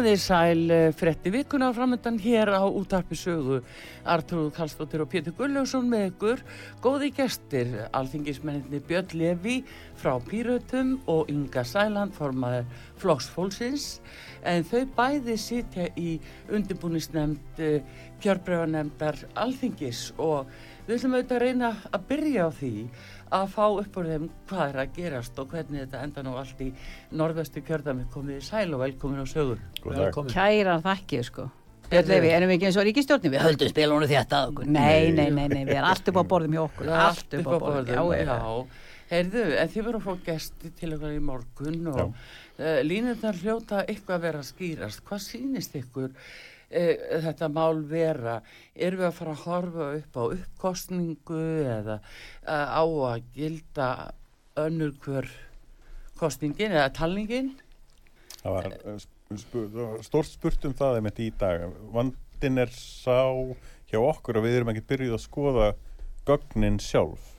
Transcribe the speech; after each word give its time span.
Komið 0.00 0.14
þið 0.14 0.22
sæl 0.24 0.70
eh, 0.72 0.92
frétti 0.96 1.30
vikuna 1.34 1.66
framöndan 1.76 2.16
hér 2.24 2.48
á 2.56 2.64
útarpi 2.64 3.18
sögu. 3.20 3.58
Artrúð 4.08 4.46
Kallstóttir 4.56 5.02
og 5.04 5.10
Pétur 5.12 5.34
Gulljósson 5.36 5.90
með 5.92 6.06
ykkur. 6.06 6.40
Góði 6.80 7.10
gestir, 7.18 7.74
alþingismenninni 7.92 8.80
Björn 8.88 9.12
Levi 9.20 9.58
frá 10.00 10.14
Pírötum 10.24 10.94
og 11.04 11.28
Inga 11.28 11.66
Sæland 11.68 12.16
formaður 12.16 12.64
Flokksfólksins 13.02 13.90
en 14.48 14.64
þau 14.64 14.86
bæði 14.96 15.36
sitja 15.36 15.90
í 16.00 16.16
undirbúnisnefnd 16.48 17.60
kjörbrefanemndar 18.24 19.20
alþingis 19.36 20.14
og 20.16 20.48
við 20.86 20.96
ætlum 20.96 21.18
auðvitað 21.18 21.36
að 21.36 21.44
reyna 21.44 21.74
að 21.92 22.08
byrja 22.08 22.48
á 22.48 22.50
því 22.56 22.74
að 23.36 23.46
fá 23.54 23.64
upp 23.68 23.96
úr 24.00 24.10
þeim 24.10 24.26
hvað 24.50 24.64
er 24.66 24.82
að 24.82 24.92
gerast 24.98 25.38
og 25.38 25.54
hvernig 25.54 25.84
þetta 25.84 26.02
enda 26.06 26.24
nú 26.26 26.34
allt 26.40 26.60
í 26.64 26.68
norðvestu 27.16 27.62
kjörðami 27.66 28.08
komið 28.12 28.40
í 28.40 28.44
sæl 28.50 28.68
og 28.74 28.84
velkomin 28.84 29.22
á 29.22 29.26
sögur 29.30 29.62
Velkomin. 29.84 30.34
Kæra 30.34 30.76
þakkir 30.84 31.26
sko 31.26 31.46
Björn 31.90 32.06
Levi, 32.06 32.28
erum 32.30 32.50
við 32.50 32.56
ekki 32.56 32.66
eins 32.68 32.76
og 32.78 32.84
ríkistjórnum? 32.86 33.32
Við 33.34 33.42
höldum 33.42 33.70
spilunum 33.72 34.10
þetta 34.10 34.36
að 34.38 34.50
okkur. 34.52 34.68
Nei, 34.70 35.10
nei, 35.10 35.24
nei, 35.34 35.48
nei, 35.50 35.64
við 35.66 35.72
erum 35.74 35.88
allt 35.88 36.10
upp 36.12 36.20
á 36.22 36.24
borðum 36.30 36.52
hjá 36.54 36.60
okkur. 36.62 36.90
Allt 36.94 37.34
upp 37.40 37.48
á 37.50 37.56
borðum, 37.64 38.12
já. 38.14 38.36
Heyrðu, 39.10 39.42
en 39.58 39.72
þið 39.72 39.86
verður 39.88 39.98
að 39.98 40.04
fá 40.04 40.28
gesti 40.28 40.70
til 40.78 40.92
okkar 40.94 41.16
í 41.16 41.24
morgun 41.26 41.88
og 41.90 42.04
uh, 42.04 42.78
línundar 42.86 43.40
hljóta 43.40 43.80
eitthvað 43.82 44.20
að 44.20 44.26
vera 44.28 44.42
að 44.44 44.48
skýrast. 44.52 45.02
Hvað 45.08 45.24
sýnist 45.24 45.74
ykkur 45.80 46.12
uh, 46.70 47.20
þetta 47.26 47.50
mál 47.52 47.82
vera? 47.90 48.40
Erum 48.74 49.02
við 49.02 49.08
að 49.10 49.18
fara 49.18 49.36
að 49.36 49.44
horfa 49.46 49.90
upp 49.98 50.18
á 50.20 50.24
uppkostningu 50.36 51.44
eða 51.76 52.00
uh, 52.00 52.66
á 52.70 52.84
að 52.84 53.30
gilda 53.36 53.90
önnur 54.60 54.94
hver 55.04 55.30
kostningin 56.20 56.74
eða 56.74 56.92
talningin? 56.96 57.54
Það 58.40 58.56
var 58.56 60.02
stórt 60.02 60.30
spurt 60.30 60.64
um 60.66 60.74
það 60.76 60.98
einmitt 60.98 61.20
í 61.22 61.28
dag. 61.38 61.68
Vandin 61.94 62.62
er 62.64 62.72
sá 62.74 63.20
hjá 63.90 64.00
okkur 64.00 64.40
að 64.40 64.46
við 64.46 64.58
erum 64.58 64.72
ekki 64.72 64.86
byrjuð 64.90 65.16
að 65.16 65.24
skoða 65.24 65.68
gögnin 66.28 66.78
sjálf. 66.82 67.32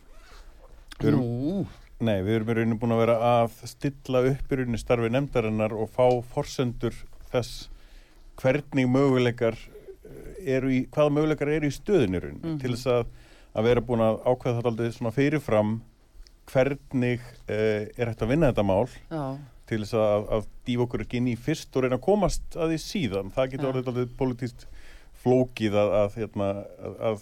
Við 1.00 1.12
erum, 1.12 1.22
Nú, 1.26 1.66
nei, 2.04 2.20
við 2.26 2.38
erum 2.38 2.52
í 2.52 2.56
rauninu 2.58 2.80
búin 2.82 2.96
að 2.96 3.04
vera 3.06 3.18
að 3.26 3.60
stilla 3.70 4.24
upp 4.32 4.52
í 4.52 4.60
rauninu 4.60 4.82
starfi 4.82 5.12
nefndarinnar 5.12 5.76
og 5.76 5.92
fá 5.94 6.06
forsendur 6.34 6.98
þess 7.32 7.70
hvernig 8.40 8.88
möguleikar 8.90 9.58
eru 10.42 10.72
í, 10.74 10.80
hvaða 10.90 11.14
möguleikar 11.18 11.52
eru 11.58 11.68
í 11.70 11.76
stöðinu 11.76 12.22
rauninu 12.24 12.48
Mhm. 12.56 12.60
til 12.64 12.72
þess 12.76 12.88
að, 12.88 13.06
að 13.56 13.64
vera 13.70 13.82
búin 13.82 14.02
að 14.06 14.22
ákveða 14.26 14.56
þetta 14.60 14.72
aldrei 14.72 14.92
svona 14.96 15.12
fyrirfram 15.16 15.74
hvernig 16.52 17.20
uh, 17.48 17.88
er 17.98 18.10
hægt 18.12 18.22
að 18.26 18.32
vinna 18.34 18.50
þetta 18.52 18.66
mál 18.66 18.88
já, 19.12 19.38
til 19.70 19.82
þess 19.84 19.94
að, 19.96 20.26
að 20.38 20.48
dýfa 20.68 20.84
okkur 20.88 21.04
ekki 21.06 21.20
inn 21.22 21.30
í 21.32 21.36
fyrst 21.40 21.76
og 21.78 21.84
reyna 21.86 22.00
að 22.00 22.06
komast 22.08 22.58
að 22.58 22.74
því 22.74 22.80
síðan. 22.84 23.30
Það 23.36 23.52
getur 23.54 23.70
orðið 23.72 23.92
alveg 23.92 24.16
politíst 24.20 24.66
flókið 25.22 25.78
að, 25.78 25.92
að, 26.02 26.18
hérna, 26.18 26.48
að, 27.12 27.22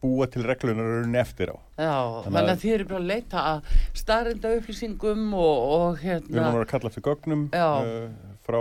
búa 0.00 0.24
til 0.32 0.44
reglunar 0.46 0.86
rauninni 0.88 1.18
eftir 1.20 1.50
á. 1.52 1.56
já, 1.76 1.96
Þannig 2.28 2.50
að- 2.52 2.60
þið 2.62 2.74
eru 2.76 2.84
bara 2.92 3.00
að 3.00 3.08
leita 3.10 3.42
að 3.50 3.72
staðrinda 3.98 4.52
upplýsingum 4.60 5.24
og, 5.34 5.56
og 5.76 5.98
Við 6.00 6.12
erum 6.12 6.28
hérna, 6.30 6.46
að 6.46 6.54
vera 6.56 6.64
að 6.64 6.70
kalla 6.70 6.92
eftir 6.92 7.04
gögnum 7.08 7.42
uh, 7.52 8.36
frá, 8.46 8.60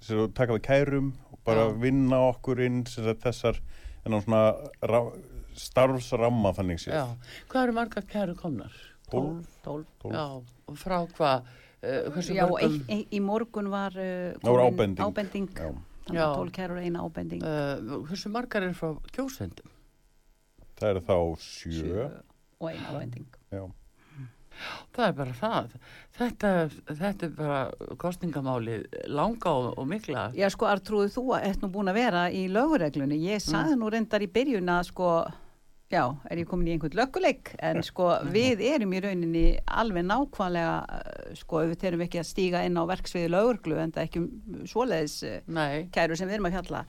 sem 0.00 0.18
að 0.24 0.32
taka 0.34 0.56
við 0.56 0.62
kærum 0.66 1.12
og 1.32 1.38
bara 1.44 1.66
Já. 1.68 1.74
vinna 1.82 2.18
okkur 2.30 2.60
inn 2.66 2.82
sem 2.88 3.04
sagt, 3.04 3.22
þessar 3.24 3.60
en 4.06 4.16
á 4.16 4.18
svona 4.24 4.42
ra, 4.88 5.00
starfsramma 5.60 6.52
þannig 6.56 6.80
séð. 6.80 6.94
já, 6.94 7.06
hvað 7.50 7.66
eru 7.66 7.72
marga 7.76 8.02
kæru 8.08 8.36
komnar? 8.38 8.72
Tólf. 9.10 9.46
Tólf. 9.64 9.86
Tólf. 10.00 10.14
Já, 10.14 10.24
og 10.70 10.76
frá 10.78 11.00
hvað, 11.16 11.48
uh, 11.82 12.10
hversu 12.14 12.34
Já, 12.36 12.44
mörgum, 12.46 12.62
ein, 12.62 12.84
ein, 12.88 13.04
í 13.10 13.20
morgun 13.20 13.68
var 13.72 13.96
uh, 13.98 14.38
komin 14.44 14.66
ábending. 14.70 15.02
ábending. 15.04 15.48
Já. 15.58 15.72
Þannig 16.06 16.22
að 16.24 16.36
tólk 16.38 16.54
kærur 16.56 16.78
eina 16.80 17.02
ábending. 17.04 17.42
uh, 17.42 17.98
hversu 18.08 18.30
margar 18.32 18.62
eru 18.66 18.74
frá 18.78 18.94
kjósendum? 19.14 19.68
Það 20.80 20.88
eru 20.94 21.02
þá 21.10 21.16
sjö. 21.44 22.08
og 22.60 22.70
eina 22.70 22.86
ábending. 22.94 23.26
Já. 23.52 23.64
Það 24.96 25.06
er 25.06 25.14
bara 25.18 25.34
það. 25.38 25.76
Þetta, 26.20 26.54
þetta 26.88 27.26
er 27.26 27.36
bara 27.36 27.60
kostningamáli 28.00 28.78
langa 29.08 29.52
og, 29.52 29.68
og 29.80 29.86
mikla. 29.90 30.30
Já, 30.36 30.48
sko, 30.52 30.68
Artrúðu, 30.70 31.12
þú 31.14 31.24
ert 31.38 31.62
nú 31.62 31.70
búin 31.72 31.92
að 31.92 32.00
vera 32.00 32.24
í 32.34 32.46
lögureglunni. 32.52 33.20
Ég 33.30 33.44
saði 33.44 33.78
nú 33.80 33.90
reyndar 33.92 34.24
í 34.24 34.28
byrjun 34.32 34.72
að, 34.74 34.90
sko, 34.90 35.12
já, 35.90 36.02
er 36.30 36.42
ég 36.42 36.50
komin 36.50 36.70
í 36.70 36.74
einhvern 36.74 36.98
lögguleik, 37.00 37.54
en 37.66 37.80
sko, 37.86 38.10
við 38.30 38.62
erum 38.68 38.92
í 38.94 39.00
rauninni 39.04 39.46
alveg 39.80 40.06
nákvæmlega, 40.06 40.74
eh, 40.98 41.30
sko, 41.40 41.64
við 41.70 41.80
terum 41.84 42.04
ekki 42.06 42.20
að 42.22 42.28
stíga 42.30 42.64
inn 42.66 42.78
á 42.78 42.84
verksviði 42.90 43.32
lögurglu, 43.34 43.80
en 43.82 43.94
það 43.96 44.06
ekki 44.06 44.22
um 44.22 44.66
svoleiðis 44.70 45.16
eh, 45.26 45.40
Nei, 45.50 45.88
kæru 45.94 46.18
sem 46.18 46.30
við 46.30 46.38
erum 46.38 46.50
að 46.50 46.58
fjalla. 46.58 46.84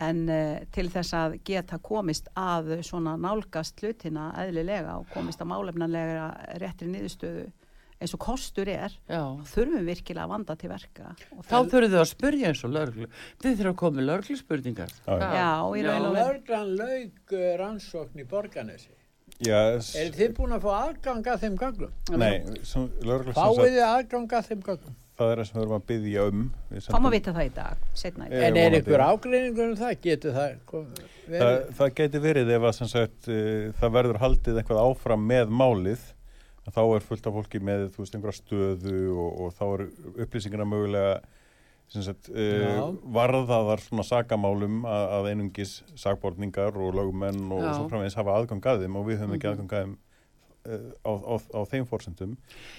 En 0.00 0.22
uh, 0.32 0.58
til 0.72 0.86
þess 0.88 1.12
að 1.16 1.34
geta 1.44 1.76
komist 1.84 2.30
að 2.40 2.78
svona 2.86 3.16
nálgast 3.20 3.80
hlutina 3.82 4.30
eðlilega 4.46 4.94
og 5.02 5.08
komist 5.12 5.42
að 5.44 5.50
málefnanlega 5.52 6.28
réttri 6.62 6.88
niðurstöðu 6.88 7.48
eins 8.00 8.14
og 8.16 8.20
kostur 8.24 8.68
er, 8.72 8.94
já. 9.12 9.20
þurfum 9.50 9.74
við 9.82 9.88
virkilega 9.90 10.24
að 10.24 10.30
vanda 10.32 10.54
til 10.56 10.70
verka. 10.72 11.10
Og 11.36 11.42
Þá 11.44 11.56
þurfum 11.68 11.92
þau 11.92 11.98
að 12.00 12.06
spyrja 12.08 12.48
eins 12.48 12.62
og 12.64 12.72
lörglu. 12.72 13.08
Þið 13.42 13.58
þurfum 13.58 13.74
að 13.74 13.76
koma 13.82 13.98
með 13.98 14.06
lörglu 14.08 14.36
spurningar. 14.40 14.94
Já, 15.04 15.18
já. 15.36 15.50
Lörglan 16.16 16.72
laug 16.80 17.34
uh, 17.36 17.44
rannsókn 17.60 18.22
í 18.22 18.26
borganesi. 18.30 18.88
Já, 19.44 19.60
s- 19.80 19.92
Er 20.00 20.10
þið 20.16 20.32
búin 20.36 20.56
að 20.56 20.64
fá 20.64 20.72
aðgang 20.86 21.28
að 21.28 21.44
þeim 21.44 21.60
gögnum? 21.60 21.92
nei, 22.16 22.40
sem, 22.64 22.88
lögregla 23.04 23.34
sem 23.34 23.42
Fáið 23.42 23.60
sagt, 23.60 23.68
þið 23.68 23.84
aðgang 23.90 24.34
að 24.40 24.48
þeim 24.48 24.64
gögnum? 24.70 24.96
Það 25.20 25.32
er 25.34 25.40
það 25.42 25.48
sem 25.50 25.56
við 25.58 25.64
erum 25.66 25.76
að 25.78 25.86
byggja 25.90 26.26
um. 26.32 26.44
Við 26.70 26.86
Fáum 26.90 27.08
að 27.10 27.14
vita 27.16 27.34
það 27.36 27.46
í 27.46 27.52
dag, 27.60 27.82
setna 28.02 28.26
í 28.26 28.30
dag. 28.30 28.38
Eh, 28.40 28.46
En 28.50 28.60
er 28.64 28.76
ykkur 28.80 29.04
ágreiningur 29.06 29.66
um 29.70 29.76
það? 29.80 29.92
Getur 30.06 30.36
það 30.38 30.54
komið? 30.70 31.02
Það, 31.30 31.34
verið? 31.34 31.74
það 31.80 31.92
geti 32.00 32.22
verið 32.24 32.54
ef 32.56 32.68
að 32.70 32.78
sem 32.80 32.90
sagt, 32.94 33.28
uh, 33.28 33.66
það 33.80 33.94
verður 33.98 34.20
haldið 34.24 34.60
eitthvað 34.62 34.82
áfram 34.86 35.26
með 35.30 35.52
málið 35.62 36.06
að 36.66 36.74
þá 36.76 36.80
er 36.96 37.04
fullt 37.08 37.26
af 37.30 37.36
fólki 37.38 37.60
með 37.64 37.84
þú 37.94 38.02
veist 38.04 38.16
einhverja 38.18 38.40
stöðu 38.40 38.96
og, 39.16 39.30
og 39.46 39.54
þá 39.56 39.62
er 39.74 39.84
upplýsingarna 40.26 40.66
mögulega 40.68 41.14
sem 41.90 42.04
sagt, 42.06 42.28
uh, 42.30 42.90
varðaðar 43.10 43.80
svona 43.82 44.04
sakamálum 44.06 44.84
að, 44.86 45.06
að 45.16 45.28
einungis 45.32 45.72
sakborningar 45.98 46.76
og 46.78 46.92
lögumenn 46.94 47.40
og 47.50 47.64
Já. 47.64 47.72
svo 47.78 47.88
framvegis 47.90 48.14
hafa 48.20 48.36
aðgang 48.38 48.62
að 48.70 48.84
þeim 48.84 48.98
og 49.00 49.08
við 49.08 49.18
höfum 49.24 49.34
ekki 49.38 49.48
Mhm. 49.48 49.56
aðgang 49.56 49.72
að 49.74 49.82
þeim 49.88 49.96
á, 50.60 51.08
á, 51.08 51.34
á 51.56 51.60
þeim 51.70 51.86
fórsendum 51.88 52.34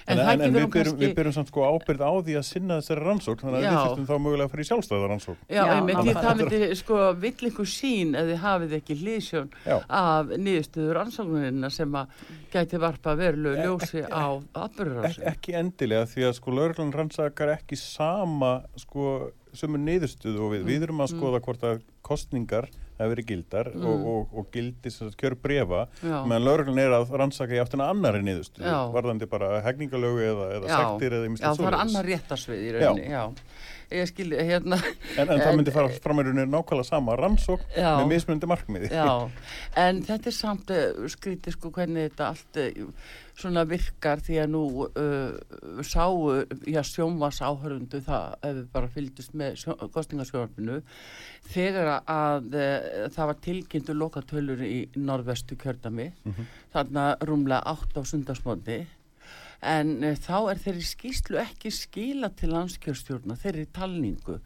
En 0.07 0.19
en, 0.19 0.27
en, 0.29 0.39
við, 0.41 0.51
byrjum, 0.53 0.71
kannski- 0.75 0.99
við 1.01 1.13
byrjum 1.17 1.33
samt 1.33 1.49
sko 1.49 1.63
ábyrð 1.65 2.03
á 2.05 2.11
því 2.21 2.35
að 2.37 2.45
sinna 2.45 2.77
þessari 2.81 3.05
rannsókn 3.07 3.41
þannig 3.41 3.57
að 3.57 3.65
Já. 3.65 3.71
við 3.71 3.87
þurfum 3.89 4.07
þá 4.11 4.15
mögulega 4.25 4.45
að 4.45 4.51
fara 4.53 4.61
í 4.61 4.67
sjálfstæða 4.69 5.09
rannsókn 5.11 5.39
Já, 5.49 5.55
Já, 5.55 5.63
einmitt, 5.75 5.95
því 5.97 6.13
nákvæmlega. 6.13 6.21
það 6.21 6.41
myndi 6.41 6.77
sko 6.81 6.99
vill 7.25 7.49
ykkur 7.51 7.69
sín 7.73 8.13
ef 8.21 8.29
þið 8.31 8.39
hafið 8.45 8.75
ekki 8.77 8.97
hlýsjón 9.01 9.49
Já. 9.65 9.77
af 9.89 10.33
niðurstöður 10.37 10.99
rannsóknina 11.01 11.71
sem 11.73 11.97
að 12.01 12.07
gæti 12.53 12.81
varpa 12.85 13.15
verulegu 13.17 13.65
ljósi 13.65 14.05
á 14.05 14.25
Ek, 14.37 14.47
atbyrðurásin. 14.65 15.25
ekki 15.33 15.57
endilega 15.57 16.05
því 16.13 16.27
að 16.29 16.37
sko 16.37 16.51
lauruglan 16.51 16.93
rannsakar 16.93 17.55
ekki 17.57 17.75
sama 17.81 18.61
sko 18.77 19.31
sömu 19.57 19.81
niðurstuðu 19.81 20.39
og 20.45 20.53
við, 20.53 20.61
við 20.69 20.83
erum 20.87 21.01
að 21.03 21.11
skoða 21.17 21.41
hvort 21.43 21.63
að 21.67 21.81
kostningar 22.05 22.69
hafi 23.03 23.13
verið 23.15 23.27
gildar 23.31 23.69
og, 23.75 24.05
og, 24.13 24.35
og 24.41 24.47
gildi 24.53 24.93
kjör 25.21 25.35
brefa 25.43 25.81
Já. 26.01 26.17
meðan 26.29 26.45
lauruglan 26.47 26.81
er 26.83 26.95
að 26.99 27.11
rannsaka 27.21 27.57
í 27.57 27.61
áttina 27.63 27.89
annari 27.91 28.21
niðurstuðu 28.27 28.67
Já. 28.69 28.77
varðandi 28.95 29.29
bara 29.31 29.51
hegningalögu 29.65 30.23
eða, 30.27 30.47
eða 30.57 30.71
Já, 30.71 30.77
sektir 30.81 31.17
eða 31.17 31.25
já, 31.25 31.29
ýmislegt 31.31 31.47
það 31.47 31.51
er 31.51 31.61
svoleiðis. 31.61 31.81
annar 31.85 32.09
réttarsvið 32.11 32.61
í 32.61 32.71
rauninni, 32.77 33.07
já. 33.11 33.23
Ég 33.91 34.07
skil, 34.07 34.29
hérna, 34.37 34.77
En, 35.19 35.27
en 35.27 35.41
það 35.41 35.57
myndi 35.59 35.73
fara 35.75 35.89
fram 36.03 36.21
í 36.21 36.23
rauninni 36.27 36.45
nákvæmlega 36.53 36.87
sama 36.87 37.15
rannsókn 37.19 37.65
Já. 37.75 37.89
með 37.99 38.05
mismunandi 38.13 38.47
markmiði. 38.47 38.91
já, 38.93 39.15
en 39.81 39.99
þetta 40.07 40.31
er 40.31 40.35
samt 40.37 40.71
uh, 40.71 41.01
skrítið 41.11 41.57
sko 41.57 41.71
hvernig 41.75 42.07
þetta 42.09 42.29
allt 42.31 42.59
uh, 42.61 43.09
svona 43.41 43.65
virkar 43.67 44.21
því 44.23 44.37
að 44.43 44.49
nú 44.53 44.61
uh, 44.85 45.81
sáu, 45.87 46.45
já, 46.69 46.79
sjónvas 46.87 47.41
áhörundu 47.43 47.99
það, 48.05 48.37
ef 48.47 48.55
við 48.61 48.63
bara 48.77 48.91
fylgdust 48.95 49.35
með 49.41 49.59
sjó, 49.63 49.75
kostningasjónvarpinu, 49.95 50.79
þegar 51.51 51.91
að 52.05 52.55
uh, 52.55 53.05
það 53.15 53.29
var 53.33 53.41
tilkynntu 53.49 53.97
lokatölur 53.97 54.63
í 54.67 54.79
norðvestu 54.95 55.57
kjördami, 55.59 56.11
þarna 56.73 57.09
rúmlega 57.27 57.63
átt 57.75 57.97
á 57.97 58.01
sundarsmóndi, 58.07 58.81
en 59.61 59.93
uh, 60.03 60.17
þá 60.17 60.35
er 60.51 60.61
þeirri 60.61 60.87
skýslu 60.87 61.39
ekki 61.41 61.71
skila 61.73 62.31
til 62.37 62.51
landskjörstjórna, 62.55 63.37
þeirri 63.39 63.67
talningu, 63.73 64.39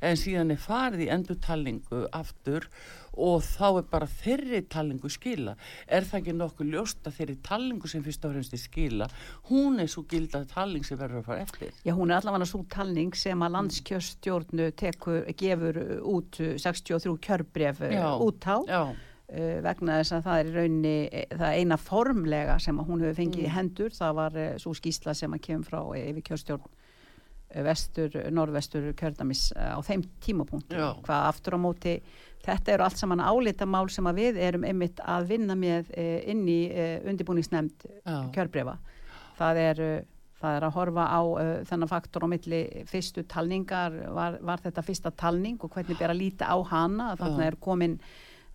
en 0.00 0.18
síðan 0.18 0.54
er 0.54 0.60
farið 0.62 1.06
í 1.06 1.12
endur 1.12 1.38
talningu 1.42 2.06
aftur 2.16 2.68
og 3.12 3.42
þá 3.44 3.66
er 3.68 3.86
bara 3.92 4.08
þeirri 4.08 4.62
talningu 4.72 5.10
skila. 5.12 5.52
Er 5.84 6.06
það 6.08 6.22
ekki 6.22 6.34
nokkuð 6.38 6.72
ljóst 6.72 7.08
að 7.08 7.18
þeirri 7.18 7.36
talningu 7.44 7.90
sem 7.92 8.04
fyrst 8.06 8.24
og 8.24 8.32
fremst 8.32 8.56
er 8.56 8.62
skila, 8.62 9.08
hún 9.50 9.82
er 9.84 9.92
svo 9.92 10.06
gildað 10.08 10.48
talning 10.54 10.88
sem 10.88 11.00
verður 11.00 11.20
að 11.20 11.28
fara 11.28 11.44
eftir? 11.44 11.76
Já, 11.84 11.92
hún 11.98 12.10
er 12.10 12.22
allavega 12.22 12.48
svo 12.48 12.64
talning 12.72 13.12
sem 13.18 13.44
að 13.44 13.56
landskjörstjórnu 13.58 14.72
tekur, 14.80 15.24
gefur 15.36 15.80
út 16.16 16.40
uh, 16.40 16.54
63 16.56 17.16
kjörbref 17.28 17.84
Já. 17.92 18.06
út 18.16 18.48
á 18.48 18.56
vegna 19.64 19.94
þess 20.02 20.12
að 20.18 20.24
það 20.26 20.38
er 20.42 20.46
í 20.50 20.54
rauninni 20.58 20.94
eh, 21.12 21.26
það 21.40 21.56
eina 21.60 21.76
formlega 21.80 22.58
sem 22.60 22.78
að 22.82 22.88
hún 22.90 23.00
hefur 23.04 23.18
fengið 23.22 23.42
Mm. 23.42 23.46
í 23.48 23.52
hendur, 23.56 23.90
það 23.96 24.14
var 24.18 24.36
uh, 24.36 24.48
svo 24.60 24.72
skýsla 24.76 25.14
sem 25.16 25.32
að 25.32 25.40
kemur 25.46 25.64
frá 25.70 25.80
eh, 25.96 26.10
yfir 26.10 26.22
kjörstjórn 26.28 26.66
eh, 27.54 27.62
vestur, 27.64 28.18
norðvestur 28.30 28.90
kjördamis 28.98 29.46
á 29.56 29.80
þeim 29.84 30.04
tímapunkti 30.20 30.76
Já. 30.76 30.90
hvað 31.06 31.26
aftur 31.30 31.56
á 31.56 31.64
móti 31.64 31.94
þetta 32.44 32.72
eru 32.74 32.84
allt 32.84 32.98
saman 33.00 33.20
álitamál 33.24 33.88
sem 33.90 34.04
að 34.10 34.18
við 34.20 34.40
erum 34.42 34.64
einmitt 34.68 35.00
að 35.06 35.28
vinna 35.30 35.54
með 35.54 35.92
inn 36.26 36.40
í 36.50 36.60
undibúningsnemnd 37.06 37.84
já, 38.02 38.16
kjörbrefa 38.34 38.74
það 39.38 39.60
er, 39.62 39.82
það 40.40 40.56
er 40.58 40.66
að 40.66 40.74
horfa 40.74 41.04
á 41.06 41.20
þennan 41.70 41.90
faktor 41.92 42.26
á 42.26 42.28
milli 42.32 42.60
fyrstu 42.90 43.22
talningar 43.30 43.94
var, 44.16 44.40
var 44.42 44.58
þetta 44.64 44.82
fyrsta 44.82 45.12
talning 45.14 45.60
og 45.62 45.70
hvernig 45.76 45.98
ber 46.00 46.10
að 46.10 46.18
líta 46.24 46.50
á 46.50 46.56
hana 46.72 47.12
þannig 47.20 47.46
Já. 47.46 47.50
er 47.52 47.58
komin 47.62 47.94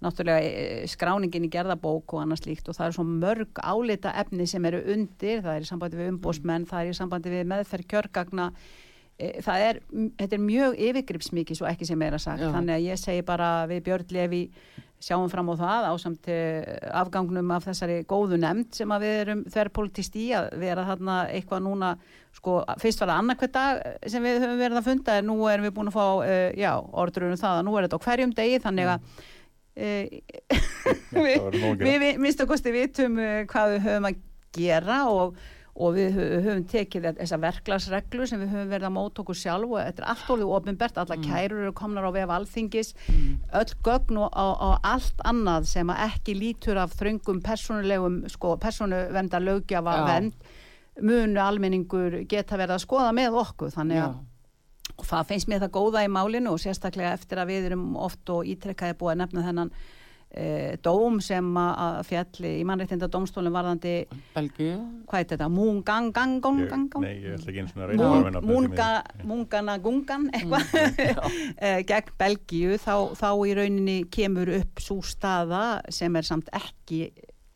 náttúrulega 0.04 0.46
eh, 0.46 0.88
skráningin 0.90 1.48
í 1.48 1.52
gerðabók 1.54 2.14
og 2.14 2.24
annars 2.24 2.46
líkt 2.46 2.68
og 2.70 2.78
það 2.78 2.90
er 2.90 2.98
svo 2.98 3.06
mörg 3.08 3.62
álita 3.64 4.14
efni 4.22 4.46
sem 4.50 4.66
eru 4.70 4.84
undir, 4.94 5.42
það 5.42 5.54
er 5.56 5.66
í 5.66 5.70
sambandi 5.70 6.02
við 6.02 6.12
umbósmenn, 6.14 6.68
það 6.70 6.84
er 6.84 6.92
í 6.92 6.98
sambandi 7.00 7.34
við 7.34 7.48
meðferð 7.50 7.90
kjörgagna. 7.94 8.52
Eh, 9.18 9.40
það 9.42 9.64
er, 9.70 9.80
þetta 10.20 10.38
er 10.38 10.44
mjög 10.44 10.82
yfirgripsmikið 10.90 11.62
svo 11.62 11.70
ekki 11.70 11.88
sem 11.90 11.98
meira 11.98 12.20
sagt, 12.22 12.44
Já. 12.46 12.52
þannig 12.54 12.76
að 12.76 12.92
ég 12.92 13.00
segi 13.02 13.24
bara 13.26 13.50
við 13.70 13.88
Björn 13.88 14.14
Levi 14.14 14.44
sjáum 15.02 15.30
fram 15.30 15.50
á 15.54 15.56
það 15.58 15.88
ásamt 15.92 16.30
eh, 16.34 16.62
afgangnum 16.98 17.52
af 17.54 17.66
þessari 17.66 17.98
góðu 18.10 18.38
nefnd 18.42 18.78
sem 18.78 18.94
að 18.94 19.04
við 19.06 19.18
erum 19.24 19.44
þverrpolitist 19.50 20.16
í 20.18 20.28
að 20.38 20.48
vera 20.62 20.86
þarna 20.86 21.18
eitthvað 21.34 21.64
núna 21.66 21.92
sko, 22.38 22.60
fyrst 22.82 23.02
var 23.02 23.12
það 23.12 23.22
annarkvæð 23.24 23.52
dag 23.58 23.82
sem 24.10 24.26
við 24.26 24.40
höfum 24.42 24.62
verið 24.62 24.82
að 24.82 24.90
funda 24.90 25.18
en 25.18 25.30
nú 25.30 25.38
erum 25.50 25.68
við 25.68 25.76
búin 25.78 25.92
að 25.92 25.98
fá, 25.98 26.06
já, 26.58 26.72
orðurunum 26.78 27.42
það 27.42 27.60
að 27.60 27.66
nú 27.68 27.78
er 27.78 27.88
þetta 27.88 28.02
á 28.02 28.06
hverjum 28.08 28.34
degi 28.42 28.64
þannig 28.66 28.94
að 28.96 29.22
að 31.84 32.02
við, 32.02 32.18
minnst 32.24 32.42
að 32.42 32.50
kosti 32.50 32.74
vitum 32.76 33.20
uh, 33.22 33.44
hvað 33.52 33.76
við 33.76 33.88
höfum 33.88 34.10
að 34.10 34.20
gera 34.58 34.98
og, 35.14 35.36
og 35.78 35.92
við 35.94 36.16
hö- 36.18 36.30
höfum 36.46 36.64
tekið 36.72 37.08
þessa 37.20 37.38
verklagsreglu 37.44 38.28
sem 38.30 38.42
við 38.42 38.54
höfum 38.56 38.72
verið 38.74 38.88
að 38.90 38.96
móta 38.96 39.22
okkur 39.22 39.38
sjálf 39.38 39.74
og 39.76 39.82
þetta 39.84 40.04
er 40.04 40.08
allt 40.14 40.32
orðið 40.34 40.54
ofinbert, 40.58 40.98
alla 41.04 41.18
kærur 41.22 41.66
eru 41.66 41.74
komnar 41.78 42.08
á 42.10 42.12
vef 42.16 42.34
alþingis, 42.38 42.94
öll 43.62 43.76
gögn 43.86 44.22
og, 44.24 44.30
og, 44.32 44.54
og 44.70 44.88
allt 44.94 45.22
annað 45.30 45.68
sem 45.70 45.92
að 45.94 46.02
ekki 46.08 46.38
lítur 46.40 46.82
af 46.82 46.96
þröngum 46.98 47.44
persónulegum 47.46 48.24
sko, 48.34 48.56
Já. 50.02 50.08
vend 50.16 50.50
munu 51.06 51.38
almenningur 51.44 52.24
geta 52.26 52.58
verið 52.58 52.80
að 52.80 52.86
skoða 52.88 53.12
með 53.14 53.36
okkur. 53.44 53.70
Þannig 53.76 54.00
að 54.02 54.16
og 54.98 55.06
það 55.06 55.30
finnst 55.32 55.52
mér 55.52 55.64
það 55.66 55.76
góða 55.78 56.04
í 56.06 56.10
málinu 56.12 56.56
og 56.56 56.62
sérstaklega 56.62 57.14
eftir 57.18 57.42
að 57.42 57.54
við 57.54 57.70
erum 57.72 57.94
oft 58.02 58.34
og 58.34 58.50
ítrekkaði 58.50 58.98
búið 58.98 59.14
að 59.14 59.22
nefna 59.22 59.46
þennan 59.46 59.72
e, 60.32 60.48
dóm 60.84 61.20
sem 61.24 61.48
að 61.62 62.00
fjalli 62.10 62.54
í 62.60 62.66
mannréttinda 62.68 63.10
dómstólum 63.12 63.56
varðandi 63.56 63.94
Belgíu, 64.34 64.80
hvað 65.08 65.24
er 65.24 65.30
þetta, 65.32 65.50
múngang 65.54 66.10
gang, 66.16 66.42
gang, 66.44 66.64
gang, 66.72 66.90
gang 66.94 67.06
Nei, 67.06 67.14
ég 67.24 67.38
ætla 67.38 67.54
ekki 67.54 67.64
eins 67.64 67.76
og 67.76 67.92
reyna 67.92 68.10
að 68.10 68.28
reyna 68.28 68.44
múnga, 68.44 68.90
múngana 69.28 69.78
gungan 69.84 70.28
eitthvað. 70.34 70.76
eh, 71.64 71.80
gegn 71.88 72.14
Belgíu. 72.20 72.78
Þá, 72.82 72.96
þá 73.22 73.30
í 73.48 73.56
rauninni 73.62 73.98
kemur 74.14 74.52
upp 74.60 74.84
svo 74.84 75.00
staða 75.06 75.66
sem 75.94 76.16
er 76.18 76.28
samt 76.28 76.52
ekki 76.56 77.08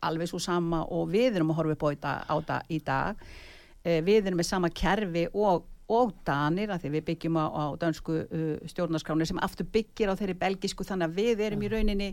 alveg 0.02 0.30
svo 0.30 0.40
sama 0.42 0.82
og 0.90 1.10
við 1.12 1.38
erum 1.38 1.52
að 1.52 1.60
horfa 1.60 1.76
upp 1.76 2.06
á, 2.06 2.36
da, 2.46 2.62
í 2.70 2.80
dag. 2.82 3.18
Eh, 3.82 4.00
við 4.04 4.30
erum 4.30 4.40
með 4.40 4.48
sama 4.48 4.70
kerfi 4.74 5.28
og, 5.32 5.68
og 5.90 6.12
danir 6.26 6.70
að 6.70 6.84
því 6.84 6.92
við 6.96 7.06
byggjum 7.08 7.38
á, 7.42 7.46
á 7.50 7.64
dansku 7.80 8.20
uh, 8.22 8.54
stjórnarskráni 8.70 9.26
sem 9.28 9.40
aftur 9.42 9.68
byggir 9.72 10.12
á 10.12 10.18
þeirri 10.18 10.38
belgisku 10.38 10.86
þannig 10.86 11.10
að 11.10 11.18
við 11.18 11.44
erum 11.48 11.64
í 11.64 11.72
rauninni 11.72 12.10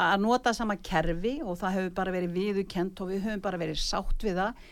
að 0.00 0.22
nota 0.24 0.54
sama 0.56 0.78
kerfi 0.80 1.38
og 1.44 1.58
það 1.60 1.76
hefur 1.76 1.96
bara 1.98 2.14
verið 2.14 2.38
viðukent 2.38 3.02
og 3.02 3.12
við 3.12 3.26
höfum 3.26 3.44
bara 3.44 3.60
verið 3.60 3.82
sátt 3.82 4.24
við 4.24 4.40
það 4.40 4.70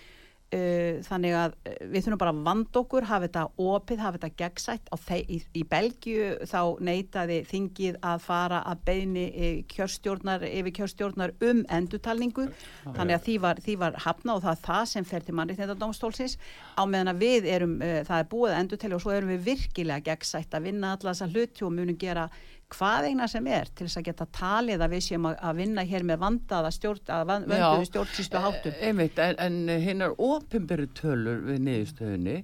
Uh, 0.50 0.98
þannig 1.06 1.34
að 1.38 1.52
uh, 1.62 1.74
við 1.92 2.02
þurfum 2.02 2.18
bara 2.18 2.30
að 2.34 2.38
vanda 2.48 2.80
okkur 2.80 3.04
hafa 3.06 3.28
þetta 3.28 3.42
opið, 3.62 4.00
hafa 4.02 4.18
þetta 4.18 4.30
gegnsætt. 4.40 4.88
Í, 5.30 5.36
í 5.54 5.62
Belgíu 5.70 6.24
þá 6.50 6.62
neitaði 6.82 7.36
þingið 7.46 8.00
að 8.10 8.24
fara 8.24 8.58
að 8.66 8.82
beini 8.88 9.28
eh, 9.30 9.60
kjörstjórnar 9.70 10.42
yfir 10.48 10.74
kjörstjórnar 10.80 11.36
um 11.46 11.62
endutalningu 11.70 12.48
þannig 12.82 13.14
að 13.14 13.24
því 13.28 13.36
var, 13.46 13.62
því 13.62 13.76
var 13.84 14.02
hafna 14.02 14.34
og 14.34 14.42
það 14.42 14.56
er 14.56 14.62
það 14.66 14.90
sem 14.96 15.06
fer 15.12 15.28
til 15.28 15.38
mannréttindadómstólsins. 15.38 16.38
Á 16.74 16.82
meðan 16.82 17.14
að 17.14 17.22
við 17.22 17.50
erum, 17.54 17.78
uh, 17.78 18.00
það 18.10 18.24
er 18.24 18.30
búið 18.34 18.56
að 18.56 18.62
endurtali 18.64 18.98
og 18.98 19.04
svo 19.06 19.14
erum 19.14 19.34
við 19.36 19.46
virkilega 19.52 20.08
gegnsætt 20.10 20.58
að 20.58 20.66
vinna 20.66 20.96
alla 20.96 21.14
þessa 21.14 21.30
hluti 21.30 21.68
og 21.68 21.76
munum 21.78 22.00
gera 22.00 22.26
hvað 22.70 23.08
eina 23.10 23.26
sem 23.30 23.46
er 23.50 23.68
til 23.74 23.86
þess 23.88 23.98
að 24.00 24.06
geta 24.10 24.26
talið 24.36 24.84
að 24.86 24.92
við 24.94 25.02
séum 25.08 25.26
að, 25.30 25.36
vinna 25.58 25.84
hér 25.90 26.04
með 26.06 26.20
vandaða 26.22 26.70
stjórn, 26.76 27.00
vönduðu 27.30 27.88
stjórnsýslu 27.90 28.42
háttum 28.44 28.72
Eh, 28.80 28.86
Einmitt, 28.90 29.18
en, 29.18 29.34
en 29.42 29.82
hinnar 29.82 30.14
opinberu 30.22 30.86
tölur 30.96 31.40
við 31.48 31.58
niðurstöðunni, 31.66 32.36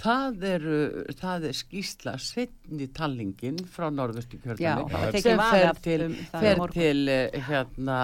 það 0.00 0.46
er, 0.50 0.66
það 1.20 1.46
er 1.50 1.56
skýsla 1.60 2.16
setni 2.22 2.88
talningin 2.96 3.58
frá 3.70 3.88
norðustu 3.92 4.40
tekið 4.42 5.20
sem 5.22 5.42
fer 5.44 5.66
af- 5.70 5.82
til, 5.84 5.98
um 6.08 6.14
fer 6.32 6.56
morgun. 6.60 6.74
til 6.80 7.08
eh, 7.12 7.40
hérna, 7.50 7.98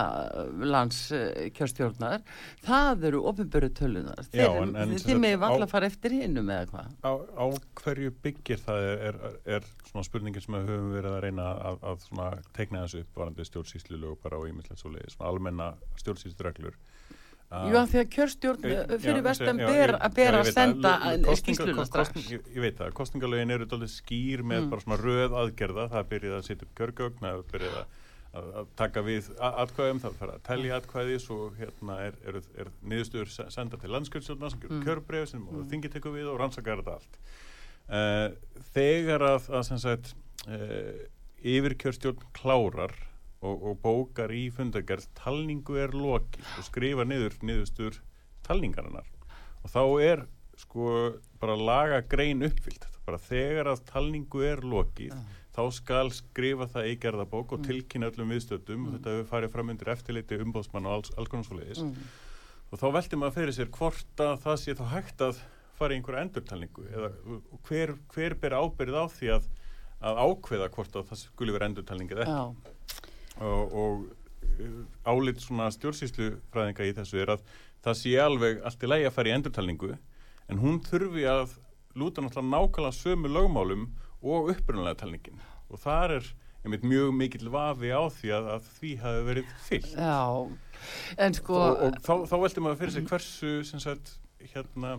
landskjörstjórnar. 0.76 2.22
Það 2.66 3.06
eru 3.10 3.22
opinberu 3.30 3.70
tölunar. 3.74 4.22
Já, 4.32 4.48
Þeir, 5.02 5.18
með 5.22 5.38
valla 5.42 5.66
fara 5.70 5.88
eftir 5.90 6.14
hinnum 6.20 6.50
eða 6.52 6.68
hvað? 6.70 6.92
á, 7.02 7.12
á 7.16 7.44
hverju 7.82 8.12
byggir 8.22 8.60
það 8.62 8.86
er, 8.92 9.02
er, 9.08 9.36
er 9.58 9.66
svona 9.90 10.04
spurningin 10.06 10.44
sem 10.44 10.54
við 10.58 10.70
höfum 10.70 10.92
verið 10.96 11.16
að 11.16 11.20
reyna 11.26 11.48
að, 11.62 11.78
að 11.92 12.00
svona 12.08 12.28
teikna 12.56 12.82
þessu 12.86 13.00
upp 13.04 13.20
varandi 13.22 13.44
stjórnsýslulög 13.48 14.18
bara 14.22 14.38
og 14.42 14.48
ímyndilegt 14.50 14.80
svo 14.82 14.90
leiði, 14.94 15.10
svona 15.14 15.30
almenna 15.32 15.70
stjórnsýslureglur. 16.02 16.76
Jú, 17.52 17.76
af 17.76 17.90
því 17.92 17.98
að 18.00 18.06
kjörstjórn 18.14 18.62
Eh, 18.64 18.70
eh, 18.80 18.98
fyrir 19.02 19.18
já, 19.60 19.66
ber 19.68 19.90
að 19.98 20.14
ber 20.16 20.24
já, 20.24 20.30
ég 20.32 20.38
að 20.40 20.52
senda 20.54 20.92
kost- 21.76 21.90
strax. 21.92 22.12
kostning- 22.12 22.46
Ég, 22.54 22.60
veit 22.64 22.78
það, 22.78 22.92
kostningalögin 22.96 23.50
eru 23.52 23.66
dálítið 23.66 23.92
skýr 23.92 24.40
með 24.42 24.62
Mm. 24.62 24.70
bara 24.70 24.80
svona 24.80 24.98
röð 25.02 25.34
aðgerða, 25.42 25.84
það 25.92 25.98
er 26.00 26.08
byrjað 26.14 26.38
að 26.38 26.46
setja 26.48 26.62
upp 26.64 26.74
kjörgögn, 26.80 27.20
það 27.20 27.36
er 27.42 27.44
byrjað 27.52 27.76
að, 27.82 27.86
að, 28.40 28.46
að 28.62 28.66
taka 28.76 29.02
við 29.02 29.28
atkvæðum, 29.36 30.00
það 30.00 30.14
fer 30.22 30.28
að 30.32 30.42
telja 30.48 30.80
atkvæði, 30.80 31.20
svo 31.20 31.50
hérna 31.60 31.98
er, 32.06 32.14
er, 32.24 32.40
er 32.56 32.66
niðurstöður 32.88 33.28
se- 33.28 33.50
senda 33.50 33.76
til 33.76 33.90
landskjörnsjórna 33.90 34.50
sem 34.50 34.60
gerur 34.60 34.78
Mm. 34.80 34.84
kjörbreyf 34.86 35.28
sem 35.28 35.40
mm. 35.44 35.68
þingi 35.68 35.92
tekur 35.92 36.12
við 36.16 36.32
og 36.32 36.40
rannsakar 36.40 36.80
þetta 36.80 36.94
allt. 36.96 37.18
Uh, 37.92 38.30
þegar 38.72 39.20
að, 39.20 39.50
að 39.52 39.62
sem 39.68 39.76
sagt, 39.78 40.14
uh, 40.48 41.04
yfirkjörstjórn 41.42 42.22
klárar 42.36 42.94
og, 43.42 43.56
og 43.56 43.80
bókar 43.82 44.32
í 44.34 44.46
fundagerð 44.54 45.08
talningu 45.18 45.76
er 45.82 45.94
lokið 45.96 46.56
og 46.58 46.68
skrifa 46.68 47.06
niður 47.08 47.36
niðurstur 47.42 47.98
talningarinnar. 48.46 49.08
Og 49.62 49.70
þá 49.70 49.82
er 50.02 50.24
sko 50.58 50.88
bara 51.42 51.56
laga 51.58 52.02
grein 52.06 52.44
uppfyllt 52.46 52.86
bara 53.06 53.18
þegar 53.18 53.72
að 53.72 53.86
talningu 53.88 54.44
er 54.46 54.62
lokið 54.62 55.14
þá 55.52 55.62
skal 55.76 56.10
skrifa 56.14 56.68
það 56.70 56.88
í 56.88 56.98
gerðabók 57.02 57.56
og 57.56 57.64
tilkynna 57.66 58.08
öllum 58.12 58.30
viðstöldum 58.32 58.86
og 58.86 58.94
þetta 58.96 59.16
hefur 59.16 59.30
farið 59.32 59.52
fram 59.52 59.72
undir 59.72 59.90
eftirliti 59.92 60.38
umbóðsmann 60.40 60.86
og 60.88 60.94
alls, 60.96 61.10
alls 61.18 61.32
konar 61.32 61.48
svoleiðis. 61.48 61.82
Og 62.72 62.80
þá 62.80 62.86
velti 62.94 63.18
maður 63.20 63.34
fyrir 63.36 63.56
sér 63.58 63.72
hvort 63.74 64.22
að 64.24 64.38
það 64.46 64.60
sé 64.62 64.76
þá 64.78 64.84
hægt 64.94 65.24
að 65.26 65.42
fara 65.76 65.92
í 65.92 65.98
einhverja 65.98 66.24
endurtalningu 66.24 66.86
eða 66.88 67.10
hver, 67.68 67.94
hver 68.14 68.36
ber 68.40 68.56
ábyrð 68.56 68.96
á 68.96 69.04
því 69.12 69.32
að, 69.34 69.50
að 70.02 70.20
ákveða 70.26 70.68
hvort 70.74 70.98
að 70.98 71.08
það 71.10 71.22
skuli 71.22 71.54
vera 71.54 71.68
endurtalning 71.70 72.12
eða 72.14 72.26
ekki. 72.26 72.74
Og, 73.42 73.76
og 73.82 74.02
uh, 74.60 74.78
álit 75.08 75.42
svona 75.42 75.70
stjórnsýslufræðinga 75.74 76.88
í 76.88 76.94
þessu 76.98 77.22
er 77.22 77.34
að 77.36 77.44
það 77.82 77.98
sé 78.02 78.14
alveg 78.22 78.62
allt 78.66 78.84
í 78.84 78.92
lægi 78.92 79.08
að 79.08 79.16
fara 79.16 79.32
í 79.32 79.36
endurtalningu 79.36 79.92
en 80.52 80.62
hún 80.62 80.80
þurfi 80.84 81.26
að 81.30 81.56
lúta 81.98 82.24
náttúrulega 82.24 82.52
nákvæmlega 82.52 82.98
sömu 82.98 83.32
lögmálum 83.32 83.88
og 84.22 84.52
upprunalega 84.52 85.02
talningin. 85.02 85.40
Og 85.72 85.80
þar 85.82 86.18
er 86.18 86.30
einmitt 86.62 86.84
mjög 86.86 87.14
mikill 87.18 87.50
vafi 87.50 87.90
á 87.90 88.02
því 88.12 88.34
að, 88.36 88.50
að 88.54 88.66
því 88.76 88.90
hafi 89.02 89.22
verið 89.26 89.54
fyllt 89.66 89.94
já, 89.98 90.18
en 91.26 91.34
sko, 91.34 91.56
og, 91.58 91.80
og 91.86 91.96
þá, 92.06 92.12
þá 92.30 92.36
velti 92.44 92.62
maður 92.62 92.80
fyrir 92.82 92.94
sig 92.94 93.08
hversu 93.10 93.54
sem 93.66 93.82
sagt 93.82 94.12
hérna 94.52 94.92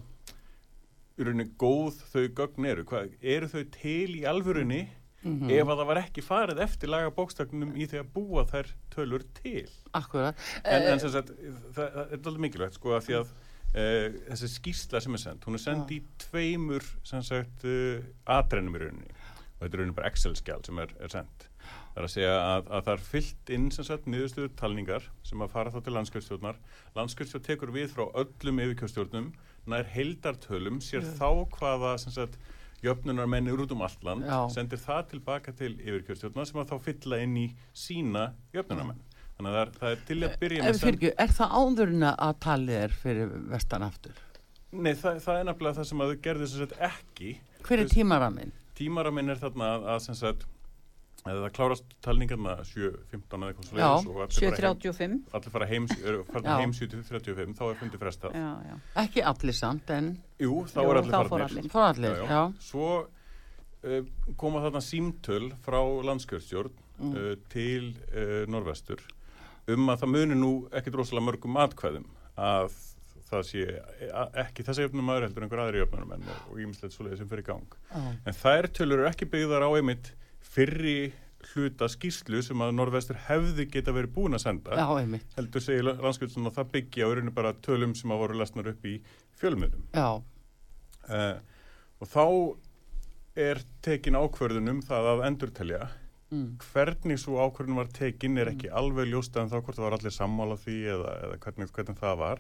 í 1.18 1.26
rauninni 1.28 1.50
góð 1.62 2.00
þau 2.12 2.28
gögn 2.40 2.66
eru. 2.70 2.84
Hvað, 2.90 3.14
eru 3.22 3.50
þau 3.52 3.64
til 3.78 4.16
í 4.20 4.24
alvörunni 4.30 4.84
Mhm. 5.24 5.50
ef 5.56 5.70
að 5.72 5.78
það 5.80 5.88
var 5.88 5.98
ekki 6.02 6.22
farið 6.22 6.60
eftir 6.66 6.90
laga 6.92 7.12
bókstaknum 7.16 7.70
í 7.80 7.86
því 7.88 8.00
að 8.02 8.10
búa 8.12 8.44
þær 8.44 8.68
tölur 8.92 9.24
til? 9.38 9.70
Akkurat. 9.96 10.36
en, 10.66 10.82
Eh, 10.82 10.92
en 10.92 11.00
sem 11.00 11.10
sagt, 11.12 11.30
það, 11.72 11.94
það 11.94 12.12
er 12.12 12.18
alveg 12.28 12.44
mikilvægt 12.44 12.74
sko 12.74 12.90
að 12.98 13.06
því 13.08 13.16
að 13.22 13.30
uh, 13.74 14.20
þessi 14.30 14.50
skýrsla 14.52 15.02
sem 15.02 15.14
er 15.14 15.18
sendt, 15.24 15.46
hún 15.46 15.54
er 15.56 15.64
sendt 15.64 15.90
í 15.96 16.02
tveimur 16.20 16.84
sagt 17.24 17.64
uh, 17.64 18.04
atrennum 18.28 18.76
í 18.76 18.84
rauninni. 18.84 19.16
Og 19.56 19.64
þetta 19.64 19.74
er 19.74 19.80
rauninni 19.80 19.96
bara 19.96 20.12
Excel-skjál 20.12 20.66
sem 20.66 20.78
er, 20.84 20.92
er 21.00 21.08
sendt 21.08 21.48
það 21.94 22.02
er 22.02 22.08
að 22.08 22.14
segja 22.14 22.34
að, 22.42 22.70
að 22.74 22.84
það 22.84 22.94
er 22.94 23.04
fyllt 23.08 23.50
inn 23.54 23.68
niðurstöðu 24.10 24.52
talningar 24.60 25.04
sem 25.24 25.42
að 25.46 25.52
fara 25.54 25.72
þá 25.72 25.80
til 25.86 25.94
landskjörstjórnar. 25.94 26.56
Landskjörstjórn 26.98 27.46
tekur 27.46 27.72
við 27.72 27.92
frá 27.94 28.08
öllum 28.24 28.62
yfirkjörstjórnum 28.66 29.28
nær 29.70 29.88
heildartölum 29.94 30.82
sér 30.84 31.06
þá 31.18 31.30
hvaða 31.58 31.96
sagt 32.04 32.36
jöfnunar 32.84 33.30
mennir 33.32 33.62
út 33.64 33.72
um 33.72 33.84
allt 33.86 34.04
land 34.04 34.28
Já. 34.28 34.50
sendir 34.52 34.82
það 34.82 35.06
tilbaka 35.14 35.54
til 35.56 35.72
yfirkjörstjórnar 35.80 36.50
sem 36.50 36.60
að 36.60 36.74
þá 36.74 36.88
fylla 36.90 37.20
inn 37.24 37.38
í 37.40 37.46
sína 37.72 38.26
jöfnunarmenn 38.56 39.00
þannig 39.38 39.50
að 39.50 39.56
það 39.56 39.62
er, 39.64 39.72
það 39.80 39.94
er 39.94 40.02
til 40.10 40.18
að 40.20 40.36
byrja 40.42 40.60
En 40.60 40.68
með 40.68 40.74
Eh, 40.76 40.82
fyrir 40.84 40.98
ekki, 41.00 41.14
er 41.24 41.36
það 41.38 41.56
áðurinn 41.62 42.08
að 42.12 42.34
talið 42.44 42.82
er 42.82 42.98
fyrir 43.04 43.32
vestan 43.54 43.88
aftur? 43.88 44.20
Nei, 44.74 44.94
það, 44.98 45.22
það 45.24 45.40
er 45.40 45.48
nefnilega 45.48 45.78
það 45.80 45.88
sem 45.92 46.04
að 46.04 46.12
þau 46.12 46.22
gerðu 46.28 46.50
sem 46.50 46.64
sagt 46.64 46.76
ekki. 46.90 47.32
Hver 47.64 47.84
er 47.84 47.90
tímaraminn? 47.94 48.54
Tímaraminn 48.78 49.30
er 49.30 49.40
þarna 49.42 49.70
að, 49.78 49.88
að 49.94 50.00
að 51.24 51.40
það 51.46 51.54
klárast 51.56 51.96
talningarna 52.04 52.54
7.15 52.68 53.46
eða 53.48 53.48
leiðis 53.48 54.08
og 54.12 54.22
allir 54.26 54.36
fara 54.44 54.68
heim, 54.68 54.76
735 54.84 55.18
allir 55.40 55.54
fara 55.56 55.68
heim, 55.72 55.88
heim 56.60 56.74
7.35, 56.76 57.58
þá 57.60 57.64
er 57.70 57.80
fundið 57.82 58.02
frestað. 58.04 58.38
já, 58.38 58.52
já. 58.70 58.78
Ekki 59.04 59.24
allir 59.32 59.58
samt, 59.58 59.90
en 59.96 60.10
Jú, 60.44 60.56
þá 60.68 60.80
er 60.84 61.02
allir 61.02 61.30
farnir. 61.32 61.70
allir. 61.88 62.24
Já. 62.28 62.42
Svo 62.60 62.90
uh, 63.08 64.00
koma 64.38 64.64
þarna 64.68 64.82
símtöl 64.84 65.52
frá 65.66 65.82
landskjörstjórn 66.12 66.80
Mm. 66.94 67.10
uh, 67.18 67.32
til 67.50 67.88
uh, 68.14 68.44
norvestur 68.54 69.00
um 69.74 69.88
að 69.90 70.04
það 70.04 70.12
muni 70.14 70.36
nú 70.38 70.50
ekkit 70.78 70.94
rosalega 71.00 71.26
mörgum 71.26 71.56
atkvæðum 71.58 72.04
að 72.38 72.76
það 73.32 73.42
sé 73.50 73.64
ekki 74.44 74.62
þessi 74.68 74.86
jöfnum 74.86 75.08
maður 75.10 75.26
heldur 75.26 75.48
einhver 75.48 75.62
aðri 75.64 75.82
jöfnum 75.82 76.12
menn 76.12 76.28
og, 76.30 76.60
ímislegt 76.62 76.94
svoleiði 76.94 77.18
sem 77.24 77.32
fyrir 77.32 77.48
gang. 77.48 77.66
Já. 77.90 78.04
En 78.30 78.38
þær 78.38 78.68
tölur 78.78 79.02
eru 79.02 79.10
ekki 79.10 79.26
byggðar 79.34 79.66
á 79.66 79.70
einmitt 79.74 80.12
fyrri 80.44 80.98
hluta 81.54 81.90
skýrslu 81.92 82.40
sem 82.44 82.62
að 82.64 82.76
norvestur 82.78 83.18
hefði 83.28 83.66
geta 83.72 83.92
verið 83.96 84.14
búin 84.16 84.38
að 84.38 84.46
senda 84.46 84.78
Já, 84.80 84.86
heldur 85.36 85.64
segir 85.64 85.90
landskjörstjórn 85.90 86.48
að 86.48 86.60
það 86.60 86.70
byggja 86.78 87.08
á 87.08 87.12
rauninu 87.12 87.34
bara 87.36 87.56
tölum 87.66 87.96
sem 88.00 88.14
að 88.16 88.22
voru 88.24 88.38
lesnar 88.40 88.70
upp 88.72 88.86
í 88.88 88.94
fjölmiðlum. 89.42 89.90
Já, 89.92 90.24
Uh, 91.04 91.36
og 92.00 92.08
þá 92.08 92.26
er 93.44 93.60
tekin 93.84 94.16
ákvörðun 94.16 94.72
um 94.72 94.80
það 94.86 95.10
að 95.14 95.28
endurtelja. 95.28 95.82
Mm. 96.34 96.56
hvernig 96.58 97.20
svo 97.22 97.36
ákvörðun 97.46 97.78
var 97.78 97.90
tekin 97.94 98.40
er 98.42 98.50
ekki 98.50 98.72
alveg 98.74 99.06
ljóst 99.12 99.36
en 99.38 99.52
þá 99.52 99.60
hvort 99.60 99.78
það 99.78 99.86
var 99.86 99.96
allir 100.00 100.14
sammála 100.16 100.56
því 100.58 100.78
eða, 100.96 101.12
eða 101.28 101.36
hvernig, 101.44 101.74
hvernig 101.76 102.00
það 102.00 102.16
var. 102.24 102.40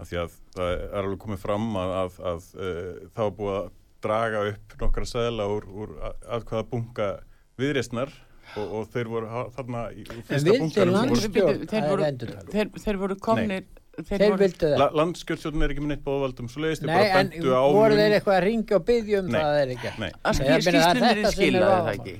Af 0.00 0.08
því 0.10 0.18
að 0.24 0.34
það 0.56 0.70
er 0.72 0.96
alveg 0.98 1.20
komið 1.22 1.42
fram 1.44 1.68
að, 1.78 1.92
að, 2.00 2.18
að 2.32 2.48
uh, 2.56 2.88
það 3.12 3.28
var 3.28 3.36
búið 3.38 3.58
að 3.60 3.70
draga 4.04 4.42
upp 4.52 4.74
nokkra 4.80 5.06
seðla 5.08 5.46
úr, 5.52 5.66
úr 5.70 5.94
aðkvaða 6.36 6.64
bunga 6.70 7.08
viðreistnar 7.60 8.12
og, 8.56 8.64
og 8.80 8.88
þeir 8.94 9.10
voru 9.12 9.28
þarna 9.56 9.84
í 9.94 10.06
fyrsta 10.08 10.86
Landstjórn, 10.90 11.66
Þeir 11.70 11.82
er 11.82 11.90
voru- 11.90 12.08
endurtalning. 12.08 12.54
þeir, 12.54 12.72
þeir 12.86 12.98
voru 13.04 13.18
komnir 13.20 13.68
Þeir 14.00 14.22
voru, 14.30 14.38
vildu 14.40 14.68
það. 14.70 14.78
La, 14.80 14.86
landskjörstjórn 14.96 15.62
er 15.66 15.72
ekki 15.74 15.82
með 15.84 15.90
neitt 15.92 16.04
bóðvaldum 16.06 16.46
svo 16.48 16.62
leiðist 16.64 16.84
Nei, 16.86 16.92
bara 16.94 17.08
en 17.20 17.28
bentu 17.34 17.50
á 17.52 17.62
voru 17.74 17.96
þeir 17.98 18.14
eitthvað 18.16 18.36
að 18.38 18.44
ringja 18.46 18.76
og 18.78 18.84
byggja 18.88 19.18
um 19.20 19.26
Nei. 19.28 19.34
það 19.34 19.48
að 19.50 19.58
þeir 19.60 19.72
ekki? 19.74 19.90
Nei, 20.00 20.10
að 20.30 20.40
er 20.40 20.62
skýslunir 20.64 21.10
er 21.10 21.20
er 21.20 21.34
skilaði 21.34 21.74
það 21.74 21.90
ekki 21.96 22.14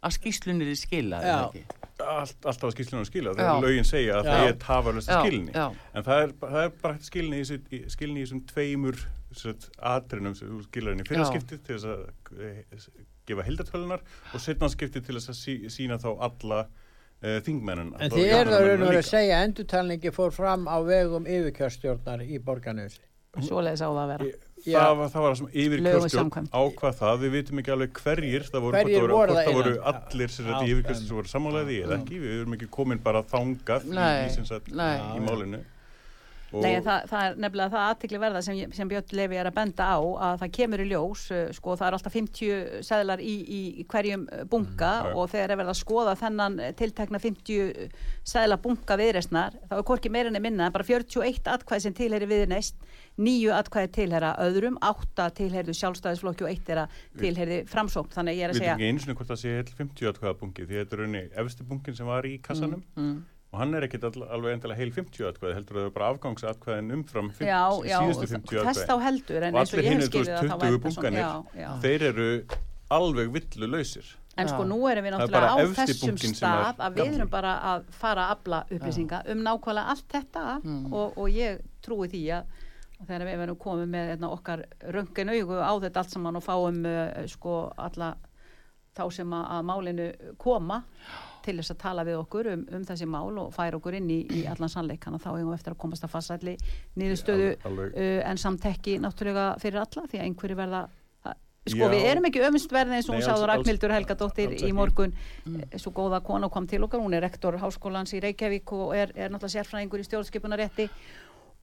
að 0.00 0.16
skýslunir 0.16 0.72
er 0.72 0.80
skilaði 0.80 1.28
Já. 1.30 1.36
það 1.36 1.44
ekki 1.60 1.64
allt, 2.00 2.36
alltaf 2.48 2.66
að 2.70 2.74
skýslunum 2.74 3.06
skila 3.10 3.30
Já. 3.30 3.36
þegar 3.36 3.62
lögin 3.66 3.84
segja 3.90 4.16
að 4.16 4.24
Já. 4.24 4.30
það 4.32 4.48
er 4.48 4.58
tafarlösta 4.64 5.12
Já, 5.12 5.20
skilni 5.20 5.52
já, 5.54 5.66
en 5.94 6.06
það 6.08 6.22
er, 6.24 6.32
það 6.40 6.62
er 6.64 6.70
bara 6.82 6.94
skilni 7.10 7.36
í, 7.36 7.44
þessu- 7.44 7.76
í, 7.76 7.80
skilni 7.94 8.16
í 8.16 8.24
þessum 8.24 8.42
tveimur 8.50 9.00
sagt, 9.38 9.70
atrinum 9.78 10.34
sem 10.34 10.50
þú 10.50 10.60
skilar 10.66 10.94
henni 10.94 11.06
fyrra 11.08 11.26
Já. 11.26 11.30
skiptið 11.34 11.62
til 11.66 11.76
þess 11.76 11.90
að 11.90 12.46
eh, 12.46 13.02
gefa 13.30 13.46
hildartölunar 13.46 14.04
og 14.34 14.42
setna 14.42 14.70
skiptið 14.72 15.06
til 15.06 15.18
þess 15.18 15.32
að 15.32 15.38
sí, 15.38 15.56
sína 15.72 16.00
þá 16.02 16.10
alla 16.26 16.64
uh, 16.66 17.38
þingmennin 17.46 17.94
En 18.00 18.12
þið 18.14 18.34
eru 18.40 18.56
að 18.56 18.66
raun 18.66 18.82
og 18.82 18.90
vera 18.90 19.04
að 19.04 19.10
segja 19.12 19.38
að 19.38 19.46
endurtalningi 19.48 20.14
fór 20.16 20.34
fram 20.34 20.66
á 20.66 20.76
vegum 20.86 21.28
yfirkjörstjórnar 21.30 22.26
í 22.26 22.42
borgarnösi. 22.42 23.02
Svoleiðis 23.46 23.84
á 23.86 23.90
það 23.94 24.00
að 24.02 24.08
vera. 24.10 24.30
Já. 24.60 24.76
Það 24.76 24.96
var, 24.98 25.10
það 25.12 25.22
var 25.22 25.30
það 25.30 25.38
sem 25.38 25.50
yfirkjörstjórn 25.62 26.48
ákvað 26.50 26.96
það, 26.98 27.20
við 27.22 27.34
vitum 27.36 27.60
ekki 27.62 27.72
alveg 27.74 28.00
hverjir 28.02 28.42
það 28.48 28.64
voru, 28.64 28.76
Hverjir 28.76 29.04
voru, 29.04 29.14
voru 29.14 29.36
það 29.36 29.46
það 29.46 29.58
voru 29.60 29.74
allir 29.92 30.32
sem 30.34 30.48
sagt 30.48 30.56
Já, 30.56 30.64
í 30.66 30.72
yfirkjörstjórn 30.74 31.06
sem 31.06 31.20
voru 31.20 31.30
sammálaði 31.30 31.76
eða 31.84 31.96
ekki, 31.96 32.18
við 32.20 32.34
erum 32.40 32.56
ekki 32.58 32.68
komin 32.74 33.00
bara 33.04 33.22
í, 33.24 33.86
Nei, 33.94 34.26
í, 34.26 34.32
sem 34.34 34.48
sagt, 34.50 34.68
nei. 34.76 34.98
í 35.16 35.22
málinu 35.24 35.62
Nei, 36.50 36.80
það, 36.82 37.04
það 37.10 37.24
er 37.26 37.36
nefnilega 37.44 37.72
það 37.74 37.86
aðtikli 37.86 38.20
verða 38.24 38.42
sem, 38.42 38.60
sem 38.74 38.90
Björn 38.90 39.14
Levi 39.14 39.38
er 39.38 39.48
að 39.50 39.56
benda 39.60 39.86
á 39.86 39.98
að 40.00 40.40
það 40.42 40.52
kemur 40.56 40.82
í 40.82 40.86
ljós, 40.90 41.24
uh, 41.30 41.42
sko 41.54 41.76
það 41.78 41.86
er 41.86 41.96
alltaf 41.98 42.16
50 42.16 42.86
seðlar 42.86 43.22
í, 43.22 43.34
í, 43.40 43.60
hverjum 43.90 44.26
uh, 44.26 44.44
bunka 44.50 44.90
Mm, 44.90 45.16
og 45.16 45.28
þegar 45.30 45.52
er 45.52 45.58
verið 45.60 45.72
að 45.72 45.78
skoða 45.78 46.14
þennan 46.18 46.56
uh, 46.60 46.70
tiltekna 46.76 47.20
50 47.22 47.90
seðla 48.26 48.58
bunka 48.62 48.96
viðreistnar, 48.98 49.56
þá 49.70 49.74
er 49.78 49.84
hvorki 49.86 50.12
meirinni 50.12 50.42
minna 50.42 50.66
en 50.68 50.74
bara 50.74 50.86
41 50.86 51.50
atkvæði 51.54 51.84
sem 51.86 51.96
tilheri 51.96 52.28
viðreist, 52.30 52.76
nýju 53.20 53.54
atkvæði 53.54 53.92
tilhera 53.96 54.32
öðrum, 54.42 54.78
átta 54.84 55.28
tilherðu 55.36 55.74
sjálfstæðisflokki 55.78 56.46
og 56.46 56.52
eitt 56.52 56.70
er 56.72 56.84
að 56.84 57.00
tilherði 57.20 57.60
framsókn, 57.70 58.14
þannig 58.16 58.40
ég 58.40 58.48
er 58.48 58.54
að 58.54 58.58
við 58.58 58.64
segja 58.64 58.76
veitum 58.76 58.86
ekki 58.86 58.90
einu 58.90 59.04
sinni 59.04 59.18
hvort 59.18 59.32
það 59.32 59.42
sé 59.42 59.56
heil 59.56 59.74
50 59.80 60.10
atkvæða 60.12 60.38
bungi 60.40 60.66
því 60.66 60.80
þetta 60.80 60.96
er 60.96 61.04
raunni 61.04 61.22
efsti 61.44 61.68
bungin 61.68 62.00
sem 62.00 62.10
var 62.10 62.28
í 62.28 62.36
kassanum. 62.44 62.82
Mm. 62.96 63.20
Og 63.50 63.58
hann 63.58 63.74
er 63.74 63.82
ekkit 63.88 64.04
alveg 64.06 64.52
endilega 64.54 64.78
heil 64.78 64.92
50 64.94 65.26
atkvæði 65.32 65.54
heldur 65.58 65.76
að 65.76 65.82
það 65.82 65.88
er 65.90 65.94
bara 65.98 66.08
afgangsatkvæðin 66.14 66.92
umfram 66.96 67.30
50, 67.34 67.48
já, 67.50 67.62
já, 67.90 67.98
síðustu 68.04 68.28
50 68.36 68.64
þess 68.68 68.84
þá 68.86 68.94
atkvæði 68.94 69.06
heldur 69.08 69.46
en 69.48 69.54
Og 69.54 69.60
eins 69.60 69.72
og 69.74 69.78
allir 69.80 70.30
það 70.30 70.40
þá 70.40 70.56
20 70.56 70.62
væri 70.62 70.70
það 70.70 70.70
svona, 70.70 70.80
bunkanir. 70.86 71.20
já, 71.20 71.62
já. 71.64 71.70
þeir 71.84 72.06
eru 72.12 72.28
alveg 73.00 73.32
villu 73.36 73.70
lausir 73.74 74.16
En 74.40 74.48
sko 74.48 74.62
nú 74.64 74.76
erum 74.88 75.04
við 75.04 75.10
er 75.10 75.18
náttúrulega 75.18 75.50
á 75.52 75.66
þessum 75.76 76.16
sem 76.22 76.30
er 76.30 76.36
stað 76.38 76.78
að 76.86 76.94
við 77.00 77.16
erum 77.18 77.28
bara 77.32 77.50
að 77.74 77.88
fara 77.98 78.22
að 78.28 78.36
afla 78.36 78.60
upplýsinga 78.72 79.18
um 79.34 79.42
nákvæmlega 79.44 79.92
allt 79.94 80.06
þetta 80.14 80.44
Mm. 80.62 80.92
og, 80.94 81.18
og 81.18 81.28
ég 81.34 81.58
trúi 81.84 82.06
því 82.08 82.20
að 82.38 82.44
og 83.00 83.06
þegar 83.08 83.24
við 83.26 83.42
erum 83.46 83.56
komið 83.56 83.86
með 83.90 84.08
hérna, 84.12 84.28
okkar 84.36 84.62
röngin 84.94 85.30
augu 85.34 85.56
á 85.58 85.72
þetta 85.82 86.00
allt 86.04 86.14
saman 86.14 86.36
og 86.36 86.44
fáum 86.44 86.80
uh, 86.86 87.26
sko 87.32 87.54
alla 87.80 88.10
þá 88.96 89.02
sem 89.12 89.32
að, 89.32 89.44
að 89.56 89.62
málinu 89.70 90.08
koma 90.38 90.80
til 91.44 91.56
þess 91.60 91.72
að 91.74 91.78
tala 91.82 92.04
við 92.04 92.18
okkur 92.20 92.48
um, 92.52 92.62
um 92.76 92.84
þessi 92.88 93.06
mál 93.10 93.38
og 93.42 93.52
færa 93.54 93.76
okkur 93.80 93.96
inn 93.98 94.08
í, 94.10 94.20
í 94.30 94.44
allan 94.50 94.68
sannleikana 94.72 95.18
þá 95.22 95.28
eigum 95.34 95.50
við 95.52 95.58
eftir 95.60 95.74
að 95.74 95.78
komast 95.82 96.04
að 96.06 96.12
Alveg- 97.36 97.68
alveg- 97.70 97.94
uh, 97.96 98.30
en 98.30 98.36
samtekki 98.44 98.98
náttúrulega 99.02 99.46
fyrir 99.62 99.80
alla 99.84 100.06
því 100.10 100.18
að 100.20 100.26
einhverju 100.28 100.56
verða 100.60 100.82
að- 100.84 101.38
sko 101.70 101.78
Já. 101.84 101.90
við 101.92 102.04
erum 102.10 102.24
ekki 102.30 102.40
öfumstverði 102.48 102.96
eins 102.98 103.08
og 103.08 103.14
hún 103.14 103.22
alls- 103.44 103.48
Ragnhildur 103.52 103.92
Helgadóttir 103.96 104.50
í 104.50 104.58
ekki. 104.60 104.72
morgun 104.74 105.12
Mm. 105.46 105.62
Eh, 105.70 105.78
svo 105.78 105.90
góða 105.92 106.22
kona 106.24 106.48
kom 106.48 106.66
til 106.66 106.82
okkar, 106.84 107.00
hún 107.00 107.14
er 107.14 107.20
rektor 107.22 107.56
háskólans 107.58 108.12
í 108.16 108.20
Reykjavík 108.22 108.72
og 108.72 108.94
er, 108.96 109.12
er 109.16 109.28
náttúrulega 109.30 109.60
sérfræðingur 109.64 110.00
í 110.00 110.08
stjórnskipunarétti 110.08 110.88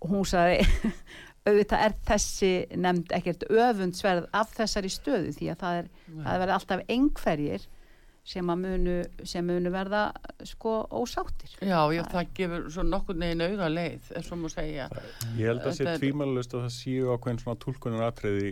og 0.01 0.09
hún 0.11 0.25
sagði 0.25 0.61
auðvitað 1.47 1.83
er 1.85 1.93
þessi 2.05 2.49
nefnd 2.75 3.13
ekkert 3.15 3.45
öfundsverð 3.49 4.25
af 4.35 4.51
þessari 4.57 4.89
stöðu 4.91 5.31
því 5.37 5.47
að 5.53 5.59
það 5.61 5.77
er, 5.81 5.85
það 6.11 6.31
er 6.33 6.41
verið 6.43 6.55
alltaf 6.57 6.81
einhverjir 6.89 7.67
sem 8.27 8.49
að 8.51 8.59
munu, 8.65 8.95
sem 9.23 9.45
munu 9.47 9.71
verða 9.71 10.01
sko 10.43 10.73
ósáttir. 10.91 11.53
Já, 11.63 11.79
já, 11.95 12.03
það 12.11 12.31
gefur 12.35 12.65
svo 12.75 12.83
nokkur 12.83 13.15
neginn 13.21 13.45
auga 13.47 13.69
leið, 13.71 14.11
er 14.19 14.25
svo 14.27 14.35
má 14.41 14.49
segja. 14.51 14.89
Ég 15.39 15.47
held 15.47 15.61
að 15.63 15.77
sé 15.77 15.85
Þetta 15.85 15.93
er- 15.95 16.01
tvímælust 16.03 16.55
að 16.57 16.65
það 16.67 16.73
séu 16.75 17.13
ákveðin 17.15 17.39
svona 17.45 17.61
tólkunaratriði 17.63 18.49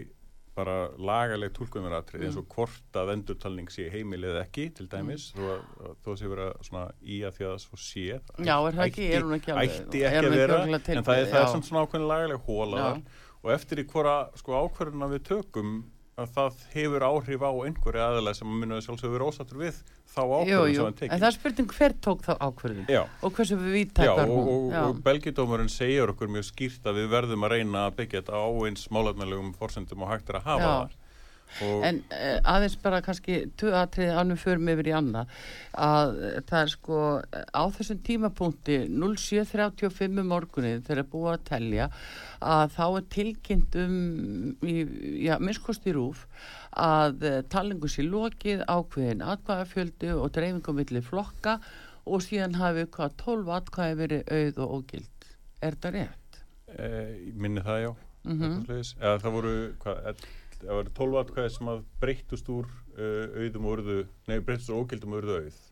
bara 0.56 0.76
lagaleg 0.96 1.52
tólkunaratriði 1.52 2.24
Mm. 2.24 2.28
eins 2.30 2.38
og 2.40 2.46
hvort 2.56 2.94
að 2.96 3.10
endurtalning 3.18 3.68
sé 3.70 3.90
heimil 3.92 4.22
eða 4.24 4.46
ekki 4.46 4.70
til 4.74 4.88
dæmis 4.88 5.34
þó 5.36 5.42
að, 5.52 5.66
að 5.84 5.96
þó 6.06 6.12
sé 6.22 6.30
vera 6.32 6.46
svona 6.64 6.86
í 7.04 7.18
að 7.28 7.34
því 7.36 7.44
að 7.44 7.52
það 7.52 7.60
svo 7.66 7.78
sé 7.84 8.06
Já, 8.40 8.56
er 8.56 8.72
það 8.78 8.86
ekki, 8.88 9.10
er 9.12 9.22
hún 9.28 9.36
ekki 9.36 9.52
alveg- 9.52 9.76
ætti 9.76 10.04
ekki 10.08 10.22
að 10.22 10.38
vera 10.40 10.62
en 10.64 11.04
það 11.04 11.20
er, 11.20 11.28
það 11.28 11.42
er 11.44 11.62
svona 11.68 11.84
ákveðin 11.84 12.08
lagaleg 12.08 12.40
hóla 12.48 12.78
Já. 12.80 12.88
þar 12.88 13.02
og 13.44 13.52
eftir 13.52 13.78
í 13.84 13.86
hvora 13.92 14.16
sko 14.40 14.52
ákverðuna 14.64 15.10
við 15.12 15.22
tökum 15.28 15.74
að 16.16 16.30
það 16.32 16.60
hefur 16.72 17.04
áhrif 17.04 17.42
á 17.44 17.52
einhverju 17.68 18.02
aðalega 18.06 18.38
sem 18.38 18.52
munið 18.62 18.84
sjálfsögur 18.86 19.24
ósattur 19.26 19.60
við 19.66 19.80
þá 20.16 20.22
jú, 20.48 20.76
sem 20.78 20.86
hann 20.86 20.94
en 20.94 20.98
tekið 21.02 21.24
það 21.24 21.28
er 21.28 21.36
spurning 21.36 21.74
hver 21.76 21.96
tók 22.08 22.22
þá 22.24 22.32
ákvörðin 22.40 22.92
Já, 22.94 23.02
og 23.20 23.34
hversu 23.36 23.58
við 23.60 23.74
og, 24.24 24.32
hún. 24.32 24.46
og, 24.54 24.70
Já. 24.72 24.82
og 24.86 25.02
belgidómurinn 25.04 25.72
segir 25.74 26.14
okkur 26.14 26.32
mjög 26.32 26.48
skýrt 26.54 26.88
að 26.88 27.02
við 27.02 27.10
verðum 27.12 27.44
að 27.48 27.56
reyna 27.58 27.84
að 27.90 27.98
byggja 28.00 28.22
þetta 28.22 28.40
á 28.40 28.48
eins 28.70 28.86
málefnilegum 28.96 29.52
forsendum 29.60 30.06
og 30.08 30.14
hægt 30.14 30.32
er 30.32 30.40
að 30.40 30.48
hafa 30.48 30.70
Já. 30.70 30.72
það. 30.76 30.96
En 31.88 32.02
uh, 32.12 32.40
aðeins 32.52 32.76
bara 32.84 33.02
kannski 33.06 33.38
atriði 33.56 34.16
ánum 34.18 34.40
förum 34.40 34.68
yfir 34.74 34.90
í 34.90 34.96
annað 34.98 35.32
að 35.80 36.18
uh, 36.18 36.34
það 36.50 36.60
er 36.60 36.72
sko 36.74 37.00
á 37.32 37.64
þessum 37.78 38.02
tímapunkti 38.10 38.78
07.35 38.92 40.20
um 40.20 40.32
morgunin 40.34 40.84
þegar 40.84 41.08
búið 41.14 41.32
að 41.32 41.46
telja 41.52 41.88
að 42.44 42.76
þá 42.76 42.86
er 42.88 43.08
tilkynnt 43.16 43.80
um 43.86 43.96
já, 44.66 45.38
minnskosti 45.40 45.96
rúf 45.96 46.26
að 46.76 47.24
uh, 47.24 47.40
talingu 47.52 47.92
sér 47.92 48.12
lokið 48.12 48.66
ákveðin 48.68 49.24
atkvæðafjöldu 49.24 50.16
og 50.20 50.36
dreifingum 50.36 50.82
milli 50.82 51.04
flokka 51.06 51.60
og 52.06 52.22
síðan 52.22 52.60
hafi 52.60 52.84
hvað 52.94 53.16
12 53.24 53.56
atkvæði 53.62 54.00
verið 54.04 54.36
auð 54.36 54.62
og 54.66 54.78
ógild. 54.80 55.32
Er 55.64 55.80
það 55.82 55.96
rétt? 55.96 56.26
e, 56.76 56.88
minni 57.36 57.64
það 57.66 57.84
já, 57.84 57.94
Mm 58.26 58.40
mm 58.42 58.62
eða 58.74 59.20
það 59.22 59.36
voru, 59.38 59.54
hvað, 59.84 60.24
það 60.66 60.80
voru 60.80 60.94
12 61.00 61.22
atkvæði 61.22 61.54
sem 61.56 61.72
að 61.72 61.86
breyttust 62.02 62.52
úr 62.54 62.68
uh, 62.70 63.40
auðum 63.44 63.70
og 63.70 63.78
urðu, 63.78 63.98
nei, 64.30 64.38
breyttust 64.40 64.74
úr 64.74 64.84
ógildum 64.84 65.16
og 65.16 65.24
urðu 65.24 65.40
auð. 65.44 65.64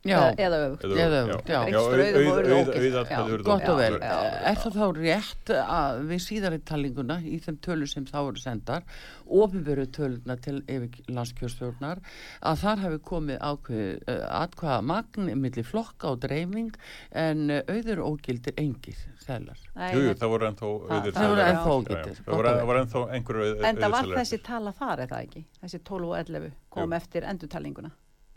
Eða 0.00 0.58
öfugt. 0.64 0.84
Eða- 0.84 0.96
Eða 1.04 1.16
öfugt, 1.28 1.48
já. 1.50 1.60
já, 1.60 1.60
Breyttust 1.60 1.90
úr 1.90 2.00
auð, 2.00 2.14
auðum 2.16 2.30
og 2.30 2.32
auð, 2.32 2.40
urðu 2.40 2.54
auð, 2.56 2.68
ógild. 2.70 2.80
auð 2.80 3.00
atkvæði 3.00 3.10
Já, 3.10 3.34
urðu 3.34 3.44
Gott 3.44 3.68
og 3.68 3.76
vel. 3.80 3.94
Er 4.00 4.56
það 4.62 4.76
þá 4.80 4.86
rétt 4.96 5.50
að 5.60 5.98
við 6.08 6.20
síðari 6.26 6.58
talinguna 6.64 7.16
í 7.20 7.36
þeim 7.44 7.58
tölur 7.60 7.88
sem 7.92 8.06
þá 8.08 8.16
eru 8.30 8.40
sendar, 8.40 8.82
ofinveru 9.28 9.84
töluna 9.92 10.36
til 10.40 10.62
yfir 10.62 10.90
landskjörstjórnar, 11.12 12.00
að 12.42 12.56
þar 12.64 12.78
hafi 12.86 12.98
komið 13.10 13.38
ákveð 13.44 14.08
uh, 14.08 14.40
atkvaða 14.40 14.80
magn 14.88 15.30
millir 15.36 15.64
flokka 15.68 16.14
og 16.14 16.20
dreifing 16.24 16.72
en 17.12 17.44
auður 17.68 18.00
ógildir 18.08 18.54
engir 18.56 18.96
þetta- 19.20 20.16
það 20.16 20.28
voru 20.32 20.48
ennþá 20.48 20.66
auðir 20.90 21.12
það 21.12 22.66
voru 22.66 22.80
ennþá 22.80 23.04
einhverju 23.14 23.64
En 23.64 23.76
það 23.76 23.90
var 23.90 24.04
þessi 24.16 24.42
tala 24.42 24.72
þar, 24.72 25.00
er 25.04 25.06
það 25.12 25.26
ekki? 25.28 25.44
Þessi 25.62 25.78
12 25.84 26.08
og 26.08 26.16
11 26.24 26.52
kom 26.70 26.88
Jú. 26.90 26.96
eftir 26.96 27.22
endurtalninguna. 27.28 27.90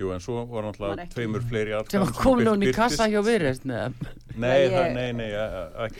Jú, 0.03 0.11
en 0.15 0.23
svo 0.23 0.43
voru 0.49 0.67
Var 0.67 0.67
náttúrulega 0.67 1.07
tveimur 1.13 1.45
fleiri 1.47 1.71
Sem 1.71 1.79
atkvæðum 2.03 2.09
að 2.09 2.17
kom 2.19 2.43
núna 2.43 2.67
í 2.67 2.73
kassa 2.75 3.07
hjá 3.11 3.21
virðist. 3.23 3.65
Nei, 3.69 3.87
Nei, 3.87 4.43
Nei, 4.43 4.67
það, 4.73 4.83
ég- 4.83 4.95
nei, 4.97 5.11
nei, 5.13 5.29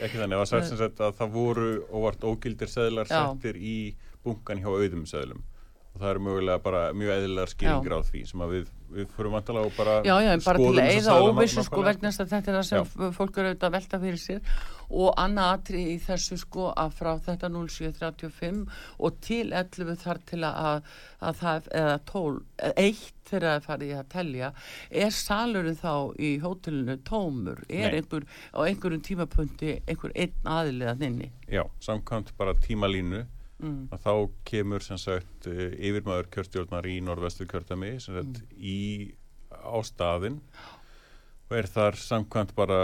ekki 0.07 0.17
þannig. 0.19 0.36
Það 0.36 0.41
var 0.43 0.51
sagt 0.51 0.67
sem 0.72 0.77
sagt 0.83 1.03
að 1.07 1.15
það 1.22 1.33
voru 1.38 1.67
óvart 1.93 2.25
ógildir 2.33 2.72
seðlar 2.72 3.07
settir 3.12 3.55
í 3.60 3.77
bunkan 4.25 4.60
hjá 4.63 4.69
auðum 4.74 5.05
seðlum. 5.10 5.43
Það 6.03 6.12
eru 6.13 6.24
mögulega 6.27 6.60
bara 6.65 6.81
mjög 7.00 7.12
eðlilegar 7.17 7.51
skýringar 7.55 7.95
á 7.95 8.01
því 8.12 8.22
sem 8.29 8.43
að 8.43 8.53
við, 8.57 8.72
við 8.93 9.12
fyrir 9.15 9.31
vantalega 9.33 9.69
og 9.69 9.75
bara 9.77 9.93
Já, 10.03 10.15
já, 10.27 10.31
bara 10.45 10.60
til 10.60 10.72
að 10.83 10.91
seðla 10.93 11.17
óvissu 11.31 11.63
sko 11.69 11.83
vegna 11.88 12.12
þess 12.12 12.24
að 12.25 12.31
þetta 12.36 12.51
er 12.51 12.57
það 12.60 12.65
sem 12.69 12.88
f- 12.89 13.17
fólk 13.17 13.38
eru 13.39 13.51
auðvitað 13.53 13.69
að 13.69 13.75
velta 13.77 14.00
fyrir 14.03 14.22
sér. 14.24 14.55
Og 14.93 15.13
annað 15.17 15.51
atri 15.55 15.83
í 15.93 15.98
þessu 16.03 16.36
sko 16.38 16.67
að 16.77 16.91
frá 17.00 17.12
þetta 17.25 17.50
0735 17.50 18.60
og 19.07 19.15
til 19.25 19.48
11 19.55 19.95
þar 20.03 20.19
til 20.29 20.41
að, 20.45 20.91
að 21.24 21.39
það, 21.39 21.69
eða 21.81 21.95
12, 22.12 22.41
eða 22.67 22.83
1 22.83 23.03
þegar 23.29 23.45
það 23.48 23.63
farið 23.69 23.93
að 23.98 24.10
telja, 24.13 24.50
er 25.03 25.15
salurinn 25.17 25.79
þá 25.79 25.93
í 26.19 26.31
hótelinu 26.43 26.98
tómur, 27.07 27.63
er 27.72 27.95
einhver 27.98 28.27
á 28.53 28.60
einhverjum 28.67 29.01
tímapunkti 29.07 29.72
einhver 29.89 30.13
einn 30.13 30.51
aðiliðan 30.57 31.07
inni? 31.07 31.31
Já, 31.50 31.63
samkvæmt 31.81 32.33
bara 32.37 32.53
tímalínu 32.68 33.24
Mm. 33.63 33.87
að 33.95 33.99
þá 34.03 34.13
kemur 34.49 34.83
sem 34.83 34.97
sagt 34.99 35.47
eh, 35.47 35.71
yfirmaður 35.87 36.27
kjörstjórnar 36.35 36.87
í 36.91 36.97
norðvestu 37.05 37.45
kjördami 37.47 37.93
sem 38.03 38.17
sagt 38.17 38.41
Mm. 38.43 38.55
í 38.59 38.79
á 39.53 39.79
staðinn 39.87 40.41
og 41.47 41.55
er 41.57 41.67
þar 41.69 41.95
samkvæmt 41.99 42.51
bara 42.57 42.79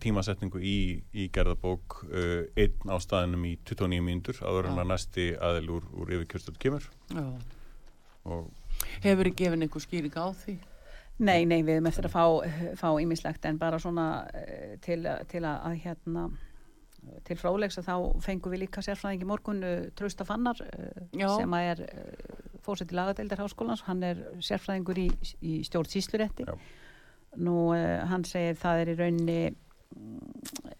tímasetningu 0.00 0.58
í, 0.64 1.02
í 1.12 1.26
gerðabók 1.34 1.98
uh, 2.08 2.46
einn 2.56 2.88
á 2.90 2.96
staðinum 3.02 3.44
í 3.44 3.58
29 3.68 4.00
mínútur 4.02 4.38
áður 4.42 4.70
en 4.70 4.78
Já. 4.78 4.80
að 4.82 4.90
næsti 4.90 5.26
aðil 5.36 5.68
úr, 5.76 5.88
úr 5.92 6.12
yfir 6.16 6.30
kjörstjórn 6.32 6.60
kemur 6.62 6.86
Hefur 9.04 9.28
þið 9.28 9.36
gefin 9.38 9.66
einhver 9.66 9.84
skýring 9.84 10.16
á 10.16 10.26
því? 10.40 10.54
Nei, 11.24 11.44
nei, 11.46 11.60
við 11.62 11.76
erum 11.76 11.86
eftir 11.90 12.08
að 12.08 12.14
fá, 12.16 12.24
fá 12.80 12.88
ímislegt 12.98 13.44
en 13.46 13.58
bara 13.60 13.78
svona 13.78 14.06
eh, 14.34 14.74
til, 14.82 15.04
til 15.30 15.44
að, 15.44 15.60
að 15.68 15.76
hérna 15.84 16.24
til 17.24 17.36
frálegs 17.40 17.78
að 17.80 17.88
þá 17.88 17.96
fengum 18.24 18.54
við 18.54 18.64
líka 18.64 18.84
sérfræðingi 18.84 19.28
morgun 19.28 19.64
uh, 19.64 19.74
Trausta 19.96 20.26
Fannar 20.28 20.60
uh, 20.60 21.02
Já. 21.16 21.28
sem 21.38 21.56
að 21.56 21.68
er 21.72 21.82
uh, 21.84 22.38
fórsett 22.64 22.92
í 22.92 22.98
lagadeildar 22.98 23.44
háskólans 23.44 23.84
hann 23.88 24.02
er 24.06 24.22
sérfræðingur 24.44 25.00
í, 25.00 25.08
í 25.44 25.58
stjórn 25.66 25.90
síslurétti 25.90 26.46
nú 27.44 27.68
uh, 27.74 28.02
hann 28.10 28.26
segir 28.28 28.58
það 28.60 28.82
er 28.82 28.92
í 28.92 28.96
rauninni 29.00 29.38
mm, 29.50 30.72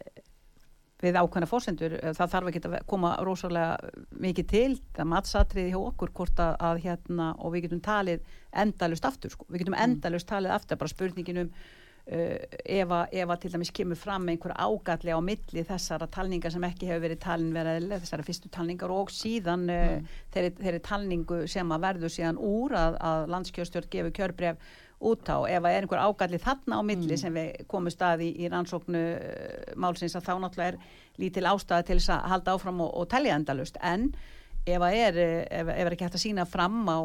við 1.05 1.21
ákveðna 1.21 1.51
fórsendur 1.51 1.97
uh, 2.01 2.11
það 2.17 2.35
þarf 2.35 2.51
ekki 2.51 2.65
að 2.71 2.77
koma 2.91 3.15
rosalega 3.27 3.93
mikið 4.25 4.51
til 4.55 4.73
það 4.97 5.11
matsatriði 5.13 5.73
hjá 5.75 5.81
okkur 5.85 6.13
hvort 6.19 6.45
að, 6.45 6.59
að 6.71 6.83
hérna 6.89 7.31
og 7.39 7.55
við 7.55 7.69
getum 7.69 7.85
talið 7.85 8.37
endalust 8.65 9.09
aftur 9.09 9.35
sko. 9.35 9.49
við 9.49 9.65
getum 9.65 9.81
endalust 9.81 10.31
talið 10.31 10.59
aftur 10.59 10.81
bara 10.81 10.95
spurningin 10.97 11.47
um 11.47 11.55
Uh, 11.55 11.84
ef, 12.05 12.91
að, 12.93 13.15
ef 13.17 13.31
að 13.33 13.39
til 13.41 13.51
dæmis 13.55 13.71
kemur 13.73 13.97
fram 13.97 14.27
einhver 14.29 14.53
ágalli 14.61 15.15
á 15.17 15.21
milli 15.25 15.65
þessara 15.65 16.09
talningar 16.13 16.53
sem 16.53 16.67
ekki 16.69 16.91
hefur 16.91 17.07
verið 17.07 17.21
talin 17.23 17.55
verið 17.57 17.95
þessara 17.95 18.27
fyrstu 18.27 18.51
talningar 18.53 18.93
og 18.93 19.13
síðan 19.15 19.65
uh, 19.73 20.19
þeirri, 20.35 20.53
þeirri 20.59 20.83
talningu 20.85 21.39
sem 21.49 21.73
að 21.73 21.87
verður 21.87 22.13
síðan 22.13 22.41
úr 22.45 22.77
að, 22.77 22.99
að 23.01 23.33
landskjörstjórn 23.33 23.91
gefur 23.97 24.17
kjörbref 24.21 24.77
út 25.05 25.33
á. 25.33 25.39
Ef 25.49 25.65
að 25.65 25.71
er 25.73 25.87
einhver 25.87 26.05
ágalli 26.05 26.45
þarna 26.45 26.81
á 26.81 26.83
milli 26.85 27.19
sem 27.21 27.35
við 27.35 27.65
komum 27.73 27.93
staði 27.93 28.29
í, 28.29 28.37
í 28.45 28.53
rannsóknu 28.53 29.05
uh, 29.17 29.75
málsins 29.81 30.21
að 30.21 30.29
þá 30.29 30.33
náttúrulega 30.45 30.77
er 30.77 31.21
lítil 31.25 31.49
ástæða 31.49 31.89
til 31.89 32.01
þess 32.03 32.17
að 32.19 32.33
halda 32.35 32.59
áfram 32.59 32.85
og, 32.85 32.97
og 33.01 33.13
telja 33.17 33.41
endalust 33.41 33.81
en 33.81 34.11
ef 34.65 34.81
að 34.81 34.95
er, 34.97 35.17
eh, 35.21 35.41
ef, 35.61 35.69
ef 35.69 35.81
er 35.85 35.93
ekki 35.93 36.07
hægt 36.07 36.15
að 36.17 36.23
sína 36.23 36.45
fram 36.49 36.87
á 36.89 36.97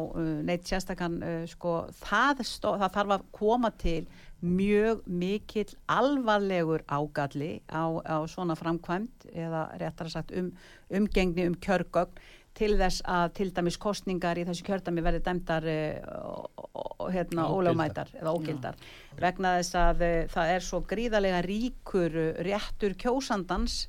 neitt 0.48 0.64
sérstakann 0.64 1.18
sko, 1.50 1.74
það, 2.00 2.40
það 2.64 2.94
þarf 2.94 3.12
að 3.18 3.26
koma 3.36 3.68
til 3.76 4.06
mjög 4.40 5.04
mikill 5.06 5.72
alvarlegur 5.90 6.84
ágalli 6.88 7.60
á, 7.68 7.84
á 8.04 8.16
svona 8.28 8.56
framkvæmt 8.56 9.28
eða 9.32 9.68
réttar 9.80 10.08
að 10.08 10.14
sagt 10.14 10.32
um 10.36 10.52
umgengni 10.90 11.46
um 11.48 11.56
kjörgögn 11.60 12.20
til 12.56 12.74
þess 12.80 13.04
að 13.06 13.26
til 13.38 13.48
dæmis 13.54 13.78
kostningar 13.80 14.38
í 14.40 14.44
þessu 14.48 14.64
kjördami 14.66 15.04
verði 15.04 15.22
dæmdar 15.26 15.66
uh, 15.70 17.10
hérna, 17.12 17.46
ólögmætar 17.46 18.10
eða 18.18 18.34
ógildar. 18.34 18.78
Vegna 19.20 19.54
þess 19.60 19.76
að 19.78 20.02
uh, 20.06 20.14
það 20.32 20.54
er 20.56 20.66
svo 20.66 20.80
gríðarlega 20.90 21.42
ríkur 21.46 22.16
uh, 22.18 22.32
réttur 22.44 22.96
kjósandans 22.98 23.84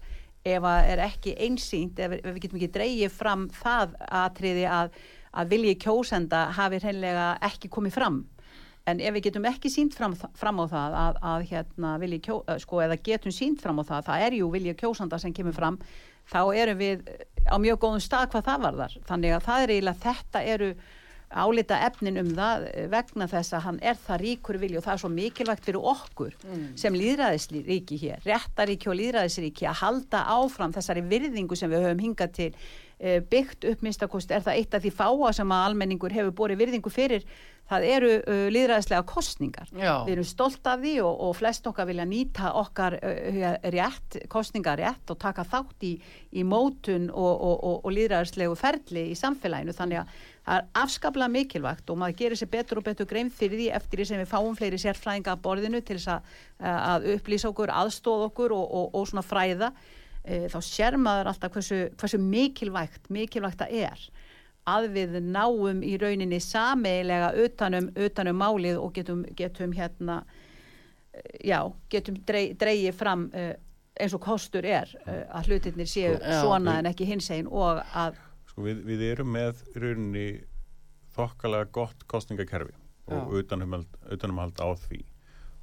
ef 0.45 0.65
að 0.65 0.91
er 0.93 1.03
ekki 1.05 1.35
einsýnt 1.37 1.99
ef, 2.01 2.19
ef 2.19 2.29
við 2.35 2.43
getum 2.45 2.61
ekki 2.61 2.71
dreigið 2.77 3.15
fram 3.15 3.47
það 3.55 3.97
atriði 4.21 4.67
að, 4.69 4.93
að 5.37 5.51
vilji 5.55 5.75
kjósenda 5.81 6.45
hafi 6.57 6.81
hreinlega 6.81 7.27
ekki 7.49 7.69
komið 7.73 7.97
fram 7.97 8.21
en 8.89 9.01
ef 9.01 9.13
við 9.17 9.27
getum 9.29 9.49
ekki 9.49 9.71
sínt 9.71 9.97
fram, 9.97 10.15
fram 10.15 10.61
á 10.61 10.65
það 10.71 10.95
að, 11.01 11.19
að 11.33 11.43
hérna 11.51 11.91
vilji 12.01 12.21
kjó, 12.27 12.39
eh, 12.47 12.61
sko 12.61 12.81
eða 12.85 12.97
getum 13.03 13.35
sínt 13.35 13.61
fram 13.61 13.81
á 13.81 13.83
það, 13.83 14.07
það 14.09 14.25
er 14.27 14.39
jú 14.39 14.49
vilji 14.55 14.77
kjósanda 14.79 15.19
sem 15.21 15.35
kemur 15.35 15.57
fram, 15.57 15.77
þá 16.31 16.41
erum 16.63 16.81
við 16.81 17.05
á 17.49 17.55
mjög 17.61 17.83
góðum 17.83 18.01
stað 18.03 18.31
hvað 18.33 18.49
það 18.49 18.65
varðar. 18.65 18.97
Þannig 19.09 19.35
að 19.37 19.45
það 19.47 19.63
er 19.63 19.75
eiginlega 19.75 20.03
þetta 20.07 20.43
eru 20.55 20.73
álita 21.31 21.77
efnin 21.87 22.19
um 22.19 22.29
það 22.35 22.65
eh, 22.71 22.87
vegna 22.91 23.27
þess 23.31 23.55
að 23.55 23.65
hann 23.67 23.79
er 23.81 23.99
það 23.99 24.21
ríkur 24.25 24.59
vilji 24.61 24.79
og 24.79 24.85
það 24.85 24.93
er 24.93 25.01
svo 25.03 25.11
mikilvægt 25.13 25.67
fyrir 25.67 25.89
okkur 25.93 26.33
sem 26.79 26.97
líðræðisríki 26.97 27.99
hér, 28.01 28.23
réttaríki 28.25 28.91
og 28.91 28.97
líðræðisríki 28.99 29.67
að 29.69 29.79
halda 29.85 30.25
áfram 30.35 30.75
þessari 30.75 31.05
virðingu 31.07 31.55
sem 31.55 31.71
við 31.71 31.85
höfum 31.87 32.03
hingað 32.03 32.33
til 32.35 32.49
eh, 32.51 32.90
byggt 33.01 33.65
upp 33.65 33.81
minnstakost 33.81 34.31
er 34.31 34.43
það 34.45 34.59
eitt 34.59 34.75
af 34.77 34.83
því 34.83 34.91
fáa 34.93 35.31
sem 35.33 35.53
að 35.55 35.63
almenningur 35.69 36.13
hefur 36.13 36.35
borið 36.37 36.61
virðingu 36.61 36.93
fyrir? 36.93 37.25
Það 37.71 37.85
eru 37.87 38.09
uh, 38.19 38.47
líðræðislega 38.51 39.05
kostningar 39.07 39.69
Já. 39.71 40.03
við 40.03 40.17
erum 40.17 40.27
stolt 40.27 40.65
af 40.67 40.81
því 40.81 40.95
og, 41.05 41.21
og 41.27 41.37
flest 41.39 41.67
okkar 41.69 41.87
vilja 41.87 42.05
nýta 42.09 42.51
okkar 42.59 42.97
uh, 42.99 43.45
rétt, 43.71 44.17
kostningar 44.31 44.81
rétt 44.81 45.13
og 45.13 45.19
taka 45.21 45.45
þátt 45.47 45.85
í, 45.87 45.93
í 46.35 46.43
mótun 46.43 47.07
og, 47.13 47.31
og, 47.31 47.55
og, 47.55 47.77
og 47.85 47.95
líðræðislegu 47.95 48.57
ferli 48.59 49.05
í 49.13 49.15
samfélaginu. 49.15 49.75
Þannig 49.77 50.01
að 50.01 50.19
það 50.41 50.57
er 50.57 50.67
afskaplega 50.83 51.31
mikilvægt 51.37 51.93
og 51.93 52.01
maður 52.01 52.19
gerir 52.19 52.41
sér 52.41 52.51
betur 52.51 52.81
og 52.81 52.87
betur 52.89 53.07
grein 53.07 53.31
fyrir 53.31 53.61
því 53.61 53.71
eftir 53.77 54.01
því 54.01 54.09
sem 54.09 54.21
við 54.23 54.31
fáum 54.33 54.59
fleiri 54.59 54.81
sérfræðinga 54.81 55.37
að 55.37 55.43
borðinu 55.47 55.83
til 55.85 55.99
þess 55.99 56.11
að, 56.17 56.37
að 56.75 57.09
upplýsa 57.15 57.51
okkur, 57.53 57.71
aðstóð 57.71 58.27
okkur 58.27 58.57
og, 58.57 58.65
og, 58.67 58.93
og 58.99 59.07
svona 59.07 59.23
fræða 59.23 59.71
e, 60.23 60.45
þá 60.51 60.59
sér 60.65 60.97
maður 61.01 61.31
alltaf 61.31 61.55
hversu, 61.55 61.79
hversu 61.99 62.19
mikilvægt 62.21 63.09
mikilvægt 63.13 63.63
það 63.63 63.79
er 63.87 64.05
að 64.69 64.87
við 64.93 65.17
náum 65.25 65.81
í 65.83 65.95
rauninni 65.97 66.39
sameilega 66.43 67.31
utanum, 67.41 67.89
utanum 67.97 68.37
málið 68.37 68.77
og 68.81 68.93
getum, 68.93 69.23
getum 69.37 69.73
hérna 69.73 70.21
eh, 71.13 71.49
já, 71.49 71.59
getum 71.89 72.19
drey, 72.27 72.51
dreigið 72.53 72.97
fram 72.97 73.25
uh, 73.33 73.55
eins 73.97 74.13
og 74.15 74.21
kostur 74.23 74.65
er 74.65 74.91
uh, 75.07 75.23
að 75.39 75.49
hlutirnir 75.51 75.89
séu 75.89 76.13
Já. 76.13 76.43
svona 76.43 76.77
en 76.79 76.91
ekki 76.91 77.09
hins 77.09 77.31
einn 77.33 77.49
og 77.49 77.81
að 77.97 78.19
Sko 78.51 78.65
við, 78.67 78.83
við 78.85 79.05
erum 79.07 79.31
með 79.31 79.63
í 79.71 79.81
rauninni 79.81 80.27
þokkalega 81.15 81.71
gott 81.73 82.05
kostningakerfi 82.11 82.75
og 83.11 83.33
utanumhald, 83.41 83.89
utanumhald 84.13 84.59
á 84.61 84.69
því 84.77 85.01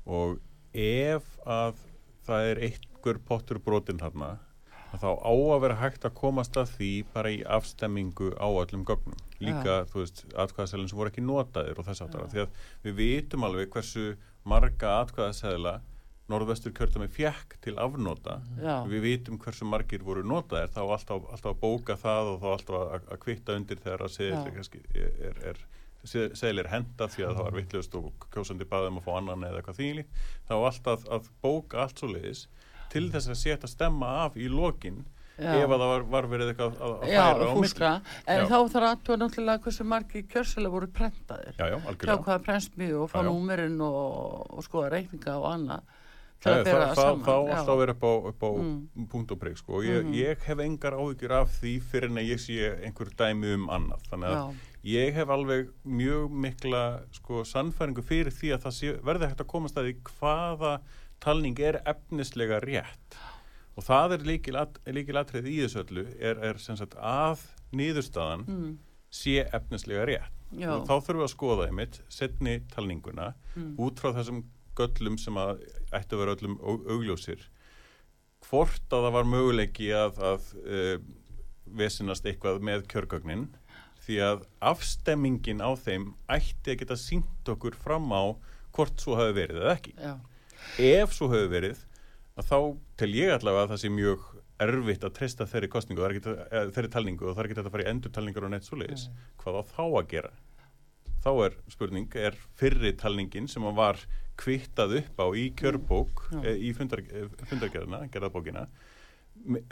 og 0.08 0.38
ef 0.74 1.28
að 1.48 1.78
það 2.26 2.50
er 2.50 2.60
einhver 2.66 3.20
pottur 3.28 3.60
brotin 3.62 4.00
þarna 4.00 4.34
að 4.34 4.47
þá 4.96 5.10
á 5.20 5.32
að 5.32 5.60
vera 5.64 5.76
hægt 5.82 6.06
að 6.08 6.16
komast 6.16 6.56
að 6.60 6.72
því 6.76 6.92
bara 7.12 7.32
í 7.34 7.42
afstemmingu 7.56 8.32
á 8.40 8.48
öllum 8.48 8.86
gögnum. 8.88 9.18
Líka, 9.42 9.82
þú 9.92 10.02
veist, 10.02 10.24
atkvæðaselin 10.32 10.88
sem 10.90 10.98
voru 10.98 11.12
ekki 11.12 11.24
notaðir 11.24 11.78
og 11.78 11.86
þess 11.86 12.04
aftara, 12.06 12.30
því 12.32 12.42
að 12.44 12.64
við 12.86 12.98
vitum 12.98 13.46
alveg 13.46 13.70
hversu 13.74 14.08
marga 14.48 14.98
atkvæðasela 15.04 15.78
norðvestur 16.28 16.74
kjörtami 16.76 17.08
fjekk 17.08 17.56
til 17.64 17.76
afnota. 17.80 18.40
Já. 18.60 18.84
við 18.88 19.04
vitum 19.06 19.38
hversu 19.40 19.64
margir 19.68 20.04
voru 20.04 20.24
notaðir. 20.26 20.72
Þá 20.74 20.82
alltaf, 20.84 21.28
alltaf 21.32 21.54
að 21.54 21.60
bóka 21.62 21.96
það 21.96 22.32
og 22.34 22.40
þá 22.42 22.48
alltaf 22.52 22.78
að, 22.80 23.08
að 23.08 23.22
kvitta 23.24 23.56
undir 23.56 23.80
þegar 23.84 24.04
að 24.04 24.14
seðil 24.16 24.42
er, 24.42 24.82
er, 25.30 25.42
er 25.52 25.62
segil 26.06 26.60
er 26.62 26.70
henda 26.70 27.08
því 27.10 27.26
að 27.26 27.34
það 27.38 27.44
var 27.44 27.56
vittlust 27.56 27.96
og 27.98 28.26
kjósandi 28.32 28.66
baðum 28.68 29.00
að 29.00 29.08
fá 29.08 29.12
annan 29.18 29.46
eða 29.48 29.60
eitthvað 29.60 29.80
þýli 29.80 30.04
þá 30.48 30.54
alltaf 30.56 31.06
að 31.10 31.30
bóka 31.42 31.82
allt 31.82 32.00
svo 32.00 32.10
leiðis 32.12 32.44
til 32.92 33.10
þess 33.12 33.28
að 33.28 33.40
setja 33.42 33.68
stemma 33.68 34.06
af 34.24 34.36
í 34.36 34.48
lokin 34.48 35.04
Já. 35.38 35.52
ef 35.54 35.70
að 35.70 35.78
það 35.78 35.90
var, 35.92 36.02
var 36.10 36.26
verið 36.32 36.48
eitthvað 36.50 36.80
að, 36.82 36.94
að 36.98 37.12
Já, 37.12 37.20
færa 37.22 37.46
á 37.46 37.54
milli. 37.54 37.90
en 38.26 38.40
Já. 38.40 38.46
þá 38.50 38.56
þarf 38.72 38.88
aðtúa 38.88 39.16
náttúrulega 39.20 39.62
hversu 39.62 39.84
margi 39.86 40.22
kjörsela 40.32 40.68
voru 40.72 40.88
prentaðir. 40.90 41.54
Já, 41.58 41.66
já, 41.70 41.76
algjörlega 41.86 42.24
hvaða 42.26 42.42
prensmiðu 42.48 43.02
og 43.04 43.10
fá 43.12 43.20
númerinn 43.22 43.78
og, 43.86 44.50
og 44.58 44.64
skoða 44.66 44.90
reikninga 44.96 45.36
og 45.38 45.46
annað. 45.52 45.94
til 46.38 46.52
Það, 46.52 46.58
að 46.60 46.64
bera 46.68 46.82
það, 46.86 46.98
saman. 47.02 47.22
það 47.26 47.48
alltaf 47.50 47.68
að 47.72 47.78
vera 47.80 47.92
upp 47.96 48.04
á, 48.06 48.12
upp 48.30 48.42
á 48.46 48.50
Mm. 48.62 49.06
punkt 49.10 49.30
og 49.34 49.38
prigg 49.40 49.56
sko. 49.58 49.80
ég, 49.82 50.04
Mhm. 50.04 50.12
ég 50.14 50.38
hef 50.46 50.58
engar 50.58 50.92
áhyggjur 50.94 51.32
af 51.34 51.48
því 51.60 51.72
fyrir 51.82 52.04
en 52.10 52.14
að 52.14 52.28
ég 52.30 52.38
sé 52.38 52.84
einhver 52.86 53.10
dæmi 53.18 53.54
um 53.54 53.66
annað 53.68 54.00
þannig 54.10 54.28
að 54.30 54.54
ég 54.84 55.12
hef 55.14 55.28
alveg 55.28 55.68
mjög 55.84 56.30
mikla 56.30 57.00
sko, 57.10 57.42
sannfæringu 57.42 58.02
fyrir 58.06 58.30
því 58.30 58.54
að 58.54 58.62
það 58.62 58.72
sé, 58.78 58.92
verði 59.02 59.26
hægt 59.32 59.40
að 59.42 59.46
komast 59.50 59.74
að 59.74 59.84
því 59.90 59.96
hvaða 60.20 60.80
talning 61.20 61.58
er 61.60 61.80
efnislega 61.86 62.60
rétt 62.64 63.16
og 63.78 63.84
það 63.86 64.12
er 64.16 64.24
líkilatrið 64.28 64.94
líkil 64.96 65.52
í 65.52 65.56
þessu 65.64 65.82
öllu 65.84 66.04
er, 66.18 66.38
er 66.50 66.58
sem 66.58 66.76
sagt 66.76 66.94
að 66.98 67.44
niðurstaðan 67.72 68.44
Mm. 68.48 68.78
sé 69.10 69.44
efnislega 69.54 70.06
rétt 70.06 70.34
og 70.68 70.86
þá 70.88 70.94
þurfum 71.04 71.20
við 71.20 71.26
að 71.28 71.34
skoða 71.34 71.66
einmitt 71.68 72.00
setni 72.08 72.60
talninguna 72.74 73.34
Mm. 73.56 73.74
út 73.78 74.00
frá 74.00 74.12
þessum 74.16 74.44
göllum 74.78 75.18
sem 75.18 75.34
að 75.34 75.62
ættu 75.92 76.14
að 76.16 76.18
vera 76.22 76.34
öllum 76.36 76.58
au- 76.62 76.84
augljósir 76.94 77.40
hvort 78.48 78.88
að 78.94 79.02
það 79.08 79.12
var 79.16 79.24
möguleiki 79.24 79.88
að, 79.92 80.18
að 80.22 80.42
uh, 80.62 80.98
vesinast 81.66 82.24
eitthvað 82.24 82.60
með 82.64 82.86
kjörgögnin 82.88 83.48
því 84.06 84.18
að 84.24 84.44
afstemmingin 84.64 85.60
á 85.60 85.70
þeim 85.76 86.12
ætti 86.32 86.72
að 86.72 86.78
geta 86.84 86.96
sínt 86.96 87.50
okkur 87.52 87.74
fram 87.76 88.06
á 88.14 88.22
hvort 88.72 89.00
svo 89.02 89.16
hafi 89.18 89.34
verið 89.36 89.58
eða 89.64 89.74
ekki 89.74 89.94
Já. 89.98 90.14
Ef 90.78 91.14
svo 91.16 91.28
hafi 91.32 91.48
verið 91.52 91.84
að 92.38 92.50
þá 92.50 92.58
tel 93.00 93.14
ég 93.16 93.32
allavega 93.34 93.64
að 93.66 93.72
það 93.74 93.80
sé 93.82 93.92
mjög 93.94 94.26
erfitt 94.58 95.04
að 95.06 95.14
treysta 95.14 95.46
þeirri 95.46 95.70
kostningu 95.70 96.02
eða 96.02 96.66
þeirri 96.74 96.90
talningu 96.90 97.28
og 97.28 97.34
það 97.36 97.42
er 97.42 97.48
ekki 97.48 97.56
þetta 97.58 97.70
að 97.70 97.74
fara 97.76 97.86
í 97.86 97.90
endur 97.92 98.14
talningar 98.14 98.46
og 98.46 98.52
neitt 98.54 98.66
svo 98.66 98.78
leiðis 98.80 99.04
hvað 99.42 99.58
á 99.58 99.62
þá 99.70 99.82
að 99.86 100.08
gera? 100.12 100.32
Þá 101.18 101.30
er 101.44 101.56
spurning, 101.70 102.08
er 102.14 102.36
fyrri 102.58 102.92
talningin 102.98 103.48
sem 103.50 103.64
var 103.74 103.98
kvittað 104.38 104.96
upp 105.00 105.18
á 105.18 105.26
í 105.34 105.48
kjörbók 105.58 106.28
e, 106.44 106.52
í 106.68 106.70
fundar, 106.74 107.02
e, 107.02 107.24
fundargerðina, 107.50 108.04
gerðabókina 108.14 108.66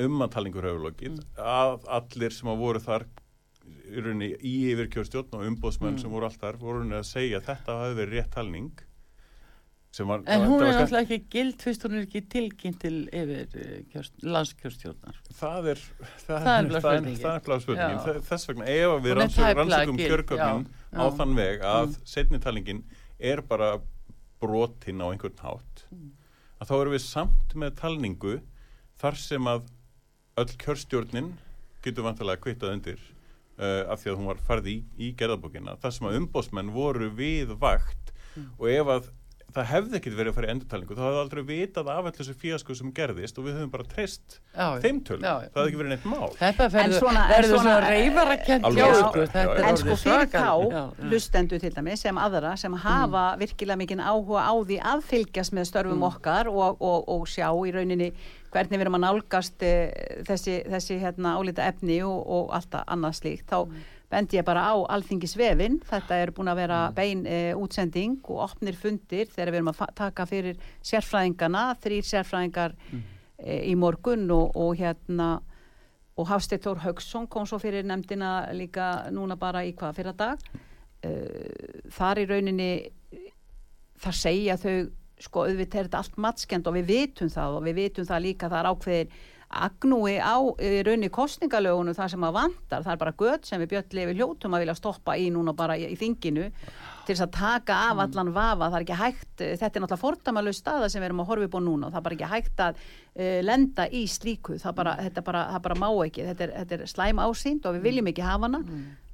um 0.02 0.22
að 0.22 0.32
talningur 0.34 0.66
hefur 0.66 0.84
lokið 0.88 1.20
að 1.38 1.86
allir 1.98 2.34
sem 2.34 2.50
að 2.50 2.62
voru 2.62 2.82
þar 2.82 3.06
í, 3.66 4.32
yfirkjörstjórn 4.70 5.38
og 5.38 5.46
umbóðsmenn 5.50 5.96
Mm. 5.96 6.02
sem 6.02 6.10
voru 6.10 6.26
allt 6.28 6.42
þar 6.42 6.58
voru 6.58 6.82
að 6.94 7.06
segja 7.06 7.38
að 7.40 7.48
þetta 7.50 7.78
hafi 7.82 7.98
verið 7.98 8.14
rétt 8.18 8.34
talning 8.34 8.85
var, 10.04 10.22
En 10.26 10.40
hún 10.50 10.62
er 10.62 10.76
alltaf 10.76 10.98
ekki 11.06 11.18
gild 11.30 11.62
fyrst 11.62 11.82
hún 11.86 11.94
er 11.96 12.02
ekki 12.06 12.20
tilkynnt 12.28 12.80
til 12.80 13.08
yfir 13.08 13.56
eh, 13.56 13.82
kjörst, 13.92 14.12
landskjörstjórnar. 14.22 15.16
það 15.32 15.68
er 15.72 15.80
það, 15.80 16.26
Það 16.26 16.44
bara 16.44 16.60
það, 16.68 16.80
spurningin. 16.80 17.22
það 17.22 17.44
bara 17.46 17.60
spurningin 17.60 17.96
Já. 17.96 18.04
Þe- 18.04 18.22
þess 18.28 18.48
vegna 18.50 18.66
ef 18.66 19.02
við 19.06 19.14
rannsökum, 19.16 19.98
já, 20.36 20.66
á 20.96 21.04
þann 21.16 21.34
veg 21.36 21.60
að 21.60 21.86
Mm. 21.86 21.96
setni 22.04 22.38
talningin 22.38 22.82
er 23.20 23.40
bara 23.42 23.80
brotin 24.40 25.00
á 25.00 25.06
einhvern 25.12 25.38
hátt 25.40 25.84
Mm. 25.92 26.10
að 26.60 26.68
þá 26.68 26.74
erum 26.82 26.92
við 26.92 27.04
samt 27.06 27.54
með 27.54 27.74
talningu 27.80 28.40
þar 29.00 29.16
sem 29.16 29.44
að 29.44 29.62
öll 30.36 30.52
kjörstjórnin 30.60 31.32
getur 31.82 32.02
vantilega 32.04 32.36
kvittað 32.42 32.72
undir 32.76 32.98
uh, 33.58 33.88
af 33.92 34.02
því 34.04 34.10
að 34.12 34.16
hún 34.18 34.26
var 34.26 34.36
farið 34.36 34.66
í, 34.66 34.82
í 34.98 35.14
gerðabókina 35.16 35.78
þar 35.80 35.90
sem 35.92 36.06
að 36.08 36.16
umbósmenn 36.20 36.72
voru 36.72 37.10
við 37.10 37.56
vakt 37.58 38.12
Mm. 38.36 38.50
og 38.60 38.68
ef 38.68 38.86
að 38.86 39.06
það 39.56 39.66
hefði 39.72 39.98
ekkert 39.98 40.16
verið 40.18 40.30
að 40.32 40.36
fara 40.36 40.46
í 40.46 40.50
endurtalningu. 40.54 40.96
Þá 40.96 41.02
hefði 41.06 41.20
aldrei 41.22 41.42
vitað 41.50 41.88
af 41.92 41.98
allir 42.02 42.16
þessu 42.18 42.34
fíasku 42.42 42.76
sem 42.78 42.92
gerðist 42.96 43.38
og 43.40 43.46
við 43.48 43.56
höfum 43.58 43.70
bara 43.72 43.86
treyst 43.90 44.38
þeim 44.56 45.00
tölum, 45.08 45.24
það 45.26 45.48
hefði 45.56 45.66
ekki 45.70 45.80
verið 45.80 45.92
neitt 45.94 46.06
mál. 46.12 46.30
Þetta 46.40 46.64
En 46.66 46.72
verður 46.76 46.98
svona- 47.00 47.26
svona 47.26 47.62
svona- 47.62 47.90
reyfarakent 47.90 48.64
er 48.66 49.64
En 49.66 49.76
sko 49.82 49.96
fyrir 49.96 50.30
þá, 50.30 50.92
hlustendur 51.08 51.60
til 51.60 51.70
dæmis, 51.74 51.98
sem 52.06 52.16
aðra, 52.18 52.56
sem 52.58 52.72
hafa 52.72 53.24
Mm. 53.36 53.38
virkilega 53.40 53.76
mikinn 53.76 54.00
áhuga 54.00 54.44
á 54.46 54.54
því 54.64 54.80
að 54.80 55.02
fylgjast 55.02 55.52
með 55.52 55.66
störfum 55.70 56.02
okkar 56.02 56.46
og, 56.48 56.76
og, 56.80 57.04
og 57.08 57.26
sjá 57.26 57.48
í 57.66 57.72
rauninni 57.72 58.12
hvernig 58.52 58.78
við 58.78 58.80
erum 58.86 58.94
að 58.96 59.04
nálgast 59.04 59.62
e, 59.62 59.72
þessi, 60.24 60.64
þessi 60.70 61.00
hérna, 61.00 61.34
álita 61.36 61.66
efni 61.66 62.00
og, 62.06 62.22
og 62.26 62.50
allt 62.56 62.70
annað 62.86 63.18
slíkt. 63.20 63.46
Þá 63.50 63.66
Mm. 63.66 63.82
Bendi 64.10 64.38
ég 64.38 64.46
bara 64.46 64.68
á 64.70 64.74
alþingisvefin. 64.96 65.80
Þetta 65.86 66.20
er 66.22 66.32
búin 66.34 66.50
að 66.52 66.60
vera 66.62 66.80
bein 66.94 67.24
e, 67.26 67.40
útsending 67.58 68.20
og 68.30 68.44
opnir 68.46 68.78
fundir 68.78 69.28
þegar 69.32 69.52
við 69.52 69.60
erum 69.60 69.72
að 69.72 69.82
taka 69.98 70.26
fyrir 70.30 70.60
sérfræðingana, 70.86 71.66
þrýr 71.82 72.06
sérfræðingar 72.06 72.76
e, 72.92 73.60
í 73.72 73.74
morgun 73.78 74.28
og, 74.30 74.54
og 74.54 74.76
hérna 74.78 75.36
og 76.16 76.30
Hafsteinn 76.30 76.62
Þór 76.64 76.84
Haugsson 76.84 77.26
kom 77.28 77.44
svo 77.48 77.58
fyrir 77.60 77.84
nefndina 77.84 78.48
líka 78.56 79.10
núna 79.12 79.36
bara 79.36 79.64
í 79.66 79.74
hvað 79.76 79.98
fyrir 79.98 80.16
dag. 80.16 80.46
Uh, 81.04 81.90
þar 81.92 82.22
í 82.22 82.24
rauninni 82.24 82.70
þar 84.00 84.16
segja 84.16 84.56
þau 84.56 84.86
sko 85.20 85.44
auðvitað 85.46 85.80
er 85.80 85.88
þetta 85.88 86.00
allt 86.00 86.16
matskend 86.20 86.68
og 86.68 86.76
við 86.76 86.88
vitum 86.90 87.30
það 87.32 87.58
og 87.58 87.66
við 87.66 87.78
vitum 87.80 88.08
það 88.08 88.24
líka 88.24 88.50
það 88.52 88.58
er 88.58 88.68
ákveðin 88.70 89.14
agnúi 89.46 90.16
á 90.18 90.36
í 90.58 90.82
rauninni 90.82 91.08
kostningalögunum 91.12 91.94
það 91.94 92.12
sem 92.12 92.26
að 92.26 92.36
vantar, 92.36 92.82
það 92.82 92.92
er 92.92 93.00
bara 93.02 93.14
gött 93.20 93.46
sem 93.46 93.62
við 93.62 93.72
bjöll 93.72 93.98
lefi 94.00 94.16
hljótum 94.18 94.56
að 94.56 94.64
vilja 94.64 94.76
stoppa 94.78 95.16
í 95.16 95.28
núna 95.30 95.54
bara 95.56 95.76
í, 95.78 95.86
í 95.92 95.98
þinginu 96.00 96.48
til 97.06 97.14
þess 97.14 97.24
að 97.28 97.34
taka 97.36 97.78
af 97.92 98.02
allan 98.02 98.32
vafa, 98.34 98.66
það 98.66 98.78
er 98.78 98.86
ekki 98.86 98.98
hægt 99.00 99.42
þetta 99.44 99.66
er 99.68 99.84
náttúrulega 99.84 100.02
fordamalög 100.02 100.58
staða 100.58 100.90
sem 100.90 101.02
við 101.02 101.10
erum 101.10 101.22
að 101.22 101.30
horfa 101.30 101.46
upp 101.46 101.56
á 101.56 101.60
núna. 101.62 101.90
Það 101.92 102.00
er 102.00 102.06
bara 102.08 102.16
ekki 102.18 102.30
hægt 102.32 102.62
að 102.64 102.80
uh, 102.82 103.40
lenda 103.46 103.86
í 103.86 104.04
slíku, 104.10 104.58
það 104.62 104.78
bara, 104.80 104.94
þetta 105.06 105.26
bara, 105.30 105.44
það 105.54 105.66
bara 105.68 105.80
má 105.84 105.88
ekki, 105.94 106.28
þetta 106.32 106.46
er, 106.48 106.54
þetta 106.60 106.78
er 106.80 106.94
slæm 106.96 107.22
ásýnd 107.22 107.68
og 107.68 107.78
við 107.78 107.90
viljum 107.90 108.10
ekki 108.10 108.26
hafa 108.26 108.50
hana 108.50 108.62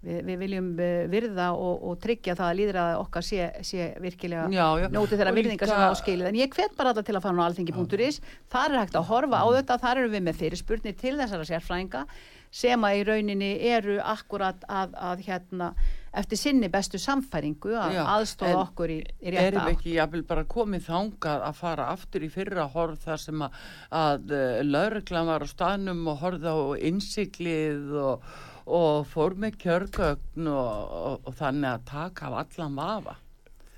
við, 0.03 0.19
við 0.29 0.41
viljum 0.43 0.69
uh, 0.77 0.91
virða 1.13 1.49
og, 1.55 1.87
og 1.91 1.97
tryggja 2.03 2.35
það 2.39 2.51
að 2.51 2.59
líðræða 2.61 2.99
okkar 3.05 3.27
sé, 3.29 3.49
sé 3.67 3.89
virkilega 4.03 4.49
Já, 4.53 4.67
já. 4.83 4.89
nóti 4.93 5.19
þeirra 5.19 5.35
líka- 5.39 5.71
sem 5.71 5.79
það 5.79 5.95
áskilið 5.97 6.29
en 6.33 6.41
ég 6.43 6.53
hvet 6.59 6.77
bara 6.79 6.93
alla 6.95 7.07
til 7.07 7.17
að 7.19 7.25
fara 7.29 7.43
á 7.43 7.47
alþingi.is 7.49 8.21
þar 8.53 8.69
er 8.77 8.79
hægt 8.83 9.01
að 9.01 9.09
horfa 9.13 9.43
á 9.43 9.47
þetta, 9.59 9.81
þar 9.87 10.03
erum 10.05 10.15
við 10.19 10.29
með 10.29 10.39
fyrirspurnir 10.45 11.01
til 11.01 11.17
þessara 11.23 11.49
sérfræðinga 11.49 12.07
sem 12.53 12.83
að 12.85 12.99
í 12.99 13.05
rauninni 13.09 13.51
eru 13.73 13.95
akkurat 14.05 14.65
að, 14.69 14.93
að 15.01 15.23
hérna 15.25 15.71
eftir 16.13 16.37
sinni 16.37 16.69
bestu 16.69 16.99
samfæringu 17.01 17.73
að 17.81 17.95
aðstofa 18.03 18.59
okkur 18.67 18.91
í, 18.93 18.99
í 19.25 19.31
erum 19.33 19.55
við 19.55 19.61
átt. 19.63 19.71
ekki 19.79 19.95
jafnvel 19.97 20.21
bara 20.29 20.45
komið 20.45 20.83
þangað 20.91 21.47
að 21.49 21.57
fara 21.63 21.87
aftur 21.95 22.27
í 22.27 22.29
fyrra 22.35 22.67
horf 22.75 23.01
þar 23.07 23.23
sem 23.23 23.45
að, 23.47 23.57
að 23.97 24.35
uh, 24.37 24.59
lauruglan 24.69 25.31
var 25.31 25.47
á 25.47 25.49
staðnum 25.49 26.03
og 26.13 26.21
horfði 26.21 26.53
á 26.53 26.59
innsiklið 26.91 27.97
og, 28.03 28.29
og 28.67 29.07
fór 29.11 29.35
með 29.35 29.57
kjörgögn 29.63 30.47
og, 30.47 30.95
og, 31.03 31.21
og 31.27 31.35
þannig 31.39 31.71
að 31.75 31.85
taka 31.91 32.27
af 32.31 32.39
allan 32.47 32.75
vafa. 32.79 33.17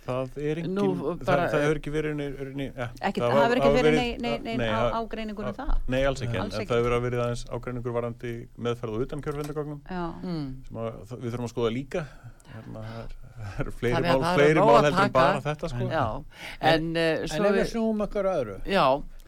Það 0.04 0.34
er 0.36 0.58
engin, 0.60 0.74
Nú, 0.76 0.86
bara- 1.00 1.16
það, 1.24 1.50
það 1.54 1.62
hefur 1.64 1.78
ekki 1.80 1.92
verið 1.94 2.10
inn, 2.12 2.20
inn, 2.44 2.60
ja, 2.76 2.88
Ekkert, 3.08 3.22
það 3.24 3.38
hefur 3.40 3.60
ekki 3.62 3.70
verið 3.78 3.94
nei, 3.96 4.10
nei, 4.20 4.32
nei, 4.44 4.56
nei, 4.60 4.66
það- 4.68 4.96
ágreiningur 4.98 5.46
um 5.48 5.54
það-. 5.56 5.78
Nei, 5.88 6.02
alls 6.04 6.20
ekki, 6.20 6.36
en, 6.36 6.42
Alls 6.42 6.54
en 6.54 6.60
ekki. 6.60 6.68
það 6.74 6.82
hefur 6.82 7.04
verið 7.06 7.22
aðeins 7.24 7.44
ágreiningur 7.56 7.94
varandi 7.96 8.32
meðferð 8.66 8.98
og 8.98 9.04
utan 9.06 9.22
kjörfendagögnum 9.24 9.80
Já. 9.88 10.02
Mm. 10.20 10.50
að, 10.76 11.14
við 11.24 11.30
þurfum 11.32 11.48
að 11.48 11.54
skoða 11.54 11.72
líka 11.78 12.04
Hérna, 12.52 12.82
það 12.84 13.00
er- 13.00 13.16
það 13.34 13.60
eru 13.64 13.72
fleiri 13.78 13.94
Þannig 13.96 14.12
að 14.12 14.20
mál, 14.20 14.34
fleiri 14.36 14.60
mál 14.60 14.74
að 14.76 14.84
heldur 14.84 15.04
en 15.08 15.12
bara 15.16 15.40
þetta 15.48 15.68
sko. 15.72 15.88
Já, 15.88 16.04
en, 16.60 16.84
en 16.84 16.96
En 17.00 17.28
svo 17.32 17.44
ef 17.48 17.56
við 17.56 17.66
snúum 17.72 18.04
okkur 18.04 18.28
að 18.28 18.36
öðru. 18.44 18.58
já, 18.68 18.84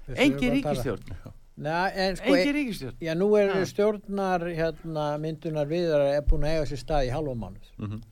Við 0.06 0.20
engi 0.26 0.36
þurfum 0.36 0.60
að 0.60 0.62
tala- 0.62 0.76
ríkistjórn, 0.76 1.08
Nei, 1.08 1.32
en 1.58 2.16
sko, 2.16 2.34
engi 2.36 2.52
ríkistjórn. 2.52 2.96
já, 3.00 3.14
nú 3.16 3.30
er 3.38 3.48
Ha. 3.54 3.64
stjórnar 3.64 4.40
hérna, 4.54 5.18
myndunar 5.18 5.66
viðar 5.66 6.00
er 6.16 6.22
búin 6.22 6.44
að 6.44 6.52
eiga 6.56 6.66
sér 6.68 6.82
stað 6.84 7.06
í 7.08 7.10
halva 7.14 7.34
mánuð. 7.34 7.70
Mhm. 7.78 8.02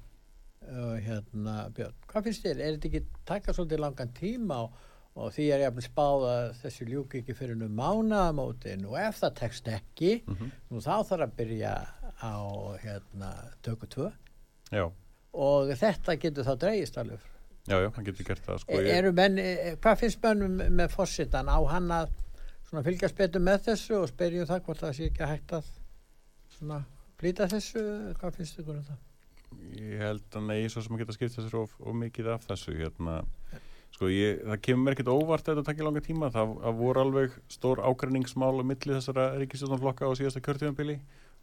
og 0.65 0.99
hérna 1.05 1.71
Björn, 1.77 1.93
hvað 2.09 2.23
finnst 2.25 2.43
þér, 2.47 2.61
er 2.61 2.73
þetta 2.79 2.89
ekki 2.89 3.05
taka 3.27 3.53
svolítið 3.53 3.79
langan 3.85 4.09
tíma 4.17 4.57
og, 4.65 4.71
og 5.15 5.31
því 5.33 5.53
er 5.53 5.61
ég 5.61 5.75
að 5.77 5.85
spáð 5.85 6.25
að 6.25 6.55
þessu 6.63 6.87
ljúki 6.89 7.21
ekki 7.21 7.35
fyrir 7.37 7.55
nú 7.61 7.69
mánaðamótin 7.69 8.87
og 8.89 8.97
ef 8.97 9.21
það 9.21 9.35
tekst 9.35 9.69
ekki 9.69 10.23
Mhm. 10.27 10.51
nú 10.71 10.81
þá 10.81 11.05
þarf 11.05 11.27
að 11.29 11.37
byrja 11.37 11.75
á 12.23 12.35
hérna 12.81 13.31
tökur 13.63 13.89
tvö 13.89 14.13
Já, 14.73 14.91
og 15.35 15.69
þetta 15.69 16.17
getur 16.19 16.45
þá 16.45 16.57
dreigist 16.59 16.97
alveg 16.97 17.21
já, 17.69 17.77
já, 17.85 17.91
hann 17.95 18.05
getur 18.05 18.25
gert 18.25 18.47
það 18.47 18.59
sko, 18.61 18.73
e, 18.73 18.89
eru 18.91 19.13
menn, 19.13 19.39
e, 19.39 19.77
hvað 19.77 19.99
finnst 19.99 20.21
mönnum 20.23 20.57
með 20.71 20.89
fórsitan 20.97 21.47
á 21.53 21.61
hann 21.69 21.89
að 21.91 22.09
svona 22.75 22.89
fylgjast 22.89 23.15
betur 23.19 23.43
með 23.45 23.67
þessu 23.69 23.99
og 24.01 24.09
spyrjum 24.11 24.47
það 24.51 24.63
hvort 24.67 24.81
það 24.83 24.95
sé 24.97 25.07
ekki 25.07 25.27
hægt 25.31 25.53
að 25.55 25.67
svona 26.57 26.79
flýta 27.21 27.47
þessu, 27.53 27.83
hvað 28.19 28.39
finnst 28.39 28.59
ykkur 28.59 28.81
um 28.81 28.87
það? 28.89 29.03
ég 29.79 30.01
held 30.03 30.35
að 30.35 30.49
nei, 30.49 30.65
svo 30.73 30.83
sem 30.83 30.97
að 30.97 31.05
geta 31.05 31.15
skipt 31.15 31.37
þessir 31.37 31.55
of, 31.61 31.77
of 31.79 31.95
mikið 31.95 32.33
af 32.35 32.49
þessu 32.49 32.75
hérna, 32.75 33.21
sko, 33.95 34.09
ég, 34.11 34.41
það 34.43 34.63
kemur 34.67 34.83
mér 34.89 34.97
ekkert 34.97 35.13
óvart 35.13 35.47
að 35.47 35.61
þetta 35.61 35.67
takki 35.69 35.87
langa 35.87 36.03
tíma, 36.03 36.31
það, 36.35 36.57
það 36.65 36.81
voru 36.81 37.05
alveg 37.05 37.37
stór 37.55 37.83
ágreiningsmál 37.87 38.59
á 38.59 38.65
milli 38.67 38.97
þessara 38.97 39.29
ríkistjóðanflokka 39.39 40.11
á 40.11 40.13
síðasta 40.19 40.43
kjörtíðanbili 40.43 40.99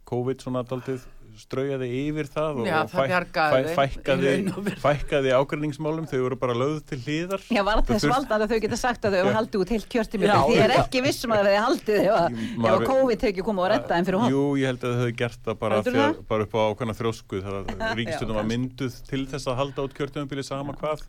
COVID 0.08 0.42
svona 0.44 0.62
daldið 0.68 1.02
straujaði 1.32 1.86
yfir 1.96 2.26
það 2.28 2.58
og, 2.60 2.66
Já, 2.68 2.74
og 2.84 2.90
það 2.92 3.06
þeim, 3.08 3.62
í 3.72 3.74
fækkaði, 3.78 4.72
fækkaði 4.82 5.30
ágreiningsmálum, 5.32 6.04
þau 6.10 6.18
voru 6.26 6.36
bara 6.42 6.56
lögð 6.60 6.82
til 6.90 6.98
hliðar. 7.06 7.40
Já, 7.48 7.62
var 7.64 7.80
Það 7.80 7.88
þess 7.88 8.04
þurft- 8.04 8.12
valdar 8.18 8.44
að 8.44 8.52
þau 8.52 8.60
geta 8.66 8.78
sagt 8.82 9.06
að 9.08 9.14
þau 9.16 9.18
hefur 9.22 9.38
haldið 9.38 9.62
út 9.64 9.72
heilt 9.72 9.88
kjörtími 9.94 10.28
Já, 10.28 10.34
því 10.44 10.58
er 10.60 10.74
já. 10.74 10.82
ekki 10.82 11.02
vissum 11.06 11.32
að 11.32 11.40
þau 11.40 11.48
hefði 11.48 11.62
haldið 11.64 12.02
ef 12.02 12.12
að- 12.18 12.68
að 12.74 12.84
COVID 12.92 13.22
tekið 13.24 13.44
koma 13.48 13.64
og 13.64 13.70
redda 13.72 13.96
þeim 13.96 14.08
fyrir 14.10 14.20
hótt. 14.20 14.30
Jú, 14.36 14.44
ég 14.60 14.66
held 14.72 14.84
að 14.84 14.92
þau 14.92 15.00
hefði 15.02 15.16
gert 15.22 15.42
það 15.48 15.58
bara, 15.64 15.80
þegar, 15.82 16.12
það? 16.12 16.22
bara 16.28 16.42
upp 16.46 16.52
á 16.52 16.60
ákveðna 16.68 16.98
þrósku 17.00 17.42
þar 17.42 17.58
að 17.62 17.66
ríkistjóðum 18.02 18.36
var 18.42 18.48
mynduð 18.52 19.00
til 19.08 19.24
þess 19.32 19.48
að 19.48 19.56
halda 19.62 19.86
út 19.88 19.96
kjörtíðanbili 19.96 20.44
sama 20.44 20.76
hvað. 20.76 21.00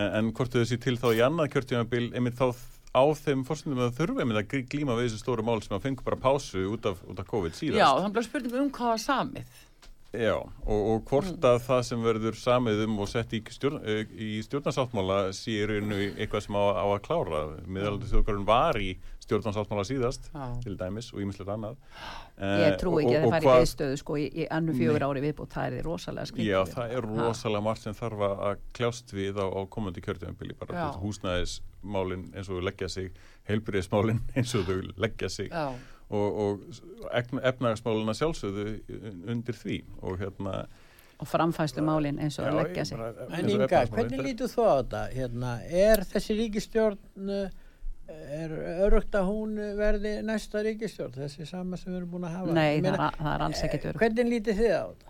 En, 0.00 0.08
en 0.16 0.32
hvort 0.32 0.48
þau 0.56 0.64
sé 0.64 0.80
til 0.80 0.96
þá 0.96 1.08
í 1.12 1.20
annað 1.28 1.52
kjörtíðanbil 1.52 2.06
einmitt 2.16 2.40
þá 2.40 2.56
á 2.92 3.02
þeim 3.16 3.42
fórstundum 3.48 3.82
að 3.86 3.98
þurfa 4.00 4.22
einmitt 4.22 4.40
að 4.40 4.64
glíma 4.68 4.96
við 4.98 5.08
þessu 5.08 5.20
stóru 5.22 5.44
mál 5.46 5.60
sem 5.64 5.76
að 5.76 5.86
fengu 5.88 6.04
bara 6.06 6.20
pásu 6.20 6.64
út 6.68 6.88
af, 6.90 7.00
út 7.08 7.20
af 7.22 7.28
COVID 7.28 7.56
síðast. 7.56 7.80
Já, 7.80 7.88
þannig 7.98 8.20
að 8.20 8.26
spurning 8.28 8.58
um 8.60 8.72
hvað 8.76 8.92
var 8.92 9.04
samið. 9.06 9.60
Já, 10.12 10.34
og, 10.36 10.80
og 10.92 11.06
hvort 11.08 11.46
að 11.48 11.62
það 11.64 11.78
sem 11.88 12.02
verður 12.04 12.36
samið 12.36 12.82
um 12.84 12.98
og 13.00 13.08
sett 13.08 13.30
í, 13.32 13.38
stjórn, 13.48 13.78
eh, 13.88 14.02
í 14.12 14.42
stjórnarsáttmála 14.44 15.20
sé 15.32 15.54
í 15.56 15.68
rauninu 15.70 16.00
eitthvað 16.10 16.44
sem 16.44 16.58
á, 16.60 16.64
á 16.76 16.84
að 16.84 17.00
klára. 17.06 17.40
Miðaldur 17.64 18.10
þjóðgarun 18.10 18.48
var 18.50 18.76
í 18.76 18.90
stjórnarsáttmála 19.22 19.84
síðast 19.86 20.28
Já. 20.34 20.44
til 20.64 20.74
dæmis 20.80 21.12
og 21.14 21.20
ímislegt 21.22 21.50
annað 21.54 21.76
Ég 22.42 22.76
trú 22.80 22.96
ekki 22.98 23.14
að 23.14 23.24
og 23.24 23.28
það 23.28 23.34
fari 23.36 23.46
í 23.46 23.52
viðstöðu 23.62 23.98
sko 24.00 24.16
í, 24.18 24.24
í 24.42 24.46
annu 24.50 24.74
fjögur 24.74 25.04
ári 25.06 25.22
viðbútt, 25.22 25.52
það 25.54 25.76
er 25.78 25.86
rosalega 25.86 26.26
skrítið. 26.30 26.50
Já, 26.50 26.60
það 26.72 26.94
er 26.96 27.06
rosalega 27.06 27.64
margt 27.68 27.84
sem 27.86 27.94
þarf 27.98 28.24
að 28.26 28.64
kljást 28.74 29.14
við 29.14 29.38
á, 29.38 29.46
á 29.46 29.60
komandi 29.70 30.02
kjörtjöfambili 30.02 30.56
bara 30.58 30.74
Já. 30.74 30.84
til 30.96 31.04
húsnæðismálin 31.06 32.24
eins 32.34 32.50
og 32.50 32.62
leggja 32.66 32.88
sig 32.88 33.12
heilbyrðismálin 33.50 34.20
eins 34.36 34.54
og 34.58 34.66
þau 34.66 34.78
leggja 35.06 35.28
sig 35.30 35.50
Já, 35.52 35.68
og, 36.12 36.40
og 36.44 37.12
efnagsmálina 37.52 38.14
sjálfsögðu 38.18 38.66
undir 39.32 39.54
því 39.62 39.82
og 40.02 40.18
hérna 40.22 40.64
Og 41.22 41.28
framfæstu 41.30 41.78
málin 41.86 42.16
eins 42.18 42.34
og 42.42 42.48
að 42.48 42.56
já, 42.56 42.62
leggja 42.64 42.84
sig. 42.88 42.98
bara- 42.98 43.26
En 43.38 43.48
Inga, 43.48 43.84
hvernig 43.86 44.22
lítur 44.26 44.48
þú 44.50 44.62
á 44.66 44.74
þetta? 44.82 45.02
Hérna, 45.14 45.50
er 45.70 46.00
þessi 46.10 46.34
ríkistjórn 46.34 46.98
uh, 47.30 47.50
er 48.34 48.52
örugt 48.86 49.14
að 49.18 49.28
hún 49.30 49.54
verði 49.78 50.12
næsta 50.26 50.62
ríkistjórn, 50.66 51.14
þessi 51.20 51.46
sama 51.48 51.76
sem 51.80 51.92
við 51.92 52.00
erum 52.02 52.10
búin 52.16 52.28
að 52.28 52.36
hafa? 52.38 52.52
Nei, 52.56 52.68
Ég 52.76 52.82
það, 52.84 52.90
meina, 52.90 53.08
er- 53.08 53.18
það 53.22 53.34
er 53.36 53.46
alls 53.48 53.62
eh, 53.64 53.80
örg. 53.90 53.98
Hvernig 54.04 54.30
lítið 54.32 54.60
þið 54.62 54.76
á 54.76 54.84
þetta? 54.92 55.08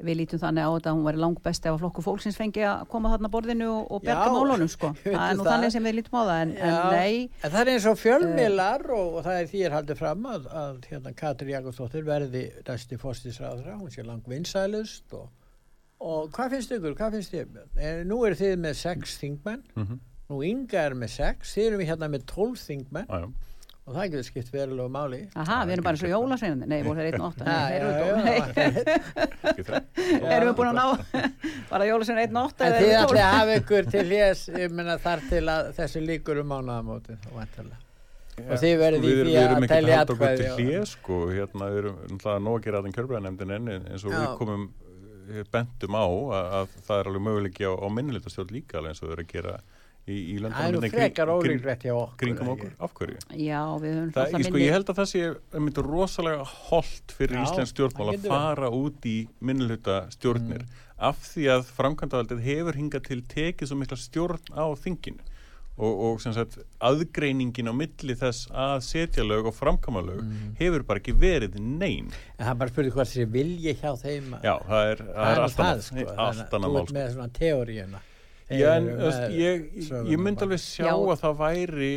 Við 0.00 0.16
lítum 0.16 0.40
þannig 0.40 0.64
á 0.64 0.70
þetta 0.72 0.88
að 0.88 0.94
hún 0.96 1.04
væri 1.10 1.18
langt 1.20 1.40
best 1.44 1.66
ef 1.68 1.74
að 1.74 1.82
flokku 1.82 2.00
fólksins 2.06 2.36
fengi 2.40 2.62
að 2.64 2.86
koma 2.88 3.10
þarna 3.12 3.28
borðinu 3.34 3.66
og, 3.68 3.90
og 3.92 4.04
berga 4.06 4.30
málunum 4.32 4.70
sko. 4.72 4.88
ég 5.04 5.12
Það 5.12 5.24
er 5.26 5.34
nú 5.36 5.44
það. 5.44 5.50
þannig 5.52 5.72
sem 5.74 5.84
við 5.90 5.94
lítum 5.98 6.16
á 6.16 6.22
það 6.24 6.38
en, 6.44 6.54
en 6.56 6.72
Já, 6.72 6.78
nei, 6.94 7.30
En 7.44 7.50
það 7.52 7.60
er 7.60 7.70
eins 7.74 7.88
og 7.90 7.98
fjölmiðlar 8.00 8.86
og, 8.96 9.10
og 9.18 9.26
það 9.26 9.40
er 9.42 9.50
því 9.50 9.60
er 9.68 9.76
haldið 9.76 10.00
fram 10.00 10.24
að, 10.32 10.46
að 10.62 10.78
hérna, 10.88 11.12
Katri 11.20 11.52
Jakobsdóttir 11.52 12.06
verði 12.08 12.44
næsti 12.70 13.00
fórstisræðra, 13.02 13.76
hún 13.76 13.92
sé 13.92 14.06
lang 14.08 14.24
vinsælust 14.32 15.12
og, 15.20 15.28
og 16.00 16.30
hvað 16.32 16.56
finnst 16.56 16.72
ykkur, 16.78 16.96
hvað 16.96 17.18
finnst 17.18 17.34
þér? 17.36 17.50
Björn? 17.58 17.70
Eh, 17.76 18.00
Nú 18.08 18.22
eru 18.24 18.40
þið 18.40 18.56
með 18.64 18.80
sex 18.80 19.18
þingmenn, 19.20 19.66
Mhm. 19.76 20.00
Nú 20.30 20.40
Inga 20.46 20.84
er 20.88 20.94
með 20.98 21.10
sex, 21.18 21.54
þið 21.56 21.66
erum 21.70 21.80
við 21.84 21.88
hérna 21.92 22.08
með 22.14 22.26
tólf 22.30 22.62
þingmenn 22.68 23.08
Já, 23.10 23.18
já. 23.24 23.28
og 23.90 23.96
það 23.96 24.04
getur 24.12 24.26
skipt 24.28 24.50
verulegu 24.54 24.90
máli. 24.94 25.20
aha, 25.34 25.56
við 25.66 25.72
erum 25.74 25.86
bara 25.88 25.96
eins 25.98 26.04
og 26.06 26.12
jólasveinandi. 26.14 26.66
Nei, 26.70 26.80
voru 26.86 27.00
þeir 27.02 27.08
einn 27.16 27.24
og 27.24 27.32
átta. 27.32 27.44
Já, 27.44 27.50
Nei, 27.50 27.70
þeir 27.70 27.80
já, 27.80 27.90
eru 27.90 27.90
já, 27.90 28.36
tólf. 28.54 29.10
Ekki 29.50 29.64
það? 29.66 29.82
Erum 30.30 30.48
við 30.50 30.56
búin 30.60 30.70
að 30.70 30.78
ná, 30.78 30.86
einn 32.24 32.38
og 32.40 32.48
átta 32.50 32.66
En 32.66 32.72
eða 32.72 32.80
þið 32.80 32.92
eru 32.94 33.06
ætli 33.10 33.22
að 33.24 33.34
hafa 33.40 33.56
ykkur 33.60 33.88
til 33.94 34.04
hljés, 34.10 34.42
þar 35.04 35.24
til 35.32 35.42
að 35.54 35.70
þessu 35.80 36.02
líkur 36.06 36.42
um 36.44 36.50
mánaðamóti, 36.54 37.16
þá 37.24 37.30
vantarlega. 37.40 37.80
Og 38.40 38.56
þið 38.62 38.76
verðið 38.80 39.02
í 39.04 39.08
Við- 39.10 39.18
því 39.20 39.32
við 39.34 39.40
erum 39.40 39.56
að 39.58 39.64
ekki 39.66 39.74
telja 39.74 39.96
halda 39.98 40.14
okkur 40.14 40.28
atkvæði 40.30 40.44
til 40.44 40.52
og- 40.52 40.60
hlið 40.60 40.86
sko, 40.94 41.16
hérna 41.34 41.66
við 41.74 41.78
erum 41.82 41.96
náttúrulega 42.06 42.44
nóg 42.46 42.54
að 42.56 42.64
gera 42.68 42.78
þetta 42.80 42.96
kjörbæðanemndin 43.00 43.52
enn 43.56 43.68
eins 43.74 44.04
og 44.06 44.14
Já. 44.14 44.20
við 44.22 44.30
komum 44.40 44.62
eh, 45.34 45.42
bentum 45.52 45.98
á 46.00 46.04
að, 46.06 46.46
að 46.60 46.78
það 46.86 47.02
er 47.02 47.10
alveg 47.10 47.24
möguleiki 47.26 47.66
á, 47.68 47.72
á 47.76 47.86
minnilitastjórn 47.98 48.54
líka 48.54 48.78
alveg 48.80 48.94
eins 48.94 49.02
og 49.02 49.10
þau 49.10 49.12
eru 49.18 49.26
að 49.26 49.34
gera 49.34 49.54
í, 50.08 50.16
í 50.34 50.38
Það 50.40 50.74
er 50.74 50.90
frekar 50.90 51.26
kring- 51.42 51.64
okkur. 51.64 52.16
kringum 52.16 52.48
okkur, 52.54 52.70
af 52.80 52.94
hverju? 52.94 53.18
Já, 53.36 53.62
við 53.78 53.94
höfum 53.94 54.12
Það, 54.14 54.22
alltaf 54.24 54.40
ég, 54.40 54.46
sko, 54.48 54.58
ég 54.64 54.72
held 54.72 54.86
að 54.92 55.00
það 55.00 55.10
sé 55.12 55.24
einmitt 55.54 55.78
rosalega 55.86 56.44
holdt 56.70 57.12
fyrir 57.18 57.36
Já, 57.36 57.42
Íslands 57.44 57.70
stjórnmál 57.74 58.06
það 58.10 58.16
að 58.24 58.28
fara 58.28 58.70
út 58.70 59.00
í 59.06 59.16
minnilhuta 59.40 59.98
stjórnir 60.10 60.64
af 61.00 61.16
því 61.30 61.44
að 61.56 61.64
framkvæmdavaldið 61.76 62.40
hefur 62.44 62.74
hingað 62.80 63.04
til 63.08 63.20
tekið 63.22 63.68
svo 63.70 63.76
mikla 63.80 63.96
stjórn 63.96 64.40
á 64.52 64.64
þinginu 64.76 65.22
og, 65.80 65.94
og 66.10 66.18
sem 66.20 66.34
sagt 66.36 66.58
aðgreiningin 66.84 67.70
á 67.70 67.72
milli 67.72 68.12
þess 68.18 68.50
að 68.52 68.82
setja 68.84 69.24
lög 69.24 69.46
og 69.48 69.54
framkama 69.56 70.02
lög 70.04 70.20
hefur 70.58 70.82
bara 70.84 71.00
ekki 71.00 71.14
verið 71.16 71.56
neyn 71.56 72.10
En 72.36 72.44
það 72.44 72.50
er 72.52 72.58
bara 72.60 72.72
spurning 72.74 72.92
hvað 72.92 73.08
þessi 73.08 73.24
vilji 73.32 73.74
hjá 73.80 73.94
þeim. 74.02 74.28
að- 74.36 74.44
Já, 74.44 74.54
það 74.68 74.90
er, 74.90 75.00
það 75.00 75.14
það 75.14 75.30
er 75.30 75.40
nú 75.40 75.46
allt 75.46 75.62
annað 75.64 75.82
sko. 75.86 76.14
allt 76.26 76.52
annað 76.58 76.68
Þú 76.68 76.74
mál 76.74 76.80
ert 76.82 76.88
sko. 76.90 76.98
með 76.98 77.12
svona 77.14 77.30
teóriuna. 77.40 78.00
Já, 78.50 78.70
en 78.76 78.88
ég, 79.34 79.68
ég 79.78 80.18
myndi 80.18 80.40
bara. 80.40 80.48
alveg 80.48 80.62
sjá 80.64 80.88
Já. 80.88 80.94
að 80.96 81.20
það 81.22 81.38
væri 81.44 81.92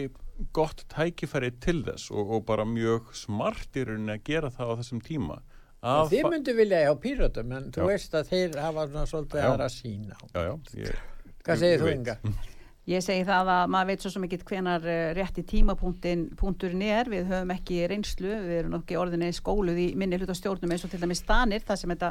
gott 0.53 0.83
tækifæri 0.91 1.51
til 1.63 1.79
þess 1.85 2.11
og, 2.13 2.37
og 2.37 2.45
bara 2.45 2.65
mjög 2.67 3.13
smart 3.17 3.77
í 3.77 3.85
rauninni 3.87 4.17
að 4.17 4.23
gera 4.27 4.53
það 4.53 4.73
á 4.73 4.79
þessum 4.81 5.01
tíma 5.05 5.39
Þið 5.83 6.29
myndu 6.31 6.53
vilja 6.55 6.79
hjá 6.85 6.93
pírötum, 7.03 7.49
en 7.57 7.65
þú 7.75 7.89
veist 7.89 8.13
að 8.15 8.29
þeir 8.29 8.53
hafa 8.63 8.85
svona 8.87 9.09
svolítið 9.09 9.41
Já. 9.41 9.47
aðra 9.49 9.65
sína. 9.73 10.19
Já, 10.31 10.43
já, 10.45 10.53
ég, 10.79 11.01
Hvað 11.43 11.59
segir 11.59 11.81
þú, 11.81 11.87
veit. 11.89 11.97
Inga? 11.97 12.15
Ég 12.83 12.99
segi 12.99 13.23
það 13.23 13.49
að 13.53 13.69
maður 13.71 13.87
veit 13.87 14.03
svo 14.03 14.09
sem 14.11 14.23
ekki 14.27 14.37
hvenar 14.43 14.85
uh, 14.91 14.95
rétti 15.15 15.43
tímapunktin 15.47 16.23
punkturinn 16.39 16.81
er, 16.83 17.07
við 17.11 17.29
höfum 17.29 17.53
ekki 17.55 17.77
reynslu, 17.87 18.31
við 18.43 18.57
erum 18.57 18.73
ekki 18.75 18.97
orðinni 18.99 19.29
skóluð 19.35 19.79
í 19.79 19.85
minni 19.99 20.19
hluta 20.19 20.35
stjórnum 20.35 20.73
eins 20.75 20.83
og 20.83 20.91
til 20.91 20.99
dæmis 20.99 21.21
stanir, 21.23 21.63
það 21.63 21.79
sem 21.79 21.93
þetta 21.93 22.09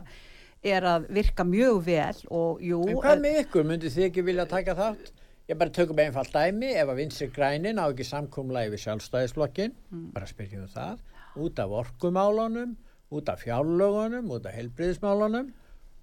er 0.63 0.87
að 0.87 1.09
virka 1.13 1.45
mjög 1.47 1.81
vel 1.87 2.23
og 2.31 2.63
jú, 2.63 2.81
En 2.87 3.01
hvað 3.03 3.25
með 3.25 3.41
ykkur, 3.43 3.67
myndu 3.67 3.91
þið 3.91 4.09
ekki 4.09 4.25
vilja 4.27 4.47
taka 4.51 4.77
þátt? 4.79 5.13
Ég 5.51 5.59
bara 5.59 5.75
tökum 5.75 5.99
einfalt 5.99 6.31
dæmi, 6.33 6.69
ef 6.79 6.89
að 6.93 7.01
vinstri 7.01 7.27
grænin 7.35 7.81
á 7.83 7.91
ekki 7.91 8.07
samkomlega 8.07 8.71
við 8.73 8.85
sjálfstæðisflokkin, 8.85 9.75
bara 10.15 10.29
spyrjum 10.31 10.69
það, 10.71 11.01
út 11.43 11.59
af 11.59 11.75
orkumálunum, 11.83 12.77
út 13.13 13.33
af 13.33 13.43
fjárlögunum, 13.43 14.31
út 14.33 14.47
af 14.47 14.55
helbriðismálunum 14.55 15.51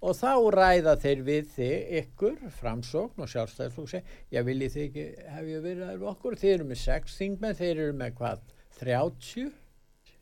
og 0.00 0.16
þá 0.16 0.32
ræða 0.54 0.94
þeir 1.00 1.24
við 1.24 1.48
þið 1.56 1.96
ykkur, 2.00 2.36
framsókn 2.60 3.24
og 3.24 3.32
sjálfstæðisflokk 3.32 3.90
seg, 3.92 4.12
já 4.32 4.40
viljið 4.44 4.76
þið 4.76 4.84
ekki 4.86 5.06
hef 5.34 5.50
ég 5.50 5.64
verið 5.64 5.88
að 5.88 6.06
okkur, 6.12 6.36
þið 6.40 6.54
eru 6.54 6.68
með 6.70 6.80
sex 6.84 7.16
þingmenn, 7.20 7.58
þeir 7.58 7.72
eru 7.74 7.96
með 8.00 8.14
hvað, 8.20 8.44
30 8.80 9.50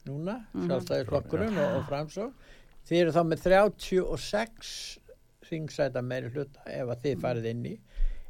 núna, 0.08 0.38
sjálfstæðisflokkurinn 0.56 1.60
og, 1.62 1.76
og 1.78 1.86
framsókn, 1.90 2.47
þið 2.88 3.02
eru 3.02 3.14
þá 3.14 3.20
með 3.28 3.42
36 3.46 4.72
þingsæta 5.48 6.02
meiri 6.04 6.30
hluta 6.34 6.64
ef 6.68 6.90
að 6.92 7.04
þið 7.04 7.20
farið 7.24 7.50
inn 7.52 7.66
í. 7.68 7.74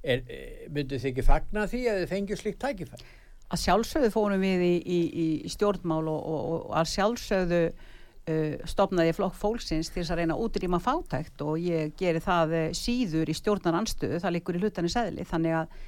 Er, 0.03 0.23
eh, 0.31 0.67
myndu 0.71 0.99
þið 0.99 1.11
ekki 1.13 1.27
fagna 1.27 1.67
því 1.71 1.81
að 1.91 2.03
þið 2.03 2.11
fengju 2.13 2.37
slíkt 2.39 2.61
tækifæri? 2.63 3.09
Að 3.49 3.63
sjálfsögðu 3.65 4.11
fórum 4.15 4.43
við 4.45 4.63
í, 4.63 4.75
í, 4.85 4.99
í 5.25 5.51
stjórnmál 5.51 6.05
og, 6.07 6.21
og, 6.21 6.43
og 6.69 6.75
að 6.79 6.91
sjálfsögðu 6.93 7.61
uh, 7.73 8.67
stopnaði 8.69 9.11
ég 9.11 9.17
flokk 9.17 9.39
fólksins 9.41 9.91
til 9.91 10.03
þess 10.03 10.13
að 10.15 10.21
reyna 10.21 10.37
að 10.37 10.45
útrýma 10.47 10.81
fátækt 10.85 11.45
og 11.47 11.57
ég 11.65 11.95
geri 11.99 12.21
það 12.23 12.55
uh, 12.59 12.65
síður 12.77 13.33
í 13.33 13.37
stjórnar 13.39 13.79
anstöðu, 13.81 14.21
það 14.23 14.37
líkur 14.37 14.59
í 14.59 14.63
hlutanir 14.63 14.93
sæðli, 14.93 15.27
þannig 15.31 15.57
að, 15.63 15.79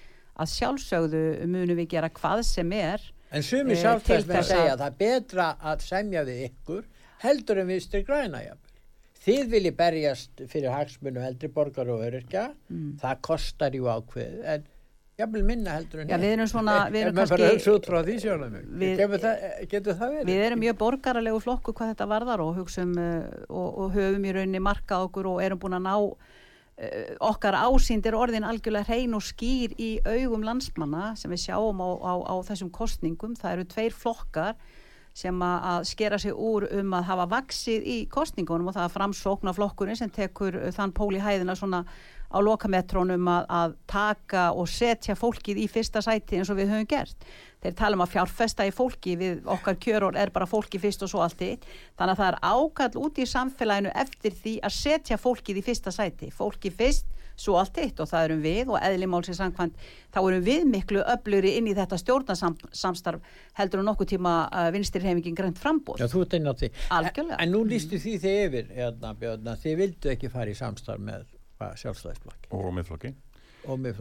að 0.40 0.52
sjálfsögðu 0.56 1.22
munum 1.52 1.78
við 1.83 1.90
gera 1.94 2.11
hvað 2.16 2.42
sem 2.48 2.72
er 2.80 3.04
En 3.30 3.44
sumi 3.46 3.76
Eh, 3.76 4.00
til 4.02 4.24
þess 4.24 4.40
að- 4.40 4.48
segja 4.48 4.72
að 4.72 4.80
það 4.80 4.88
er 4.88 4.96
betra 5.04 5.44
að 5.62 5.85
semja 5.87 6.24
við 6.26 6.40
ykkur 6.48 6.88
heldur 7.24 7.61
en 7.62 7.68
við 7.70 7.80
styrir 7.87 8.06
græna 8.09 8.40
jafnvel. 8.44 8.66
Þið 9.20 9.48
viljið 9.52 9.74
berjast 9.76 10.42
fyrir 10.48 10.72
hagsmunum 10.72 11.24
eldri 11.28 11.48
borgar 11.52 11.88
og 11.92 12.00
öryrkja, 12.06 12.46
Mm. 12.72 12.94
það 13.02 13.18
kostar 13.20 13.74
jú 13.76 13.85
ákveð, 13.92 14.38
en 14.54 14.64
jafnvel 15.20 15.42
minna 15.44 15.74
heldur 15.76 16.00
en 16.00 16.09
Já, 16.09 16.16
við 16.16 16.33
erum 16.33 16.48
svona- 16.48 16.88
við 16.90 17.02
erum 17.04 17.14
maður 17.14 17.28
kannski- 17.28 17.37
bara 17.42 17.50
hugsa 17.52 17.74
út 17.76 17.85
frá 17.90 17.98
því 18.06 18.14
sjónum 18.22 18.54
getur 19.68 19.94
það 20.00 20.11
verið? 20.16 20.24
Við 20.30 20.44
erum 20.46 20.61
mjög 20.64 20.78
borgaralegu 20.80 21.40
flokku 21.44 21.74
hvað 21.76 21.92
þetta 21.94 22.06
varðar 22.09 22.40
og 22.40 22.54
hugsum 22.56 22.96
uh, 22.96 23.44
og, 23.50 23.78
og 23.78 23.92
höfum 23.92 24.24
í 24.24 24.33
rauninni 24.33 24.61
markað 24.64 25.04
okkur 25.11 25.26
og 25.35 25.42
erum 25.44 25.59
búin 25.61 25.76
að 25.76 25.85
ná 25.85 25.94
uh, 26.00 27.14
okkar 27.20 27.52
ásýndir 27.61 28.16
orðin 28.16 28.46
algjörlega 28.48 28.87
hrein 28.88 29.12
og 29.14 29.20
skýr 29.20 29.74
í 29.76 30.00
augum 30.06 30.42
landsmanna 30.48 31.14
sem 31.20 31.30
við 31.30 31.44
sjáum 31.44 31.76
á, 31.85 31.88
á, 32.00 32.12
á 32.24 32.35
þessum 32.48 32.70
kostningum. 32.72 33.37
Það 33.37 33.52
eru 33.52 33.64
tveir 33.68 33.92
flokkar 33.92 34.54
sem 35.20 35.42
að, 35.44 35.85
skera 35.90 36.18
sig 36.20 36.33
úr 36.33 36.66
um 36.80 36.94
að 36.96 37.11
hafa 37.11 37.26
vaksið 37.35 37.85
í 37.87 37.98
kostningunum 38.12 38.70
og 38.70 38.78
það 38.78 38.87
er 38.87 38.94
framsókna 38.96 39.54
flokkurinn 39.56 39.98
sem 39.98 40.11
tekur 40.12 40.56
uh, 40.56 40.70
þann 40.74 40.96
pól 40.96 41.12
í 41.16 41.22
hæðina 41.22 41.56
svona 41.59 41.85
á 42.30 42.38
lokametrónum 42.38 43.26
að, 43.26 43.46
að 43.50 43.72
taka 43.90 44.42
og 44.54 44.68
setja 44.70 45.16
fólkið 45.18 45.64
í 45.64 45.66
fyrsta 45.70 46.02
sæti 46.04 46.38
eins 46.38 46.50
og 46.52 46.61
við 46.61 46.70
höfum 46.70 46.90
gert. 46.90 47.26
Þeir 47.61 47.74
tala 47.76 47.98
um 47.98 48.04
að 48.04 48.12
fjárfesta 48.14 48.66
í 48.68 48.72
fólki 48.72 49.16
við 49.20 49.40
okkar 49.50 49.78
kjöror 49.83 50.16
er 50.16 50.30
bara 50.33 50.48
fólki 50.48 50.78
fyrst 50.80 51.02
og 51.04 51.11
svo 51.12 51.24
allt 51.24 51.42
eitt. 51.44 51.66
Þannig 51.98 52.14
að 52.14 52.22
það 52.22 52.30
er 52.30 52.38
ákall 52.54 53.02
út 53.02 53.18
í 53.18 53.26
samfélaginu 53.28 53.94
eftir 54.04 54.37
því 54.38 54.54
að 54.64 54.76
setja 54.78 55.18
fólkið 55.20 55.61
í 55.61 55.64
fyrsta 55.66 55.92
sæti. 55.94 56.30
Fólki 56.33 56.70
fyrst, 56.70 57.11
svo 57.40 57.57
allt 57.61 57.81
eitt 57.81 58.00
og 58.03 58.11
það 58.11 58.26
erum 58.29 58.44
við 58.44 58.72
og 58.74 58.79
eðlimálsins 58.85 59.40
samkvæmt 59.40 59.87
þá 60.12 60.20
erum 60.20 60.46
við 60.46 60.66
miklu 60.68 61.05
öfluri 61.14 61.55
inn 61.59 61.70
í 61.70 61.74
þetta 61.79 61.98
stjórnarsamstarf 62.03 63.35
heldur 63.59 63.83
og 63.83 63.88
nokkuð 63.88 64.12
tíma 64.14 64.35
uh, 64.48 64.68
vinstirheimingin 64.74 65.38
grænt 65.38 65.61
frambóð. 65.61 66.03
Já, 66.03 66.11
þú 66.12 66.24
ert 66.26 66.38
inn 66.38 66.50
á 66.50 66.55
því. 66.55 66.72
Algjörlega. 67.00 67.40
En, 67.40 67.46
en 67.46 67.55
nú 67.57 67.64
lístu 67.68 68.00
því 68.00 68.16
þið 68.24 68.40
yfir, 68.46 68.72
hérna, 68.76 69.14
Björn, 69.20 69.53
að 69.53 69.64
þið 69.64 69.81
vildu 69.85 70.14
ekki 70.14 70.33
fara 70.33 70.53
í 70.53 70.59
samstarf 70.59 71.03
með 71.03 71.29
miðflokki 71.61 72.55
og 72.57 72.70
miðflokki. 72.76 73.14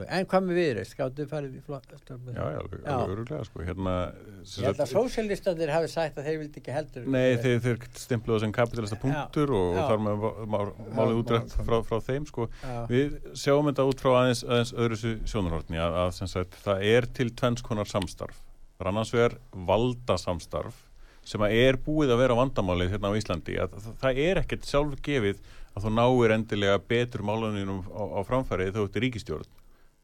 En 0.09 0.25
hvað 0.29 0.45
með 0.47 0.57
viðreist? 0.59 0.95
Gáttu 0.97 1.23
þið 1.23 1.29
farið 1.33 1.55
í 1.59 1.61
flokk? 1.65 1.93
já, 2.35 2.45
já, 2.85 2.95
öruglega 3.05 3.45
sko 3.47 3.65
hérna 3.67 3.93
Ég 4.39 4.65
held 4.69 4.81
að 4.85 4.91
sósialistandir 4.93 5.71
hafi 5.73 5.91
sagt 5.91 6.17
að 6.19 6.29
þeir 6.29 6.39
vildi 6.43 6.61
ekki 6.63 6.75
heldur. 6.75 7.07
Nei, 7.13 7.37
þeir, 7.43 7.59
þeir 7.65 7.87
stimpluðu 8.03 8.43
sem 8.45 8.53
kapitalista 8.55 8.99
punktur 9.03 9.53
og, 9.55 9.77
og 9.77 9.89
þar 9.91 10.03
með 10.05 10.23
má- 10.23 10.43
má- 10.55 10.91
málið 10.99 11.21
útrætt 11.23 11.55
frá, 11.67 11.77
frá 11.85 11.97
þeim 12.09 12.27
sko. 12.29 12.49
Við 12.89 13.17
sjáum 13.37 13.69
þetta 13.71 13.87
út 13.91 14.03
frá 14.05 14.11
aðeins, 14.23 14.43
aðeins 14.47 14.75
öðru 14.79 15.15
sjónarhortni 15.29 15.81
að, 15.83 15.97
að 16.05 16.13
sagt, 16.33 16.59
það 16.65 16.85
er 16.95 17.09
til 17.19 17.29
tvenns 17.35 17.65
konar 17.65 17.89
samstarf. 17.91 18.39
Það 18.79 18.85
er 18.85 18.91
annars 18.93 19.11
vegar 19.13 19.35
valdasamstarf 19.69 20.85
sem 21.29 21.43
að 21.45 21.55
er 21.61 21.77
búið 21.85 22.13
að 22.15 22.21
vera 22.23 22.35
vandamálið 22.39 22.93
hérna 22.95 23.11
á 23.11 23.17
Íslandi. 23.19 23.57
Að, 23.61 23.75
það, 23.83 23.95
það 24.01 24.21
er 24.23 24.39
ekkert 24.41 24.69
sjálf 24.69 25.01
gefið 25.05 25.41
að 25.75 25.85
þú 25.85 25.93
náir 25.99 26.33
endilega 26.35 26.79
betur 26.89 27.21
máluninum 27.27 27.81
á, 27.91 28.01
á 28.17 28.19
framfærið 28.27 28.73
þú 28.77 28.85
ert 28.87 28.97
í 28.99 29.03
ríkistjórn. 29.05 29.47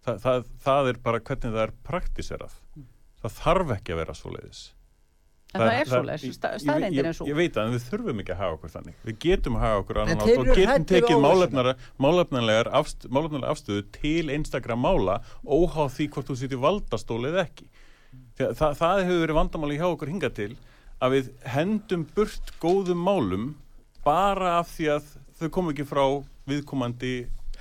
Það, 0.06 0.20
það, 0.22 0.46
það 0.66 0.90
er 0.94 0.98
bara 1.08 1.20
hvernig 1.26 1.54
það 1.56 1.64
er 1.66 1.76
praktiserað. 1.88 2.58
Það 3.26 3.38
þarf 3.42 3.72
ekki 3.80 3.94
að 3.96 4.02
vera 4.04 4.14
svoleiðis. 4.20 4.64
En 5.56 5.62
það 5.64 5.78
er 5.80 5.88
svoleiðis, 5.88 6.24
ég- 6.28 6.36
sta- 6.36 6.50
ég- 6.52 6.62
staðreyndin 6.66 7.00
ég- 7.00 7.08
er 7.10 7.16
svo. 7.16 7.26
Ég 7.30 7.36
veit 7.40 7.56
að 7.58 7.66
en 7.70 7.74
við 7.78 7.84
þurfum 7.90 8.20
ekki 8.22 8.34
að 8.36 8.40
hafa 8.44 8.56
okkur 8.58 8.72
þannig. 8.76 8.96
Við 9.08 9.18
getum 9.26 9.56
að 9.56 9.64
hafa 9.66 9.80
okkur 9.82 10.00
annan 10.02 10.20
átt 10.20 10.38
og 10.42 10.50
getum 10.60 10.86
tekið 10.92 11.76
málefnalegar 12.06 12.70
afst, 12.76 13.08
afstöðu 13.10 13.86
til 13.96 14.30
einstakra 14.36 14.76
mála 14.76 15.22
óháð 15.48 15.90
því 15.96 16.08
hvort 16.12 16.28
þú 16.30 16.36
sittir 16.42 16.60
valdastóli 16.62 17.32
eða 17.32 17.46
ekki. 17.48 17.68
Þa, 18.36 18.50
það, 18.60 18.76
það 18.82 19.04
hefur 19.06 19.22
verið 19.26 19.40
vandamáli 19.40 19.78
hjá 19.80 19.88
okkur 19.96 20.12
hingað 20.12 20.34
til 20.36 20.52
að 21.02 21.16
við 21.16 21.30
hendum 21.56 22.04
burt 22.16 22.52
góðum 22.62 23.02
málum 23.08 23.48
bara 24.06 24.60
af 24.60 24.70
því 24.76 24.90
að 24.98 25.10
þau 25.40 25.50
kom 25.52 25.70
ekki 25.74 25.86
frá 25.88 26.04
viðkomandi 26.50 27.14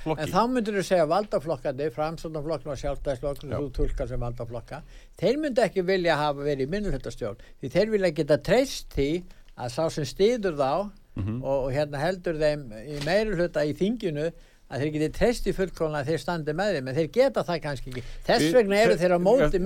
flokki. 0.04 0.22
En 0.26 0.32
þá 0.34 0.40
myndur 0.52 0.76
þú 0.78 0.82
segja 0.84 1.06
valdaflokkandi, 1.10 1.86
framsóknarflokkn 1.94 2.72
og 2.74 2.80
sjálfstæðisflokkn 2.82 3.54
Já. 3.54 3.56
þú 3.60 3.70
tólkar 3.78 4.08
sem 4.10 4.20
valdaflokka, 4.20 4.82
þeir 5.20 5.38
myndu 5.44 5.62
ekki 5.64 5.84
vilja 5.86 6.16
hafa 6.20 6.44
verið 6.44 6.66
í 6.66 6.70
minnulhundastjórn 6.74 7.40
því 7.62 7.70
þeir 7.76 7.90
vilja 7.94 8.10
geta 8.20 8.38
treyst 8.50 8.92
því 8.98 9.08
að 9.56 9.72
sá 9.78 9.82
sem 9.90 10.04
stýður 10.04 10.58
þá 10.60 10.90
Mhm. 11.14 11.44
og, 11.46 11.58
og 11.64 11.70
hérna 11.70 11.98
heldur 12.02 12.34
þeim 12.34 12.62
í 12.74 12.96
meirulhuta 13.06 13.62
í 13.62 13.70
þinginu 13.78 14.32
að 14.74 14.82
þeir 14.84 14.92
geti 14.96 15.08
treyst 15.18 15.46
í 15.48 15.54
fullkóna 15.56 16.00
að 16.02 16.10
þeir 16.10 16.22
standi 16.24 16.54
með 16.58 16.72
þeim 16.78 16.88
en 16.92 16.98
þeir 16.98 17.10
geta 17.14 17.44
það 17.48 17.60
kannski 17.64 17.92
ekki 17.92 18.02
þess 18.26 18.50
vegna 18.58 18.80
eru 18.82 18.94
þe- 18.94 19.00
þeir 19.04 19.14
á 19.14 19.18
móti 19.24 19.60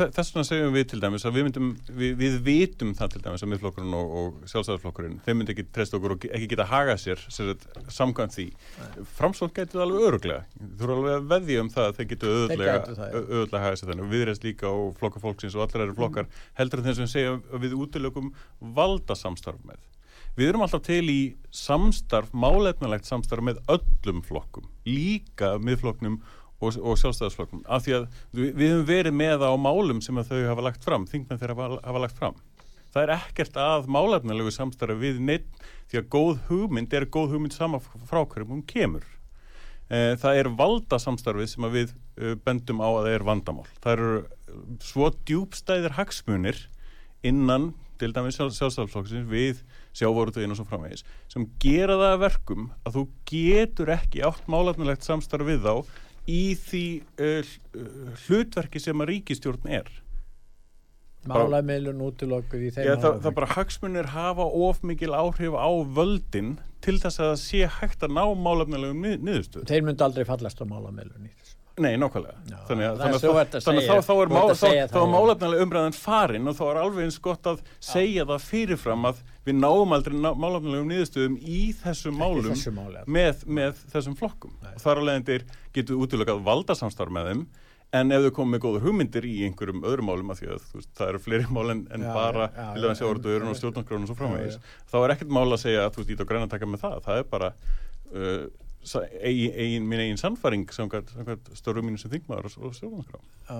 þe- 0.00 0.08
þess 0.18 0.32
vegna 0.34 0.44
segjum 0.48 0.74
við 0.78 0.86
til 0.94 1.00
dæmis 1.04 1.26
að 1.28 1.36
við 1.38 1.46
myndum, 1.48 1.68
við, 2.00 2.12
við 2.22 2.38
vitum 2.48 2.94
það 2.98 3.12
til 3.14 3.22
dæmis 3.28 3.44
að 3.46 3.52
miðflokkurinn 3.52 3.96
og, 3.98 4.16
og 4.22 4.48
sjálfstæðarflokkurinn, 4.52 5.18
þeir 5.26 5.38
myndi 5.38 5.54
ekki 5.56 5.66
treysta 5.76 5.98
okkur 6.00 6.16
og 6.16 6.26
ekki 6.32 6.50
geta 6.54 6.66
hagað 6.72 7.02
sér, 7.04 7.24
samkvæmt 7.92 8.34
því. 8.38 8.46
Framsókn 9.18 9.54
getur 9.56 9.84
alveg 9.84 10.06
öruglega. 10.08 10.44
Þú 10.78 10.86
eru 10.88 10.96
alveg 10.98 11.16
að 11.18 11.28
veðja 11.34 11.62
um 11.64 11.70
það 11.74 11.88
að 11.90 11.98
þeir 11.98 12.08
getur 12.14 12.34
auðvitlega 12.38 13.62
hagað 13.64 13.78
sér 13.82 13.90
þannig. 13.92 14.10
Viðreist 14.14 14.46
líka 14.46 14.70
og 14.72 14.96
flokka 14.98 15.22
fólksins 15.22 15.56
og 15.58 15.64
allir 15.66 15.86
eru 15.86 15.96
flokkar 15.98 16.28
heldur 16.58 16.82
en 16.82 16.88
þeir 16.88 16.98
sem 17.02 17.10
segja 17.12 17.36
við 17.62 17.76
útilegum 17.78 18.32
valdasamstarf 18.78 19.60
með. 19.68 19.78
Við 20.38 20.52
erum 20.52 20.62
alltaf 20.62 20.84
til 20.86 21.04
í 21.10 21.20
samstarf, 21.50 22.30
málefnalegt 22.30 23.08
samstarf 23.08 23.42
með 23.42 23.58
öllum 23.74 24.20
flokkum, 24.22 24.68
líka 24.86 25.56
miðflokknum 25.58 26.20
og, 26.62 26.76
og 26.78 26.94
sjálfstæðarsflokknum, 27.00 27.64
af 27.66 27.82
því 27.82 27.96
að 27.96 28.06
við, 28.36 28.52
við 28.52 28.72
höfum 28.74 28.86
verið 28.86 29.16
með 29.18 29.42
á 29.42 29.52
málum 29.58 30.02
sem 30.04 30.20
þau 30.22 30.38
hafa 30.46 30.66
lagt 30.68 30.86
fram, 30.86 31.08
þingmenn 31.10 31.40
þeirra 31.42 31.58
hafa, 31.58 31.80
hafa 31.88 32.02
lagt 32.04 32.20
fram. 32.20 32.38
Það 32.94 33.02
er 33.02 33.12
ekkert 33.18 33.58
að 33.60 33.90
málefnalegu 33.98 34.54
samstarfi 34.54 34.98
við 35.02 35.18
neitt, 35.26 35.48
því 35.90 36.00
að 36.00 36.08
góð 36.14 36.32
hugmynd 36.48 36.94
er 36.94 37.08
góð 37.10 37.34
hugmynd 37.34 37.56
sama 37.56 37.82
frá 37.82 38.22
hverjum 38.22 38.54
hún 38.54 38.64
kemur. 38.68 39.04
Eh, 39.88 40.14
Það 40.20 40.38
er 40.38 40.52
valdasamstarfið 40.56 41.50
sem 41.50 41.66
að 41.66 41.76
við 41.78 41.92
eh, 41.94 42.34
bendum 42.44 42.82
á 42.84 42.88
að 42.88 43.02
það 43.02 43.14
er 43.16 43.26
vandamál. 43.28 43.68
Það 43.82 43.94
eru 43.96 44.14
svo 44.84 45.10
djúbstæðir 45.28 45.98
hagsmunir 45.98 46.64
innan 47.26 47.72
til 48.00 48.12
dæmis 48.16 48.38
sjálfstæðarflokksins 48.38 49.28
við 49.30 49.62
sjávorutuginn 49.96 50.54
og 50.54 50.60
svo 50.60 50.66
framvegis 50.68 51.04
sem 51.32 51.46
gera 51.62 51.96
það 51.98 52.12
að 52.14 52.22
verkum 52.24 52.68
að 52.86 52.98
þú 52.98 53.06
getur 53.30 53.94
ekki 53.94 54.22
átt 54.28 54.50
málefnilegt 54.50 55.06
samstarf 55.06 55.48
við 55.48 55.64
þá 55.66 55.74
í 56.28 56.42
því 56.60 56.84
uh, 57.24 57.56
hlutverki 58.26 58.82
sem 58.82 59.00
að 59.00 59.10
ríkistjórn 59.14 59.70
er. 59.80 59.88
málameilun 61.28 62.00
útilokkuð 62.04 62.66
í 62.68 62.72
þeim 62.72 62.86
Já, 62.86 62.94
það, 63.02 63.20
það 63.24 63.36
bara 63.40 63.52
hagsmunir 63.56 64.10
hafa 64.14 64.46
of 64.68 64.82
mikil 64.86 65.12
áhrif 65.16 65.56
á 65.58 65.70
völdin 65.98 66.56
til 66.84 66.96
þess 67.02 67.18
að 67.18 67.32
það 67.32 67.40
sé 67.42 67.70
hægt 67.80 68.04
að 68.06 68.14
ná 68.14 68.24
málefnilegum 68.38 69.02
nið, 69.02 69.16
niðurstöð. 69.26 69.66
þeir 69.68 69.86
myndi 69.88 70.06
aldrei 70.06 70.28
fallast 70.28 70.62
á 70.62 70.64
málameilun 70.70 71.26
í 71.26 71.32
þessu 71.34 71.57
Nei, 71.78 71.92
nákvæmlega. 72.00 72.36
Þannig 72.68 72.86
að, 72.88 73.00
þannig 73.02 73.16
að, 73.18 73.38
að 73.38 73.64
þannig 73.64 73.84
að 73.84 73.88
þá, 73.88 74.08
þá 74.08 74.14
er, 74.14 74.32
má, 74.32 74.38
að 74.42 74.62
þá, 74.92 74.98
málefnilega 75.12 75.66
umræðan 75.66 75.96
farin 75.96 76.50
og 76.50 76.56
þá 76.58 76.64
er 76.68 76.80
alveg 76.82 77.06
eins 77.06 77.20
gott 77.22 77.48
að 77.52 77.62
segja 77.90 78.26
það 78.28 78.48
fyrirfram 78.48 79.08
að 79.08 79.22
við 79.46 79.60
náum 79.62 79.94
aldrei 79.96 80.18
ná, 80.18 80.28
málefnilegum 80.34 80.90
niðurstöðum 80.92 81.38
í 81.38 81.62
þessum 81.78 82.18
málum 82.20 82.50
þessu 82.50 82.74
með, 83.06 83.46
með 83.46 83.80
þessum 83.94 84.18
flokkum. 84.18 84.58
Og 84.74 84.82
þar 84.82 85.02
alveg 85.04 85.22
endir 85.22 85.48
getur 85.76 86.04
útlökað 86.04 86.44
valdasamstarf 86.50 87.14
með 87.14 87.32
þeim 87.32 87.48
en 87.96 88.12
ef 88.12 88.26
þau 88.26 88.32
komum 88.36 88.52
með 88.52 88.64
góður 88.66 88.84
hugmyndir 88.84 89.24
í 89.24 89.34
einhverjum 89.46 89.84
öðrum 89.88 90.10
málum 90.10 90.32
af 90.32 90.40
því 90.42 90.50
að 90.52 90.64
veist, 90.74 90.90
það 90.98 91.12
eru 91.12 91.20
fleiri 91.24 91.52
mál 91.56 91.72
en, 91.72 91.82
en 91.94 92.04
Já, 92.04 92.10
bara 92.12 92.48
já, 92.50 92.58
já, 92.58 92.66
til 92.74 92.82
dæmis 92.84 92.98
já, 92.98 93.00
sjávarútvegurinn 93.00 93.48
já, 93.48 93.52
og 93.52 93.60
stjórnarskráin 93.60 94.04
og 94.04 94.10
svo 94.10 94.16
framvegis. 94.18 94.58
Þá 94.90 94.96
er 94.98 95.14
ekkert 95.14 95.32
mál 95.38 95.46
að 95.48 95.62
segja 95.62 95.84
að 95.86 95.94
þú 95.96 96.04
og 96.18 96.28
græna 96.28 96.50
taka 96.52 96.68
með 96.68 96.82
það. 96.84 96.98
Það 97.06 97.22
er 97.22 97.30
bara 97.32 97.50
uh, 98.12 98.42
eigin, 98.84 99.52
eigin, 99.54 99.88
mín 99.88 100.04
eigin 100.04 100.20
sannfæring 100.20 100.68
samkvæmt, 100.72 101.10
samkvæmt 101.16 101.50
störfum 101.58 101.88
mínu 101.88 102.00
sem 102.00 102.12
þingmaður 102.12 102.48
og, 102.50 102.70
og 102.70 102.78
stjórnarskrá. 102.78 103.20
Já. 103.48 103.58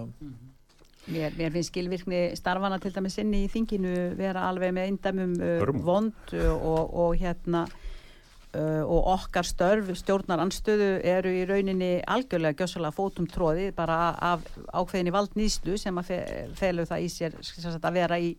Mér, 1.09 1.33
mér 1.39 1.53
finnst 1.55 1.73
skilvirkni 1.73 2.23
starfana 2.37 2.77
til 2.83 2.93
dæmis 2.93 3.17
inni 3.23 3.47
í 3.47 3.53
þinginu 3.53 3.93
vera 4.19 4.49
alveg 4.51 4.75
með 4.77 4.91
eindæmum 4.91 5.37
uh, 5.41 5.85
vond 5.85 6.35
og, 6.37 6.83
og 7.05 7.15
hérna 7.17 7.65
uh, 8.55 8.83
og 8.85 9.09
okkar 9.15 9.47
störf 9.49 9.89
stjórnar 9.97 10.43
anstöðu 10.43 10.91
eru 11.07 11.33
í 11.33 11.47
rauninni 11.49 11.91
algjörlega 12.05 12.61
gjössalega 12.61 12.97
fótum 12.97 13.29
tróði 13.31 13.71
bara 13.77 14.13
af 14.21 14.45
ákveðinni 14.69 15.15
valdnýslu 15.15 15.79
sem 15.81 16.01
að 16.01 16.11
fe, 16.11 16.21
felur 16.59 16.89
það 16.89 17.07
í 17.07 17.11
sér 17.13 17.39
sem 17.41 17.65
sagt, 17.65 17.85
að 17.85 18.01
vera 18.03 18.21
í, 18.21 18.35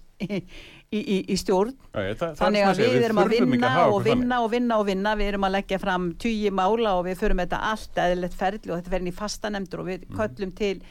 í, 0.91 0.99
í, 0.99 1.17
í 1.30 1.36
stjórn. 1.38 1.73
Ég, 1.95 2.15
það, 2.17 2.32
Þannig 2.39 2.63
að 2.65 2.80
við 2.82 3.04
erum 3.08 3.21
að 3.21 3.34
vinna 3.36 3.73
og 3.89 3.99
vinna 4.08 4.39
og 4.43 4.49
vinna 4.54 4.80
og 4.80 4.88
vinna, 4.89 5.15
við 5.19 5.28
erum 5.34 5.45
að 5.49 5.56
leggja 5.60 5.80
fram 5.82 6.08
tugi 6.21 6.49
mála 6.52 6.95
og 6.99 7.06
við 7.06 7.19
förum 7.21 7.43
þetta 7.43 7.60
allt 7.71 8.02
eðlilegt 8.06 8.39
ferli 8.39 8.72
og 8.74 8.80
þetta 8.80 8.93
verður 8.95 9.11
í 9.11 9.16
fastanemndur 9.20 9.84
og 9.84 9.88
við 9.91 10.07
Mhm. 10.07 10.18
köllum 10.18 10.55
til 10.55 10.82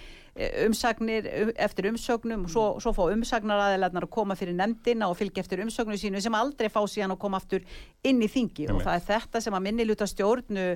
umsagnir 0.67 1.27
um- 1.43 1.53
eftir 1.57 1.89
umsögnum 1.91 2.45
og 2.47 2.53
svo, 2.53 2.65
svo 2.83 2.93
fá 2.95 3.03
umsagnaraðilarnar 3.15 4.07
að 4.07 4.13
koma 4.15 4.37
fyrir 4.39 4.55
nefndina 4.59 5.09
og 5.11 5.17
fylgja 5.19 5.43
eftir 5.45 5.63
umsögnum 5.65 5.99
sínu 5.99 6.21
sem 6.23 6.35
aldrei 6.39 6.69
fá 6.71 6.81
síðan 6.87 7.15
að 7.17 7.21
koma 7.25 7.41
aftur 7.41 7.65
inn 8.07 8.23
í 8.23 8.29
þingi 8.31 8.69
og 8.71 8.79
Einmitt. 8.79 8.87
það 8.87 8.95
er 9.01 9.07
þetta 9.13 9.43
sem 9.43 9.55
að 9.59 9.67
minniluta 9.67 10.07
stjórnu 10.07 10.67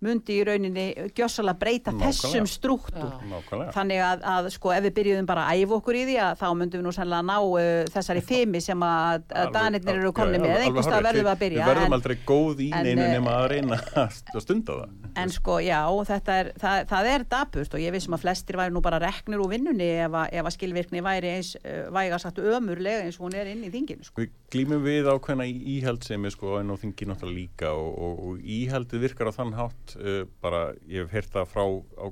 myndi 0.00 0.38
í 0.40 0.44
rauninni 0.48 0.84
gjössalega 1.12 1.58
breyta 1.60 1.92
Nákvæmlega. 1.92 2.08
þessum 2.08 2.46
Já. 2.48 3.08
Nákvæmlega. 3.28 3.72
þannig 3.76 3.98
að, 4.00 4.22
að 4.32 4.46
sko 4.54 4.70
ef 4.72 4.84
við 4.86 4.94
byrjuðum 4.96 5.26
bara 5.28 5.42
að 5.44 5.60
æfa 5.60 5.76
okkur 5.76 5.98
í 6.00 6.04
því 6.08 6.14
að 6.24 6.38
þá 6.40 6.46
myndum 6.56 6.80
við 6.80 6.86
nú 6.86 6.92
sannlega 6.96 7.26
ná 7.28 7.36
uh, 7.36 7.90
þessari 7.92 8.22
fimi 8.24 8.62
sem 8.64 8.80
að, 8.86 9.26
að 9.28 9.52
danirnir 9.58 9.98
eru 10.00 10.12
komni 10.16 10.38
með 10.40 10.54
alveg 10.54 10.64
einhvers 10.70 10.88
stað 10.88 10.96
hárrétt. 10.96 11.10
verðum 11.10 11.26
við 11.28 11.32
að 11.34 11.42
byrja 11.44 11.60
Við 11.60 11.68
verðum 11.74 11.84
en, 11.90 11.96
aldrei 11.98 12.16
góð 12.32 12.62
í 12.64 12.70
neinu 12.72 13.04
eh, 13.04 13.12
nema 13.18 13.34
að 13.42 13.46
reyna 13.52 13.80
að 14.06 14.40
stunda 14.46 14.78
það. 14.80 14.96
en 15.20 15.34
sko 15.36 15.58
já, 15.68 15.80
þetta 16.14 16.38
er, 16.40 16.52
það, 16.64 16.86
það 16.94 17.10
er 17.12 17.26
daburt 17.36 17.76
og 17.76 17.84
ég 17.84 17.92
vissum 17.98 18.16
að 18.16 18.24
flestir 18.24 18.56
væri 18.56 18.72
nú 18.72 18.80
bara 18.88 19.02
reknir 19.10 19.42
úr 19.44 19.50
vinnunni 19.52 19.88
ef 20.06 20.16
að, 20.22 20.30
ef 20.40 20.48
að 20.48 20.54
skilvirkni 20.56 21.02
væri 21.04 21.32
eins 21.36 21.52
uh, 21.60 21.90
væga 21.92 22.18
sagt 22.22 22.40
ömurlega 22.40 23.04
eins 23.04 23.18
og 23.20 23.26
hún 23.28 23.36
er 23.42 23.50
inn 23.52 23.66
í 23.66 23.72
þinginu 23.74 24.06
sko. 24.08 24.22
Við 24.24 24.32
glýmum 24.54 24.86
við 24.86 25.10
ákveðna 25.12 25.46
í- 25.50 25.60
íhaldsemi 25.76 26.32
sko 26.32 26.56
en 26.62 26.72
á 26.72 26.76
þingi 26.80 27.10
náttúrulega 27.10 27.36
líka 27.42 27.74
og, 27.76 27.92
og, 27.98 28.24
og 28.30 28.48
íhaldið 28.56 29.04
virkar 29.08 29.30
á 29.30 29.36
þann 29.36 29.54
hátt 29.58 29.94
uh, 30.00 30.24
bara 30.40 30.64
ég 30.88 31.04
hef 31.04 31.14
heyrt 31.18 31.36
það 31.36 31.52
frá 31.52 31.64
á, 31.66 32.06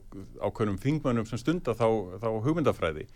ákveðnum 0.50 0.78
þingmönnum 0.84 1.26
sem 1.30 1.40
stunda 1.40 1.74
þá, 1.78 1.86
þá 2.22 2.28
hugmyndafræði 2.44 3.08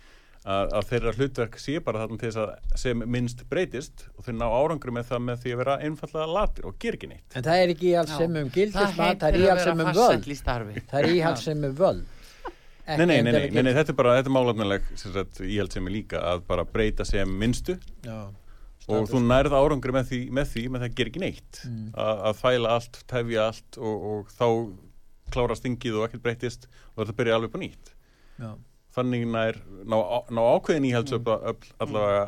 að, 0.42 0.72
að 0.74 0.86
þeirra 0.90 1.12
hlutverk 1.14 1.58
sé 1.62 1.76
bara 1.86 2.00
þarna 2.02 2.18
til 2.18 2.30
þess 2.32 2.40
að 2.42 2.78
sem 2.82 3.02
minnst 3.14 3.44
breytist 3.50 4.06
og 4.16 4.24
þeir 4.26 4.34
ná 4.40 4.46
árangri 4.50 4.94
með 4.96 5.06
það 5.12 5.20
með 5.28 5.44
því 5.44 5.52
að 5.54 5.60
vera 5.62 5.76
einfallega 5.86 6.32
latir 6.36 6.66
og 6.66 6.78
gera 6.82 6.98
ekki 6.98 7.10
neitt. 7.12 7.36
En 7.38 7.46
það 7.46 7.60
er 7.62 7.72
ekki 7.76 7.92
íhaldsemi 7.92 8.42
um 8.42 8.50
gildismat, 8.56 9.20
það 9.22 9.28
er 9.28 9.38
íhaldsemi 9.44 9.86
um 9.86 9.92
völd. 10.00 10.26
í 10.26 10.38
starfi. 10.40 10.82
Það 10.90 10.98
er 11.04 11.14
íhaldsemi 11.20 11.70
um 11.70 11.78
völd. 11.78 12.02
Nei, 12.82 13.06
nei, 13.06 13.22
nei, 13.22 13.32
nei, 13.32 13.50
nei, 13.54 13.62
nei, 13.62 13.74
þetta 13.76 13.92
er 13.92 13.96
bara, 13.98 14.14
þetta 14.18 14.30
er 14.30 14.34
málefnileg 14.34 14.86
íhaldsemi 15.46 15.92
líka 15.94 16.22
að 16.32 16.40
bara 16.48 16.64
breyta 16.66 17.04
sem 17.06 17.30
minnstu 17.38 17.76
Já, 18.02 18.16
og 18.90 19.06
þú 19.10 19.20
nærð 19.22 19.54
árangri 19.54 19.94
með 19.94 20.08
því 20.08 20.20
með 20.34 20.48
því 20.50 20.64
með 20.66 20.82
það 20.82 20.88
að 20.88 20.96
gera 20.98 21.12
ekki 21.12 21.22
neitt 21.22 21.60
Mm. 21.62 21.92
að, 21.94 22.22
að 22.28 22.40
þæla 22.40 22.72
allt, 22.76 22.98
tefja 23.12 23.44
allt 23.52 23.78
og, 23.78 24.08
og 24.10 24.32
þá 24.34 24.46
klárast 25.32 25.62
þingið 25.66 25.98
og 26.00 26.08
ekkert 26.08 26.24
breytist 26.26 26.66
og 26.96 27.04
þetta 27.04 27.16
byrja 27.20 27.36
alveg 27.38 27.52
upp 27.52 27.56
á 27.56 27.62
nýtt 27.62 27.92
já. 28.42 28.50
þannig 28.96 29.28
nær 29.30 29.60
ná, 29.86 30.42
ákveðin 30.42 30.88
íhaldsöf 30.90 31.22
mm. 31.22 31.70
allavega 31.86 32.24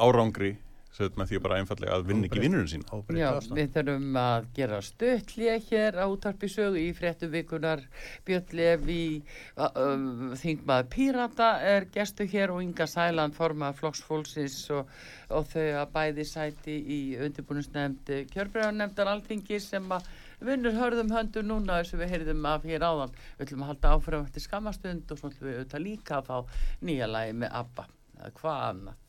árangri 0.00 0.54
sem 0.56 0.67
með 0.98 1.30
því 1.30 1.40
bara 1.44 1.58
einfallega 1.60 1.96
að 1.96 2.06
vinna 2.08 2.28
ekki 2.28 2.42
vinnurinn 2.42 2.70
sín 2.70 2.84
Já, 3.16 3.30
við 3.54 3.72
þurfum 3.76 4.18
að 4.20 4.48
gera 4.56 4.80
stöðlið 4.84 5.68
hér 5.70 5.98
á 6.02 6.04
útarpi 6.10 6.50
sögu 6.50 6.80
í 6.80 6.88
fréttu 6.96 7.28
vikunar 7.32 7.84
Björn 8.26 8.54
Levi 8.58 9.02
uh, 9.56 10.34
þingmaður 10.40 10.90
Pírata 10.94 11.50
er 11.62 11.88
gestu 11.94 12.26
hér 12.28 12.54
og 12.54 12.62
Inga 12.64 12.88
Sæland 12.90 13.36
formað 13.38 13.78
flokksfólksins 13.82 14.60
og, 14.76 14.90
og 15.30 15.48
þau 15.52 15.66
að 15.82 15.92
bæði 15.94 16.28
sæti 16.28 16.78
í 16.78 17.00
undirbúinusnefnd 17.22 18.14
kjörbræðanemndar 18.32 19.12
alþingi 19.14 19.60
sem 19.62 19.86
að 19.94 20.08
vinnur 20.44 20.76
hörðum 20.78 21.10
höndu 21.14 21.42
núna 21.42 21.80
þess 21.80 21.96
að 21.96 22.04
við 22.04 22.12
heyrðum 22.14 22.46
af 22.46 22.66
hér 22.68 22.86
áðan. 22.86 23.16
Við 23.38 23.48
ætlum 23.48 23.64
að 23.64 23.72
halda 23.72 23.94
áfram 23.96 24.28
eftir 24.28 24.44
skamastund 24.44 25.10
og 25.10 25.20
svo 25.20 25.32
ætlum 25.32 25.48
við 25.50 25.58
auðvitað 25.58 25.86
líka 25.88 26.20
að 26.20 26.30
fá 26.30 26.62
nýja 26.86 27.10
lagi 27.10 27.36
með 27.42 27.60
ABBA 27.62 27.88
eða 28.18 28.34
hvað 28.38 28.64
annað 28.70 29.07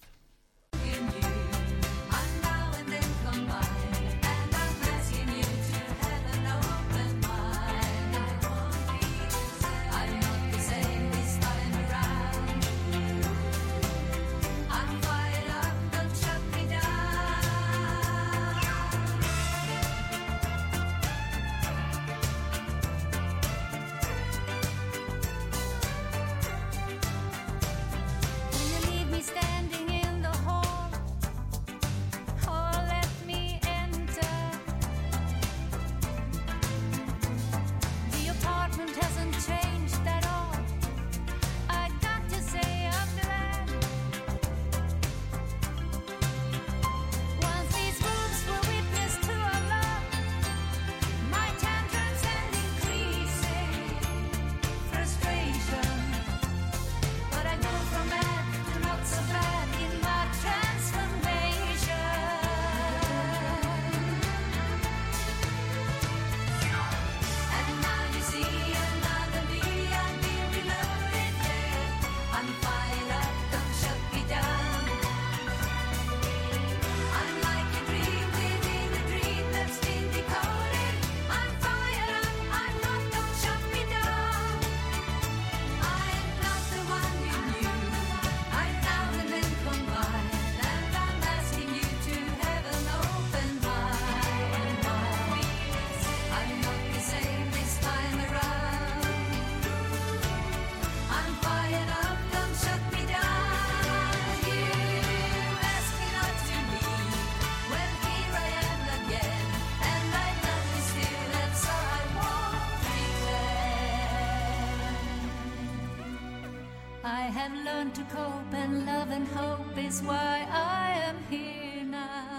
have 117.29 117.53
learned 117.53 117.93
to 117.95 118.03
cope, 118.05 118.53
and 118.53 118.85
love 118.85 119.11
and 119.11 119.27
hope 119.27 119.77
is 119.77 120.01
why 120.01 120.47
I 120.51 120.91
am 121.07 121.17
here 121.29 121.83
now. 121.85 122.38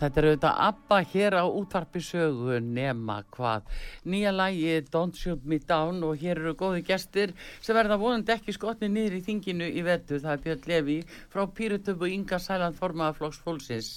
Þetta 0.00 0.20
er 0.20 0.26
auðvitað 0.28 0.56
ABBA 0.64 0.96
hér 1.12 1.36
á 1.38 1.44
útvarpi 1.46 2.00
sögu 2.02 2.56
nema 2.58 3.20
hvað. 3.34 3.68
Nýja 4.10 4.32
lagi 4.34 4.80
Don't 4.90 5.14
Shoot 5.18 5.44
Me 5.46 5.60
Down 5.62 6.02
og 6.02 6.18
hér 6.18 6.40
eru 6.42 6.54
góði 6.58 6.82
gestir 6.86 7.34
sem 7.62 7.76
verða 7.78 7.98
vonandi 8.00 8.34
ekki 8.34 8.56
skotni 8.56 8.90
niður 8.90 9.20
í 9.20 9.22
þinginu 9.28 9.68
í 9.70 9.84
vetu. 9.86 10.18
Það 10.18 10.32
er 10.34 10.42
Björn 10.46 10.68
Levi 10.72 10.98
frá 11.30 11.44
Pírutöfu 11.46 12.08
og 12.08 12.16
Inga 12.16 12.40
Sæland 12.42 12.78
formaða 12.80 13.14
flokks 13.20 13.40
fólksins. 13.46 13.92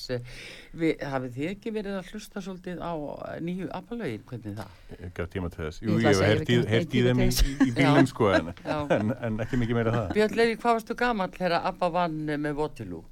Við, 0.77 1.01
hafið 1.01 1.35
þið 1.39 1.51
ekki 1.55 1.73
verið 1.73 1.97
að 1.97 2.13
hlusta 2.13 2.45
svolítið 2.45 2.85
á 2.85 2.93
nýju 3.41 3.73
ABBA-lögin? 3.81 4.25
Hvernig 4.29 4.57
það? 4.61 4.79
Ég 5.01 5.13
gaf 5.17 5.33
tíma 5.33 5.49
til 5.49 5.65
þess 5.65 5.81
Jú, 5.81 5.97
að 5.97 6.07
ég 6.13 6.71
hef 6.75 6.89
tíma 6.93 7.13
þeim 7.17 7.25
í, 7.25 7.29
í 7.65 7.73
bílum 7.73 8.09
sko 8.13 8.31
en, 8.37 8.53
Já. 8.61 8.79
en, 8.93 9.13
en 9.17 9.43
ekki 9.43 9.59
mikið 9.63 9.81
meira 9.81 9.97
það 9.97 10.17
Björn 10.19 10.41
Levi, 10.43 10.57
hvað 10.61 10.79
varstu 10.79 10.97
gamall 11.01 11.33
þegar 11.33 11.69
ABBA 11.71 11.93
vann 11.97 12.19
með 12.37 12.59
Votilú? 12.61 13.05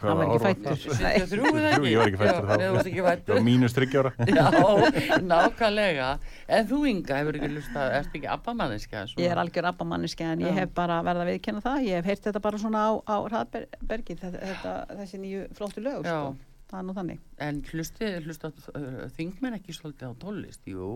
Hvað 0.00 0.08
Hann 0.10 0.18
var 0.18 0.24
ekki 0.24 0.36
ár 0.36 0.44
fæddur. 0.46 0.76
73 0.80 1.50
eða 1.60 1.70
ekki? 1.70 1.90
ég 1.90 1.98
var 2.00 2.08
ekki 2.10 2.20
fættur 2.20 2.46
nei, 2.50 2.64
þú 2.64 2.72
varst 2.74 2.88
ekki 2.90 3.00
þá 3.00 3.08
fæddur. 3.10 3.30
Ég 3.30 3.36
var 3.36 3.44
mínus 3.50 3.74
þryggjára 3.76 4.12
Já, 4.38 5.20
nákvæmlega. 5.30 6.08
En 6.48 6.68
þú 6.70 6.78
Inga 6.90 7.18
hefur 7.20 7.38
ekki 7.40 7.50
lustað, 7.54 7.92
erst 8.00 8.14
ekki 8.16 8.30
abbamanniska? 8.34 9.04
ég 9.20 9.30
er 9.34 9.40
algjör 9.42 9.68
abbamanniski 9.70 10.24
en 10.24 10.40
ég 10.46 10.52
Já. 10.54 10.58
hef 10.62 10.72
bara 10.76 11.00
verið 11.06 11.24
að 11.26 11.30
viðkynna 11.34 11.64
það 11.64 11.84
ég 11.88 11.98
hef 12.00 12.10
heyrt 12.10 12.28
þetta 12.30 12.42
bara 12.48 12.62
svona 12.62 12.84
á, 12.88 12.90
á 13.04 13.16
hraðbergi 13.28 14.16
þetta, 14.20 14.40
þetta, 14.50 14.74
þessi 15.02 15.20
nýju 15.24 15.42
flottu 15.58 15.84
lög 15.84 16.08
Já, 16.08 16.16
sko. 16.16 16.36
Það 16.70 16.78
er 16.80 16.84
nú 16.86 16.94
þannig. 16.96 17.18
En 17.42 17.56
hlustið, 17.70 18.16
hlustið 18.26 18.68
uh, 18.78 18.84
þingmenn 19.16 19.56
ekki 19.58 19.74
svolítið 19.74 20.10
á 20.10 20.14
tónlist? 20.22 20.60
Jú. 20.70 20.90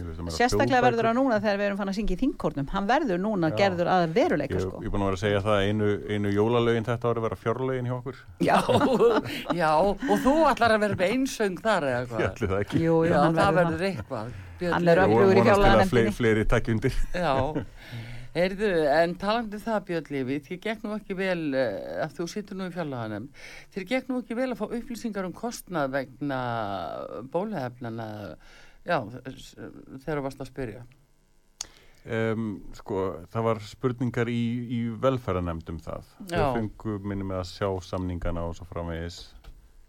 Ég 0.00 0.32
Sérstaklega 0.34 0.82
verður 0.84 1.08
það 1.10 1.16
núna 1.20 1.38
þegar 1.44 1.60
við 1.60 1.66
erum 1.68 1.80
fann 1.80 1.92
að 1.92 1.98
syngja 2.00 2.16
í 2.16 2.20
þingkórnum. 2.24 2.68
Hann 2.74 2.88
verður 2.90 3.22
núna 3.22 3.50
Já. 3.52 3.56
gerður 3.62 3.92
að 3.94 4.04
veruleika 4.18 4.58
Ég, 4.58 4.66
sko. 4.66 4.82
ég 4.82 4.90
er 4.90 4.94
búin 4.96 5.04
að 5.06 5.10
vera 5.12 5.20
að 5.20 5.24
segja 5.24 5.42
það 5.46 5.64
einu, 5.70 5.90
einu 6.10 6.34
jólalögin 6.34 6.88
þetta 6.90 7.12
ári 7.14 7.24
vera 7.28 7.40
fjárlögin 7.44 7.90
hjá 7.90 7.96
okkur. 8.00 8.20
Já, 8.50 8.58
já, 9.62 9.70
og 9.80 10.14
þú 10.26 10.36
ætlar 10.50 10.76
að 10.76 10.84
vera 10.86 11.00
með 11.00 11.16
einsöng 11.16 11.58
þar 11.64 11.88
eða 11.94 12.00
Ég 12.04 12.12
hvað? 12.12 12.28
ætli 12.30 12.52
það 12.52 12.62
ekki. 12.66 12.84
Jú, 12.84 13.00
Já, 13.06 13.18
hann 13.24 13.40
það 13.40 13.58
verður 13.60 13.88
eitthvað. 13.90 14.38
Hann 14.60 14.88
er 14.92 14.98
öflugur 15.06 15.38
í 15.40 15.44
vonast 15.48 15.94
til 15.96 16.94
undir. 18.30 18.38
Heyrðu, 18.38 18.70
en 18.94 19.14
talandi 19.20 19.58
um 19.58 19.64
það 19.64 19.80
Björn 19.90 20.12
Lifi, 20.14 20.38
þér 20.48 20.60
gekk 20.66 20.84
nú 20.86 20.94
ekki 20.96 21.16
vel, 21.18 21.40
uh, 21.54 22.04
að 22.06 22.14
þú 22.20 22.28
situr 22.34 22.60
nú 22.60 22.68
í 22.70 22.74
fjallaganum, 22.74 23.28
þér 23.74 23.88
gekk 23.90 24.08
nú 24.12 24.20
ekki 24.22 24.38
vel 24.38 24.48
að 24.52 24.60
fá 24.62 24.66
upplýsingar 24.68 25.28
um 25.28 25.36
kostnað 25.36 25.92
vegna 25.98 26.40
bólehefnana, 27.32 28.08
já, 28.86 28.98
þegar 29.04 30.22
þú 30.22 30.26
varst 30.28 30.40
að 30.46 30.50
spyrja. 30.52 30.86
Um, 32.00 32.62
sko, 32.72 33.00
það 33.28 33.44
var 33.44 33.58
spurningar 33.68 34.30
í, 34.32 34.40
í 34.72 34.78
velferðanemndum 35.02 35.82
það. 35.84 36.06
Þau 36.30 36.46
fengu 36.56 36.94
minni 37.04 37.26
með 37.28 37.42
að 37.42 37.50
sjá 37.50 37.68
samningana 37.90 38.46
og 38.48 38.56
svo 38.56 38.64
framvegis. 38.70 39.18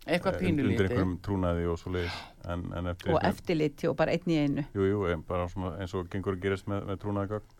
Eitthvað 0.01 0.33
eh, 0.33 0.49
Undir 0.49 0.65
pínulítið. 0.65 0.83
einhverjum 0.89 1.13
trúnaði 1.23 1.69
og 1.71 1.79
svo 1.79 1.93
leiðis. 1.95 2.17
En, 2.51 2.65
en 2.75 2.91
eftir, 2.91 3.13
Og 3.13 3.23
eftirliti 3.29 3.87
og 3.87 3.95
bara 3.95 4.11
einn 4.17 4.33
í 4.33 4.39
einu. 4.41 4.65
Jú, 4.75 4.89
jú, 4.89 5.01
en 5.13 5.23
bara 5.23 5.47
svona 5.53 5.75
eins 5.79 5.93
og 5.95 6.09
gengur 6.11 6.35
að 6.35 6.43
gerist 6.49 6.67
með, 6.67 6.83
með 6.89 6.99
trúnaðagögn. 7.05 7.57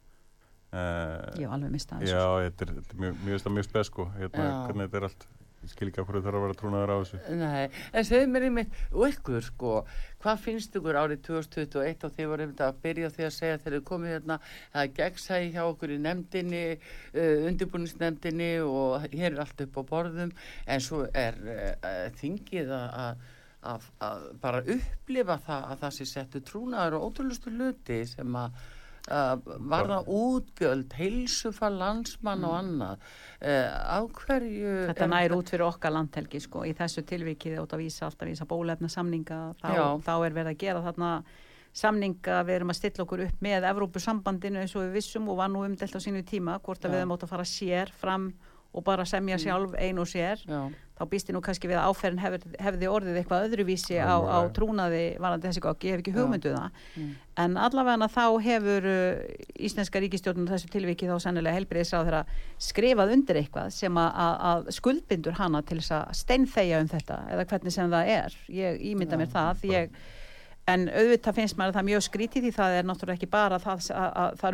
Uh, 0.72 1.20
Ég 1.36 1.44
hef 1.48 1.52
alveg 1.58 1.72
mistað 1.74 2.00
þessu. 2.06 2.16
Já, 2.16 2.26
þetta 2.48 2.66
er, 2.66 2.74
þetta 2.80 2.96
er 2.96 3.00
mjög, 3.06 3.16
mjög, 3.28 3.46
mjög, 3.58 3.66
spes 3.68 3.90
sko, 3.92 4.06
hérna, 4.16 4.44
hvernig 4.70 4.86
þetta 4.88 5.00
er 5.02 5.06
allt, 5.10 5.26
ég 5.62 5.70
skil 5.74 5.88
ekki 5.92 6.00
af 6.02 6.08
hverju 6.08 6.22
þarf 6.26 6.38
að 6.40 6.46
vera 6.46 6.56
trúnaður 6.62 6.94
á 6.94 6.98
þessu. 7.02 7.20
Nei, 7.42 7.66
en 8.00 8.08
segðu 8.08 8.30
mér 8.32 8.46
einmitt, 8.48 8.78
og 8.96 9.04
ykkur 9.12 9.44
sko, 9.46 9.74
hvað 10.24 10.40
finnst 10.46 10.78
ykkur 10.80 11.00
árið 11.02 11.20
2021 11.28 12.08
og 12.08 12.16
þið 12.16 12.30
voru 12.32 12.46
einmitt 12.48 12.64
að 12.66 12.80
byrja 12.86 13.12
því 13.18 13.28
að 13.28 13.36
segja 13.36 13.60
þegar 13.66 13.76
þið 13.78 13.84
komið 13.92 14.14
hérna 14.16 14.40
að 14.80 14.96
gegnsæði 15.02 15.52
hjá 15.58 15.62
okkur 15.68 15.94
í 15.94 16.00
nefndinni, 16.08 16.64
uh, 17.12 17.46
undirbúningsnefndinni 17.52 18.50
og 18.64 19.06
hér 19.12 19.30
er 19.36 19.44
allt 19.44 19.66
upp 19.68 19.78
á 19.78 19.84
borðum, 19.92 20.32
en 20.72 20.82
svo 20.88 21.04
er 21.14 21.38
uh, 21.44 22.10
þingið 22.24 22.74
að- 22.80 22.98
að 23.06 23.30
að 23.62 23.84
að 24.02 24.22
bara 24.42 24.60
upplifa 24.74 25.36
það 25.46 25.66
að 25.70 25.82
það 25.84 25.92
sé 26.00 26.06
settu 26.10 26.40
trúnaður 26.42 26.96
og 26.98 27.04
ótrúlustu 27.12 27.52
hluti 27.54 28.00
sem 28.10 28.34
að 28.40 28.56
varða 29.10 30.02
útgjöld, 30.06 30.94
heilsufar 30.94 31.74
landsmann 31.74 32.46
og 32.46 32.58
annað 32.60 33.06
uh, 33.42 33.98
á 33.98 34.00
hverju 34.06 34.76
Þetta 34.92 35.06
er 35.08 35.14
nær 35.14 35.36
út 35.38 35.54
fyrir 35.54 35.66
okkar 35.66 35.96
landhelgi 35.96 36.42
sko. 36.44 36.66
Í 36.68 36.76
þessu 36.78 37.04
tilvikið 37.10 37.58
átt 37.62 37.74
að 37.78 37.86
vísa 37.86 38.06
alltaf 38.08 38.30
vísa 38.30 38.46
bólefna 38.50 38.92
samninga. 38.92 39.40
Þá, 39.62 39.74
þá 40.06 40.14
er 40.18 40.38
verið 40.38 40.52
að 40.54 40.62
gera 40.62 40.84
þarna 40.86 41.14
samninga, 41.72 42.42
við 42.46 42.58
erum 42.60 42.74
að 42.74 42.80
stilla 42.82 43.06
okkur 43.06 43.26
upp 43.26 43.44
með 43.44 43.68
Evrópusambandinu 43.72 44.62
eins 44.62 44.74
og 44.76 44.86
við 44.86 44.98
vissum 45.00 45.30
og 45.32 45.40
var 45.40 45.52
nú 45.52 45.64
umdelt 45.64 45.96
á 45.96 46.00
sínu 46.04 46.24
tíma, 46.28 46.60
hvort 46.60 46.84
að 46.84 46.92
Já. 46.92 46.94
við 46.96 47.04
erum 47.04 47.14
átt 47.16 47.28
að 47.28 47.32
fara 47.32 47.48
sér 47.48 47.94
fram 47.96 48.32
og 48.72 48.84
bara 48.88 49.04
semja 49.06 49.38
sjálf 49.42 49.74
ein 49.76 49.98
og 50.00 50.08
sér 50.08 50.40
Já. 50.48 50.62
þá 50.96 51.04
býst 51.12 51.28
ég 51.28 51.36
nú 51.36 51.42
kannski 51.44 51.68
við 51.68 51.80
að 51.82 51.90
áferðin 51.92 52.22
hefði, 52.22 52.52
hefði 52.62 52.88
orðið 52.88 53.18
eitthvað 53.20 53.48
öðruvísi 53.50 53.98
Já, 53.98 54.06
á, 54.08 54.16
á 54.22 54.40
trúnaði 54.56 55.02
varandi 55.20 55.50
þessi 55.50 55.64
gogg, 55.66 55.84
ég 55.84 55.98
hef 55.98 56.04
ekki 56.04 56.14
Já. 56.14 56.20
hugmyndu 56.22 56.54
það 56.56 56.70
Mm. 56.96 57.10
en 57.44 57.58
allavega 57.58 58.08
þá 58.12 58.24
hefur 58.46 58.88
uh, 58.92 59.34
Íslenska 59.60 60.00
ríkistjórnum 60.04 60.48
þessu 60.48 60.70
tilviki 60.72 61.08
þá 61.10 61.18
sennilega 61.24 61.56
helbriðisráð 61.58 62.08
þeirra 62.10 62.24
skrifað 62.60 63.14
undir 63.18 63.42
eitthvað 63.42 63.70
sem 63.76 63.98
að, 63.98 64.16
að, 64.52 64.72
skuldbindur 64.78 65.38
hana 65.40 65.62
til 65.64 65.80
þess 65.82 65.92
að 66.00 66.16
steinþegja 66.22 66.82
um 66.84 66.90
þetta 66.92 67.20
eða 67.36 67.46
hvernig 67.52 67.76
sem 67.76 67.92
það 67.92 68.14
er 68.16 68.40
ég 68.62 68.82
ímynda 68.92 69.20
mér 69.20 69.32
það 69.36 69.68
ég, 69.72 69.92
en 70.72 70.88
auðvitað 70.92 71.40
finnst 71.42 71.58
maður 71.58 71.74
að 71.74 71.78
það 71.80 71.84
er 71.84 71.90
mjög 71.92 72.04
skrítið 72.08 72.44
því 72.48 72.52
það 72.56 72.78
er 72.80 72.86
náttúrulega 72.88 73.20
ekki 73.20 73.32
bara 73.34 73.60
það 73.60 73.88
að, 73.92 74.10
að 74.24 74.36
það 74.40 74.52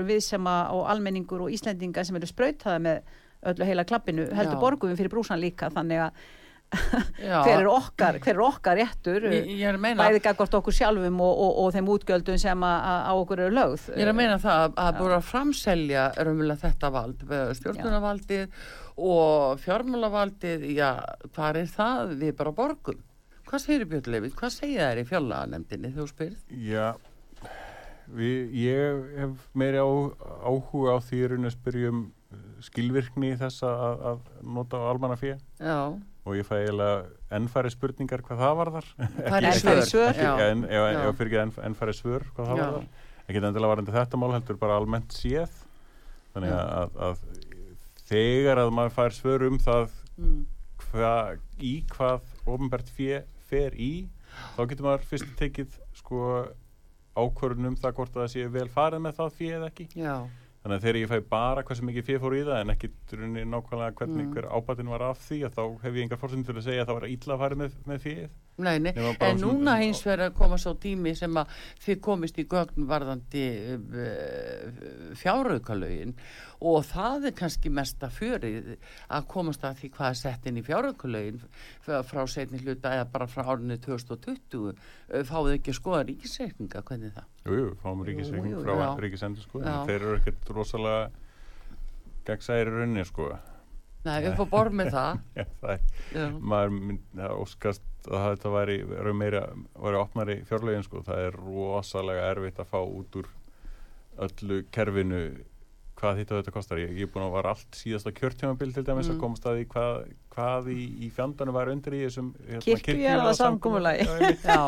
öllu 3.53 3.69
heila 3.69 3.87
klappinu, 3.87 4.27
heldur 4.35 4.59
borgum 4.61 4.91
við 4.91 5.03
fyrir 5.03 5.13
brúsan 5.13 5.41
líka 5.43 5.71
þannig 5.73 6.07
að 6.07 6.27
hver 7.23 7.61
er 7.61 7.69
okkar, 7.71 8.17
hver 8.19 8.33
er 8.33 8.41
okkar 8.43 8.75
réttur 8.75 9.29
Ég, 9.31 9.45
ég 9.55 9.69
er 9.69 9.77
að 9.77 9.83
meina 9.85 10.01
bæði 10.01 10.19
gagvart 10.25 10.57
okkur 10.57 10.75
sjálfum 10.75 11.21
og, 11.23 11.37
og, 11.45 11.53
og 11.63 11.69
þeim 11.71 11.91
útgjöldum 11.93 12.41
sem 12.41 12.65
að, 12.67 12.81
að 12.91 13.05
á 13.07 13.13
okkur 13.21 13.41
eru 13.45 13.55
lögð 13.55 13.85
Ég 13.93 14.03
er 14.03 14.11
að 14.11 14.17
meina 14.17 14.35
það 14.43 14.65
að, 14.65 14.75
að 14.83 14.97
búið 14.97 15.15
að 15.15 15.29
framselja 15.29 16.03
raunverulega 16.17 16.61
þetta 16.65 16.91
vald, 16.97 17.23
stjórnunavaldið 17.61 18.59
og 18.97 19.61
fjármálavaldið, 19.61 20.65
já, 20.73 20.89
hvað 21.35 21.61
er 21.61 21.69
það? 21.69 22.13
Við 22.17 22.33
bara 22.39 22.53
borgum. 22.57 23.03
Hvað 23.47 23.63
segir 23.63 23.89
Björn 23.91 24.11
Lefið? 24.11 24.33
Hvað 24.39 24.53
segir 24.55 24.81
þær 24.81 25.01
í 25.01 25.05
fjárlaganemdini 25.07 25.91
þegar 25.91 26.01
þú 26.01 26.07
spyrð? 26.11 26.55
Já, 26.65 26.87
við, 28.17 28.55
ég 28.63 29.03
hef 29.21 29.45
meiri 29.57 29.83
á, 29.83 29.87
áhuga 30.49 30.97
á 30.97 31.05
því 31.05 31.21
í 31.21 31.29
að 31.37 31.53
spyrjum 31.53 32.01
skilvirkni 32.65 33.33
þess 33.39 33.63
að, 33.67 34.03
að 34.11 34.21
nota 34.57 34.79
á 34.81 34.89
almanna 34.91 35.17
fyrir 35.19 35.41
og 36.27 36.35
ég 36.35 36.43
fæ 36.47 36.55
eiginlega 36.59 37.05
ennfæri 37.37 37.69
spurningar 37.71 38.23
hvað 38.25 38.41
það 38.43 38.55
var 38.59 38.71
þar. 38.77 38.87
Ennfæri 38.99 39.83
svör. 39.87 40.17
ef 40.17 41.19
fyrir 41.19 41.29
ekki 41.31 41.39
enn, 41.43 41.53
ennfæri 41.69 41.93
svör 41.95 42.25
hvað 42.35 42.49
það 42.51 42.57
Já. 42.57 42.65
var 42.65 42.73
þar. 42.81 42.89
Ekki 43.27 43.39
endilega 43.43 43.71
varandi 43.73 43.95
þetta 43.95 44.19
mál 44.19 44.33
heldur 44.35 44.59
bara 44.59 44.75
almennt 44.81 45.15
séð. 45.15 45.55
Þannig 46.35 46.51
Já. 46.51 46.59
að, 46.81 46.99
að 47.07 47.23
þegar 48.07 48.61
að 48.65 48.73
maður 48.75 48.95
fær 48.99 49.17
svör 49.21 49.47
um 49.51 49.57
það 49.63 49.89
Mm. 50.17 50.45
hva, 50.91 51.09
í 51.61 51.83
hvað 51.93 52.23
ofnbært 52.49 52.87
fjö 52.89 53.19
fer 53.51 53.75
í 53.77 54.07
þá 54.55 54.63
getur 54.71 54.87
maður 54.87 55.03
fyrst 55.05 55.35
tekið 55.37 55.75
sko 55.93 56.21
ákvörðun 57.17 57.67
um 57.69 57.75
það 57.77 57.93
hvort 57.99 58.15
að 58.17 58.23
það 58.23 58.31
sé 58.33 58.45
vel 58.55 58.65
farið 58.73 59.03
með 59.05 59.19
það 59.19 59.35
fjö 59.37 59.51
eða 59.59 59.69
ekki 59.69 59.85
Já, 60.01 60.15
þannig 60.67 60.81
að 60.81 60.85
þegar 60.87 60.99
ég 60.99 61.11
fæ 61.13 61.29
bara 61.31 61.63
hversu 61.63 61.85
mikið 61.87 62.05
fjö 62.09 62.19
fór 62.23 62.35
í 62.35 62.41
það 62.47 62.59
en 62.65 62.73
ekki 62.75 62.89
drunni 63.11 63.45
nákvæmlega 63.47 63.95
hvernig 64.01 64.25
Mm. 64.27 64.33
hver 64.35 64.47
ábætin 64.51 64.89
var 64.91 65.01
af 65.07 65.21
því 65.23 65.37
að 65.47 65.55
þá 65.57 65.63
hef 65.83 65.93
ég 65.95 66.03
engar 66.03 66.19
fórsend 66.19 66.45
til 66.45 66.55
að 66.59 66.65
segja 66.67 66.83
að 66.83 66.89
það 66.91 66.97
var 66.99 67.07
illa 67.15 67.37
farið 67.43 67.61
með, 67.63 67.77
með 67.87 68.03
fjöð 68.03 68.29
nei, 68.57 68.77
nei. 68.81 68.93
En 69.23 69.39
núna 69.41 69.77
hins 69.81 70.01
vegar 70.05 70.27
að 70.27 70.37
koma 70.39 70.57
svo 70.61 70.73
tími 70.81 71.13
sem 71.17 71.37
að 71.37 71.53
þið 71.83 71.99
komist 72.07 72.39
í 72.41 72.45
gögn 72.49 72.87
varðandi 72.89 73.45
uh, 73.75 74.79
fjáraukalögin 75.19 76.15
og 76.67 76.85
það 76.89 77.27
er 77.29 77.35
kannski 77.37 77.69
mesta 77.73 78.09
fjörið 78.13 78.71
að 79.13 79.27
komast 79.29 79.65
að 79.67 79.83
því 79.83 79.91
hvað 79.97 80.09
er 80.09 80.19
sett 80.21 80.47
inn 80.49 80.57
í 80.57 80.65
fjáraukalögin 80.65 81.43
frá 81.85 82.23
setni 82.31 82.61
hluta 82.63 82.95
eða 82.97 83.09
bara 83.13 83.29
frá 83.29 83.43
árinu 83.53 83.77
2020 83.83 84.71
uh, 84.71 84.73
fáið 85.27 85.53
ekki 85.59 85.75
skoða 85.77 86.01
ríkisreikninga, 86.09 86.81
hvernig 86.87 87.11
er 87.11 87.19
það? 87.19 87.29
Jú, 87.45 87.59
jú, 87.61 87.69
fáum 87.83 88.01
ríkisreikning 88.07 88.57
frá 88.63 88.73
já. 88.73 88.87
ríkisendur 89.05 89.45
sko 89.45 89.61
Já. 89.61 89.69
en 89.75 89.91
þeir 89.91 89.99
eru 89.99 90.17
ekkert 90.17 90.51
rosalega 90.55 91.05
gegnsæri 92.27 92.73
runni 92.73 93.05
sko 93.07 93.31
Nei, 94.05 94.27
upp 94.29 94.39
á 94.39 94.45
borð 94.51 94.77
með 94.79 94.93
það. 94.93 95.19
Já, 95.39 95.45
það 95.61 95.73
er 96.21 96.37
maður 96.39 96.75
myndi 96.77 97.25
að 97.25 97.41
óskast 97.41 98.07
að 98.07 98.25
þetta 98.29 98.53
væri, 98.53 98.77
væri 98.87 99.13
meira 99.17 99.43
væri 99.75 99.99
opnari 99.99 100.37
fjárlegin 100.47 100.85
sko, 100.85 101.03
það 101.07 101.23
er 101.25 101.39
rosalega 101.41 102.29
erfitt 102.31 102.61
að 102.63 102.71
fá 102.71 102.79
út 102.85 103.19
úr 103.21 103.29
öllu 104.27 104.61
kerfinu 104.73 105.21
hvað 105.97 106.19
og 106.31 106.43
þetta 106.43 106.53
kostar, 106.53 106.77
ég, 106.77 106.91
ég 106.93 107.07
er 107.07 107.11
búin 107.13 107.25
að 107.25 107.31
var 107.33 107.47
allt 107.49 107.77
síðasta 107.79 108.11
kjörtjámabil 108.13 108.73
til 108.75 108.83
dæmis 108.85 109.07
Mm. 109.09 109.15
að 109.15 109.21
komast 109.23 109.45
að 109.49 109.55
því 109.57 109.63
hvað, 109.73 109.93
hvað 110.37 110.67
í, 110.69 110.83
í 111.01 111.09
fjandanu 111.09 111.51
var 111.55 111.71
undir 111.73 111.95
í 111.97 112.01
þessum 112.05 112.27
hérna. 112.37 112.61
Já, 113.97 114.13
já, 114.45 114.59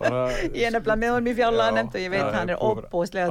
bara, 0.00 0.22
ég 0.50 0.66
er 0.66 0.74
nefnilega 0.74 0.98
með 1.04 1.12
honum 1.14 1.30
í 1.30 1.34
fjárlega 1.38 1.68
Já, 1.70 1.76
nefnd 1.78 1.94
og 1.94 2.02
ég 2.02 2.10
veit 2.10 2.24
að 2.24 2.34
hann 2.40 2.50
er 2.50 2.58
all- 2.58 2.72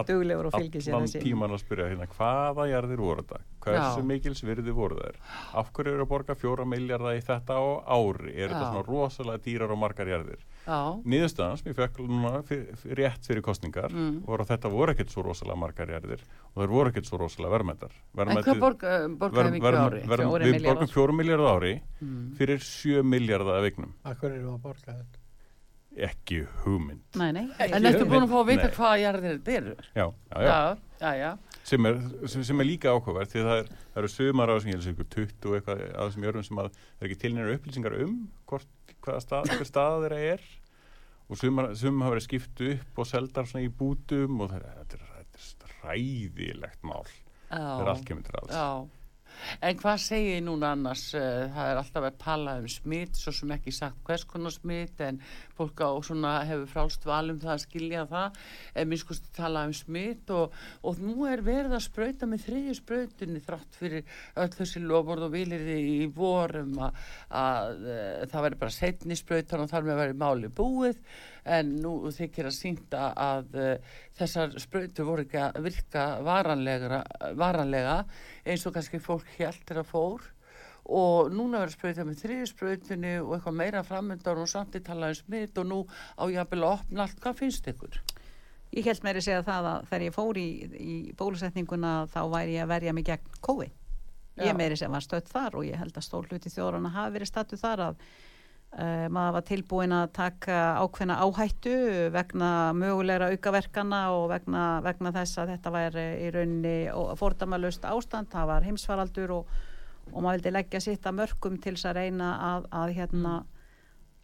duglegur 0.07 0.45
og 0.47 0.53
fylgir 0.55 0.81
sér 0.87 0.93
allan 0.95 1.07
þessi. 1.11 1.23
tíman 1.27 1.51
að 1.57 1.61
spyrja 1.65 1.89
hérna, 1.91 2.07
hvaða 2.15 2.69
jarðir 2.71 3.03
voru 3.03 3.21
þetta? 3.27 3.41
Hversu 3.63 3.99
Já. 3.99 4.07
mikils 4.13 4.43
virði 4.47 4.71
voru 4.79 4.95
þær? 5.03 5.15
Af 5.59 5.73
hverju 5.73 5.93
eru 5.97 6.05
að 6.05 6.11
borga 6.15 6.35
fjóra 6.39 6.65
miljardar 6.67 7.19
í 7.19 7.21
þetta 7.27 7.59
á 7.59 7.63
ári? 7.91 8.31
Er 8.39 8.49
þetta 8.49 8.63
Já. 8.63 8.71
svona 8.71 8.87
rosalega 8.87 9.43
dýrar 9.43 9.71
og 9.75 9.77
margar 9.83 10.07
jarðir 10.07 10.39
já, 10.67 10.79
niðurstaðan 11.05 11.57
sem 11.59 11.71
ég 11.71 11.75
fekk 11.75 11.97
núna 12.07 12.31
fyr, 12.47 12.61
rétt 12.99 13.25
fyrir 13.27 13.41
kostningar 13.43 13.91
Mm. 13.91 14.21
voru 14.25 14.43
að 14.45 14.51
þetta 14.53 14.71
voru 14.71 14.91
ekkert 14.93 15.09
svo 15.11 15.23
rosalega 15.27 15.57
margar 15.59 15.87
jarðir 15.91 16.21
og 16.55 16.63
þær 16.63 16.71
voru 16.75 16.89
ekkert 16.93 17.05
svo 17.09 17.17
rosalega 17.19 17.53
verðmættar 17.57 17.91
en 18.17 18.37
hvað 18.43 18.59
borga, 18.59 18.93
borgaði 19.19 19.51
mikið 19.57 19.75
á 19.75 19.83
ári? 19.87 20.01
Fjórir 20.07 20.45
við 20.45 20.53
milljarðar. 20.53 20.69
borgum 20.73 20.93
fjóru 20.93 21.13
miljardar 21.19 21.57
ári 21.57 21.73
Mm. 22.01 22.31
fyrir 22.37 22.59
sjö 22.59 23.03
miljardar 23.03 23.59
af 23.59 23.63
eignum 23.71 23.93
Akkur 24.05 24.31
erum 24.31 24.47
við 24.47 24.55
að 24.55 24.61
borga 24.61 24.93
þetta? 24.93 25.19
ekki 26.09 26.39
hugmynd 26.63 27.01
Nei, 27.21 27.31
nei, 27.31 27.47
En 27.59 27.83
ertu 27.85 28.05
búin 28.09 28.23
að 28.25 28.31
fá 28.31 28.39
að 28.41 28.47
vita 28.47 28.63
Nei. 28.69 28.73
hvaða 28.77 29.01
jarðir 29.03 29.35
þetta 29.37 29.51
eru? 29.59 29.75
já, 29.95 30.05
já, 30.33 30.41
já. 30.41 30.47
Já, 30.47 30.77
já, 31.01 31.13
já. 31.19 31.37
Sem, 31.63 31.85
er, 31.87 31.99
sem, 32.27 32.43
sem 32.43 32.59
er 32.59 32.67
líka 32.67 32.91
áhugavert 32.91 33.31
því 33.31 33.39
að 33.39 33.49
það, 33.49 33.61
er, 33.61 33.69
það 33.93 34.01
eru 34.01 34.11
sumar 34.11 34.51
á 34.51 34.53
þessum 34.53 34.71
ég 34.71 34.75
held 34.75 34.83
að 34.83 34.93
ykkur 34.93 35.09
20 35.15 35.47
og 35.47 35.55
eitthvað 35.57 35.83
á 35.95 36.01
þessum 36.03 36.25
jörgum 36.27 36.47
sem 36.47 36.59
að 36.59 36.67
það 36.73 37.05
er 37.05 37.07
ekki 37.07 37.19
tilnæra 37.21 37.53
upplýsingar 37.57 37.95
um 38.03 38.17
hvort, 38.51 38.95
hvaða 39.05 39.21
stað, 39.23 39.51
hver 39.53 39.69
stað 39.69 39.99
þeirra 40.03 40.19
er. 40.33 40.43
Og 41.31 41.39
sumar, 41.39 41.69
sumar 41.79 42.09
hafa 42.09 42.15
verið 42.17 42.25
skipt 42.27 42.65
upp 42.67 42.99
og 42.99 43.07
seldar 43.07 43.47
svona 43.47 43.63
í 43.63 43.71
bútum 43.79 44.43
og 44.43 44.51
það 44.51 44.67
er, 44.67 44.81
þetta 44.81 44.99
er, 44.99 45.23
þetta 45.37 45.69
er 45.69 45.77
ræðilegt 45.85 46.83
mál. 46.89 47.07
Er 47.53 47.93
allt 47.93 48.05
kemur 48.09 48.27
til 48.27 48.35
Já, 48.51 48.67
En 49.63 49.77
hvað 49.79 49.99
segir 50.03 50.37
þið 50.37 50.45
núna 50.47 50.73
annars? 50.75 51.05
Eh, 51.17 51.43
Það 51.53 51.69
er 51.69 51.79
alltaf 51.79 52.07
að 52.07 52.19
tala 52.21 52.55
um 52.61 52.67
smitt, 52.71 53.17
svo 53.19 53.33
sem 53.35 53.51
ekki 53.55 53.73
sagt 53.75 53.99
hvers 54.07 54.23
konar 54.29 54.53
smitt, 54.53 55.01
en 55.03 55.19
fólk 55.57 55.83
á 55.83 55.89
svona 56.05 56.33
hefur 56.47 56.69
frálst 56.71 57.05
valum 57.07 57.39
það 57.41 57.53
að 57.55 57.63
skilja 57.65 58.05
það, 58.09 58.39
en 58.75 58.89
minn 58.89 59.01
skoðst 59.01 59.29
tala 59.37 59.65
um 59.67 59.75
smitt 59.77 60.33
og, 60.33 60.55
og 60.83 61.01
nú 61.03 61.27
er 61.29 61.43
verið 61.45 61.77
að 61.77 61.85
sprauta 61.87 62.29
með 62.29 62.47
þriðju 62.47 62.77
sprautinni 62.79 63.43
þrátt 63.43 63.77
fyrir 63.79 64.17
öll 64.43 64.49
þessi 64.57 64.83
loford 64.83 65.27
og 65.27 65.35
vilir 65.35 65.67
í 65.75 66.07
vorum 66.13 66.73
að, 66.87 67.03
að 67.43 67.85
eh, 67.93 68.25
það 68.31 68.47
væri 68.47 68.61
bara 68.63 68.77
setni 68.79 69.19
sprautan 69.19 69.65
og 69.65 69.71
þar 69.71 69.87
með 69.87 70.01
væri 70.03 70.19
máli 70.23 70.51
búið, 70.53 70.99
en 71.45 71.73
nú 71.83 71.95
þykir 72.13 72.49
að 72.49 72.55
sínta 72.57 73.09
að 73.19 73.57
uh, 73.59 73.97
þessar 74.19 74.55
sprautur 74.61 75.09
voru 75.09 75.25
ekki 75.25 75.41
að 75.41 75.59
virka 75.65 76.05
varanlega, 76.23 77.99
eins 78.45 78.65
og 78.67 78.77
kannski 78.77 79.01
fólk 79.03 79.27
heldur 79.37 79.83
að 79.83 79.91
fór 79.91 80.31
og 80.83 81.29
núna 81.31 81.61
verður 81.61 81.77
sprauta 81.77 82.03
með 82.07 82.23
þriði 82.23 82.47
sprautinni 82.49 83.13
og 83.21 83.37
eitthvað 83.37 83.55
meira 83.59 83.83
framöndan 83.87 84.41
og 84.41 84.49
samt 84.51 84.75
í 84.75 84.81
tala 84.83 85.13
um 85.13 85.15
smitt 85.15 85.57
og 85.61 85.69
nú 85.69 85.79
á 86.19 86.23
jafnvel 86.27 86.63
að 86.63 86.73
opna 86.73 87.05
allt, 87.05 87.21
hvað 87.23 87.39
finnst 87.39 87.69
ykkur? 87.71 88.01
Ég 88.73 88.89
held 88.89 89.05
meiri 89.05 89.21
segja 89.21 89.45
það 89.45 89.69
að 89.69 89.87
þegar 89.89 90.03
ég 90.07 90.15
fór 90.15 90.39
í, 90.41 90.49
í 90.81 90.97
bólusetninguna 91.17 91.93
þá 92.11 92.21
væri 92.33 92.57
ég 92.57 92.65
að 92.65 92.73
verja 92.73 92.93
mig 92.97 93.07
gegn 93.07 93.39
COVID. 93.45 93.79
Já. 94.33 94.47
Ég 94.49 94.57
meiri 94.57 94.77
segja 94.79 94.91
var 94.91 95.05
stödd 95.05 95.29
þar 95.29 95.59
og 95.59 95.67
ég 95.67 95.77
held 95.77 95.97
að 95.97 96.07
stór 96.07 96.27
hluti 96.27 96.51
þjóðrana 96.51 96.91
hafi 96.95 97.15
verið 97.15 97.29
stættu 97.29 97.59
þar 97.61 97.83
að 97.87 98.05
uh, 98.77 99.05
maður 99.13 99.35
var 99.37 99.45
tilbúin 99.47 99.95
að 99.95 100.05
taka 100.17 100.59
ákveðna 100.83 101.19
áhættu 101.23 101.75
vegna 102.13 102.49
mögulegra 102.77 103.31
aukaverkana 103.33 104.01
og 104.15 104.27
vegna, 104.33 104.65
vegna 104.85 105.13
þess 105.15 105.41
að 105.41 105.53
þetta 105.55 105.73
væri 105.77 106.07
í 106.25 106.31
rauninni 106.35 106.75
fórdamalust 107.19 107.87
ástand, 107.89 108.31
það 108.33 108.51
var 108.53 108.67
heimsfaraldur 108.67 109.35
og, 109.39 109.57
og 110.11 110.19
maður 110.19 110.39
vildi 110.39 110.55
leggja 110.57 110.83
sitt 110.87 111.09
að 111.09 111.19
mörgum 111.21 111.59
til 111.61 111.75
þess 111.75 111.91
að 111.91 111.99
reyna 112.01 112.35
að, 112.51 112.69
að 112.83 112.95
hérna 112.99 113.35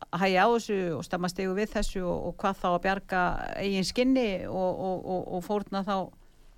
að 0.09 0.23
hægja 0.23 0.45
á 0.45 0.49
þessu 0.53 0.79
og 0.95 1.03
stemma 1.05 1.29
stegu 1.29 1.55
við 1.57 1.73
þessu 1.73 2.05
og, 2.07 2.29
og 2.29 2.39
hvað 2.39 2.61
þá 2.61 2.69
að 2.69 2.81
bjarga 2.85 3.23
eigin 3.59 3.87
skinni 3.87 4.29
og, 4.47 4.71
og, 4.87 5.03
og, 5.03 5.21
og 5.35 5.45
fórna 5.45 5.83
þá 5.83 5.95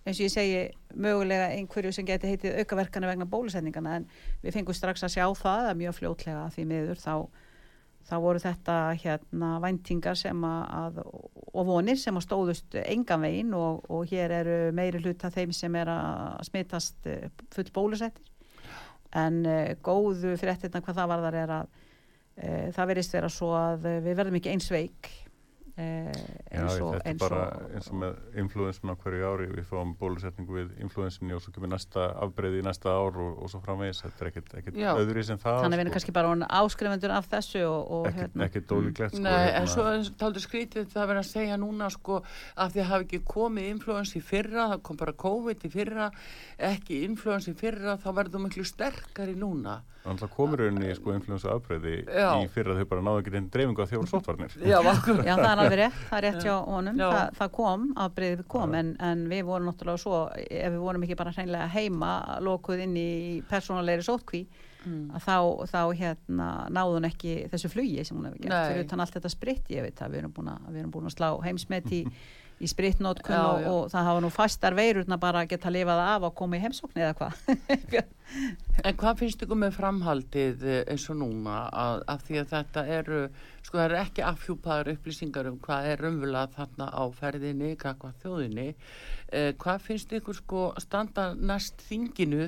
eins 0.01 0.17
og 0.17 0.25
ég 0.25 0.33
segi 0.33 0.61
mögulega 0.97 1.51
einhverju 1.55 1.93
sem 1.93 2.07
geti 2.07 2.31
heitið 2.31 2.61
aukaverkana 2.61 3.09
vegna 3.11 3.27
bólusetningana 3.29 3.99
en 3.99 4.07
við 4.41 4.55
fengum 4.55 4.77
strax 4.77 5.03
að 5.05 5.15
sjá 5.17 5.25
það 5.37 5.69
að 5.69 5.79
mjög 5.81 5.97
fljótlega 5.99 6.45
því 6.55 6.65
miður 6.71 7.01
þá, 7.01 7.15
þá 8.07 8.15
voru 8.23 8.41
þetta 8.41 8.77
hérna 8.99 9.51
væntingar 9.63 10.17
sem 10.19 10.43
að, 10.47 10.63
að 10.81 10.99
og 11.51 11.67
vonir 11.67 11.99
sem 11.99 12.15
að 12.15 12.25
stóðust 12.25 12.77
engan 12.81 13.23
veginn 13.25 13.55
og, 13.57 13.83
og 13.91 14.09
hér 14.11 14.33
eru 14.41 14.57
meiri 14.75 15.01
hluta 15.03 15.31
þeim 15.33 15.53
sem 15.55 15.75
er 15.79 15.91
að 15.91 16.45
smitast 16.47 17.09
eh, 17.11 17.27
full 17.51 17.67
bólusettir. 17.75 18.27
En 19.11 19.41
uh, 19.43 19.73
góðu 19.83 20.37
fréttirna 20.39 20.79
hvað 20.79 21.01
það 21.01 21.09
varðar 21.11 21.37
er 21.41 21.53
að 21.57 21.65
uh, 21.73 22.67
það 22.77 22.91
verðist 22.93 23.17
vera 23.17 23.31
svo 23.33 23.49
að 23.57 23.89
við 24.05 24.13
verðum 24.21 24.37
ekki 24.39 24.53
eins 24.53 24.69
veik 24.71 25.09
eins 25.81 26.77
og, 26.77 26.95
þetta 26.95 27.01
er 27.01 27.11
eins 27.11 27.21
bara 27.21 27.41
og 27.45 27.75
eins 27.75 27.89
og 27.91 27.99
með 28.01 28.39
influensun 28.43 28.93
á 28.93 28.95
hverju 29.01 29.29
ári, 29.31 29.47
við 29.55 29.67
fáum 29.69 29.93
bólusetningu 29.99 30.57
við 30.57 30.71
influensunni 30.85 31.35
og 31.35 31.43
svo 31.43 31.53
kemur 31.55 31.71
næsta 31.73 32.07
afbreyði 32.25 32.61
í 32.61 32.65
næsta 32.65 32.93
ár 32.93 33.19
og, 33.21 33.41
og 33.41 33.51
svo 33.51 33.61
framvegis, 33.65 34.01
þetta 34.05 34.25
er 34.25 34.31
ekkert, 34.31 34.79
öðru 34.93 35.25
sem 35.27 35.41
það 35.41 35.59
þannig 35.65 35.77
að 35.77 35.81
við 35.81 35.85
erum 35.85 35.91
sko. 35.91 35.97
kannski 35.97 36.15
bara 36.17 36.49
áskrifundur 36.61 37.15
af 37.17 37.29
þessu 37.31 37.63
og, 37.67 37.93
og 37.97 38.09
hérna. 38.09 38.47
ekkert, 38.47 38.47
ekkert 38.47 38.75
ólíklegt 38.77 39.15
sko, 39.15 39.23
Nei, 39.25 39.47
en 39.59 39.69
svo 39.71 39.87
er 39.91 40.11
taldur 40.21 40.45
skrítið 40.45 40.89
það 40.91 41.11
verið 41.11 41.23
að 41.23 41.29
segja 41.31 41.59
núna 41.61 41.91
sko 41.93 42.21
að 42.55 42.75
því 42.75 42.87
hafi 42.91 43.07
ekki 43.07 43.21
komið 43.31 43.69
influens 43.75 44.15
í 44.17 44.23
fyrra, 44.25 44.67
það 44.73 44.83
kom 44.87 45.01
bara 45.01 45.15
COVID 45.25 45.65
í 45.67 45.71
fyrra, 45.71 46.09
ekki 46.71 47.03
influens 47.07 47.49
í 47.51 47.55
fyrra, 47.57 47.97
þá 48.01 48.09
verður 48.17 48.45
miklu 48.47 48.67
sterkari 48.67 49.37
núna. 49.37 49.81
Þannig 50.01 50.31
komur 50.33 50.57
rauninni 50.63 50.95
sko 50.97 51.13
influensu 51.13 51.49
afbreyði 51.51 51.99
Já. 52.09 52.31
í 52.41 52.47
fyrra 52.49 52.73
þau 52.79 52.87
bara 52.89 53.03
náðu 53.05 53.21
ekki 53.21 53.33
alveg 55.71 55.79
rétt, 55.81 56.01
það 56.09 56.17
er 56.17 56.25
rétt 56.27 56.43
hjá 56.45 56.55
honum, 56.67 56.97
Já. 56.99 57.09
það, 57.39 57.51
kom, 57.57 57.85
afbreyðið 58.05 58.43
kom, 58.51 58.73
en, 58.75 58.91
en 58.99 59.23
við 59.31 59.45
vorum 59.47 59.69
náttúrulega 59.71 60.03
svo, 60.03 60.19
ef 60.35 60.73
við 60.75 60.81
vorum 60.83 61.03
ekki 61.07 61.17
bara 61.23 61.31
hreinlega 61.35 61.69
heima, 61.73 62.11
lokuð 62.43 62.83
inn 62.87 62.97
í 62.99 63.09
persónulegri 63.49 64.03
sótkví, 64.07 64.45
Mm. 64.81 65.11
að 65.13 65.21
þá, 65.21 65.35
þá 65.69 65.81
hérna 65.93 66.45
náðu 66.73 66.95
hún 66.95 67.05
ekki 67.05 67.33
þessu 67.51 67.69
flugi 67.69 68.01
sem 68.03 68.17
hún 68.17 68.25
hefur 68.25 68.39
gert, 68.41 68.53
fyrir 68.71 68.85
utan 68.87 68.99
allt 69.03 69.13
þetta 69.13 69.29
spritt, 69.29 69.67
ég 69.69 69.83
veit 69.85 69.99
að 70.01 70.09
við 70.15 70.17
erum 70.23 70.31
búin 70.33 70.47
að, 70.49 70.71
erum 70.73 70.89
búin 70.95 71.05
að 71.05 71.13
slá 71.13 71.27
heimsmet 71.45 71.85
í, 71.93 71.99
í 72.61 72.69
sprittnótkun 72.69 73.35
Já, 73.35 73.43
og, 73.43 73.67
og 73.71 73.91
það 73.91 74.07
hafa 74.09 74.23
nú 74.23 74.31
fastar 74.33 74.77
veirurna 74.77 75.17
bara 75.21 75.43
að 75.43 75.53
geta 75.55 75.73
lifað 75.73 76.01
af 76.05 76.27
að 76.29 76.35
koma 76.41 76.57
í 76.57 76.63
heimsókn 76.63 77.01
eða 77.01 77.15
hvað. 77.19 78.11
En 78.87 78.95
hvað 78.95 79.17
finnst 79.19 79.41
ykkur 79.43 79.57
með 79.59 79.73
framhaldið 79.75 80.61
eh, 80.63 80.83
eins 80.89 81.03
og 81.11 81.17
núna 81.19 81.65
að, 81.67 82.03
að 82.13 82.21
því 82.27 82.37
að 82.39 82.51
þetta 82.53 82.83
eru, 82.95 83.17
sko 83.59 83.75
það 83.75 83.83
eru 83.83 83.97
ekki 83.99 84.23
afhjúpaður 84.23 84.91
upplýsingar 84.93 85.49
um 85.51 85.57
hvað 85.65 85.89
er 85.91 86.05
umvölað 86.07 86.53
þarna 86.55 86.87
á 86.95 87.03
ferðinni, 87.17 87.73
hvað 87.81 88.15
þjóðinni, 88.23 88.67
eh, 89.35 89.49
hvað 89.59 89.83
finnst 89.89 90.15
ykkur 90.15 90.39
sko 90.39 90.63
standa 90.79 91.27
næst 91.35 91.83
þinginu 91.89 92.47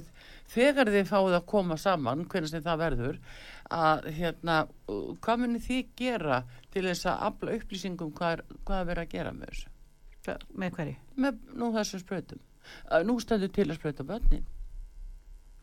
þegar 0.54 0.94
þið 0.96 1.12
fáið 1.12 1.38
að 1.42 1.46
koma 1.52 1.80
saman, 1.82 2.24
hvernig 2.32 2.54
sem 2.54 2.64
það 2.64 2.82
verður, 2.86 3.22
að 3.74 4.10
hérna, 4.18 4.58
hvað 5.20 5.44
munið 5.44 5.68
þið 5.68 5.94
gera 6.00 6.42
til 6.74 6.88
þess 6.88 7.12
að 7.12 7.28
afla 7.30 7.60
upplýsingum 7.60 8.16
hvað 8.18 8.38
er, 8.38 8.44
hvað 8.64 8.82
er 8.82 8.92
verið 8.92 9.08
að 9.08 9.16
gera 9.18 9.36
með 9.36 9.54
þessu? 9.54 9.73
Með 10.58 10.72
hverju? 10.78 10.96
Með 11.18 11.40
nú 11.60 11.72
þessum 11.76 12.00
sprautum. 12.04 12.40
Uh, 12.90 13.02
nú 13.04 13.18
stendur 13.20 13.52
til 13.52 13.68
að 13.70 13.76
sprauta 13.80 14.04
börnin. 14.08 14.44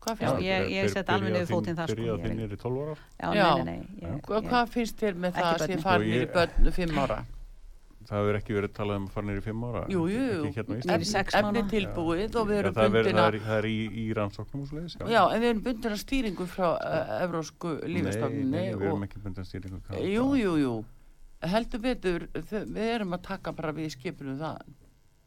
Hvað 0.01 0.17
Já, 0.17 0.29
finnst 0.31 0.45
ég- 0.47 0.69
ég 0.73 0.89
set 0.89 1.09
alveg 1.13 1.31
niður 1.35 1.49
fótinn 1.51 1.75
þar, 1.77 1.87
sko, 1.91 1.95
Byrja 1.99 2.13
ég 2.17 2.23
þinn 2.25 2.37
vil- 2.37 2.45
er 2.45 2.55
í 2.55 2.61
12 2.61 2.79
ára 2.81 2.95
Já, 3.21 3.33
Já. 3.37 3.49
nei, 3.55 3.63
nei, 3.63 3.77
nei. 4.01 4.09
Ég, 4.11 4.21
Hva, 4.25 4.41
ég, 4.41 4.49
hvað 4.49 4.69
finnst 4.73 4.97
þér 4.97 5.13
með 5.13 5.31
það 5.37 5.45
að 5.45 5.59
sé 5.61 5.67
börnin. 5.67 5.81
farin 5.85 6.01
Sko, 6.01 6.17
í 6.17 6.21
ég- 6.21 6.33
börn 6.33 6.71
fimm 6.73 6.97
ára? 6.97 7.25
Það 8.01 8.17
hefur 8.17 8.35
ekki 8.41 8.53
verið 8.57 8.71
talað 8.73 8.95
um 8.97 9.05
að 9.07 9.11
fara 9.11 9.25
nýri 9.27 9.41
5 9.45 9.63
ára 9.63 9.81
Jú, 9.87 10.01
jú, 10.09 10.21
jú. 10.25 10.43
Hérna 10.51 10.75
Niður 10.81 11.01
í 11.01 11.09
Efni 11.37 11.61
tilbúið 11.69 12.35
og 12.35 12.47
við 12.49 12.55
Já, 12.55 12.59
erum 12.61 12.73
það, 12.73 12.83
er 12.83 12.89
verið, 12.89 13.03
bundin 13.05 13.15
það, 13.15 13.21
að... 13.21 13.33
er, 13.35 13.39
það 13.45 13.57
er 13.61 13.67
í, 13.69 13.77
í 14.01 14.13
rannsóknum 14.17 14.61
og 14.61 14.67
svoleiðis, 14.71 14.95
Já, 15.11 15.21
en 15.35 15.41
við 15.41 15.49
erum 15.51 15.61
bundin 15.61 15.91
að 15.91 16.01
stýringu 16.01 16.47
frá 16.49 16.67
uh, 16.81 17.21
Evrósku 17.21 17.69
Nei, 17.77 17.93
lífestofnunni. 17.93 18.49
nei, 18.49 18.73
við 18.73 18.87
erum 18.89 19.03
ekki 19.05 19.21
bundin 19.21 19.45
stýringu 19.45 19.81
hvað 19.85 20.01
Jú, 20.01 20.25
jú, 20.35 20.55
jú. 20.57 20.73
Heldur 21.41 21.81
betur, 21.81 22.27
við 22.35 22.77
erum 22.85 23.15
að 23.17 23.21
taka 23.25 23.51
bara 23.57 23.71
við 23.73 23.89
skipinu 23.95 24.35
það. 24.37 24.59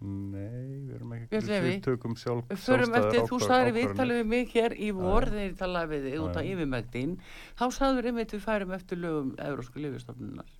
Nei, 0.04 0.84
við 0.84 0.94
erum 0.98 1.12
ekki 1.16 1.38
Við 1.64 1.76
tökum 1.86 2.14
sjálf 2.18 2.48
Við 2.50 2.58
sjálfstæðar 2.60 3.06
eftir, 3.08 3.22
þú 3.30 3.38
sagðir 3.40 3.46
ákvarðanir. 3.48 3.76
viðtalið 3.78 4.18
við 4.20 4.26
mig 4.34 4.50
hér 4.52 4.74
í 4.76 4.88
vor 4.92 5.24
þegar 5.30 5.46
ég 5.46 5.54
talaði 5.62 5.90
við 5.94 6.04
þig 6.10 6.18
út 6.24 6.34
já. 6.36 6.50
yfirmæktin. 6.52 7.14
Þá 7.56 7.64
sagður 7.78 8.08
einmitt 8.10 8.34
við 8.34 8.42
færum 8.44 8.74
eftir 8.76 9.00
lögum 9.00 9.30
Evrósku 9.38 9.80
lífestofnunar. 9.80 10.50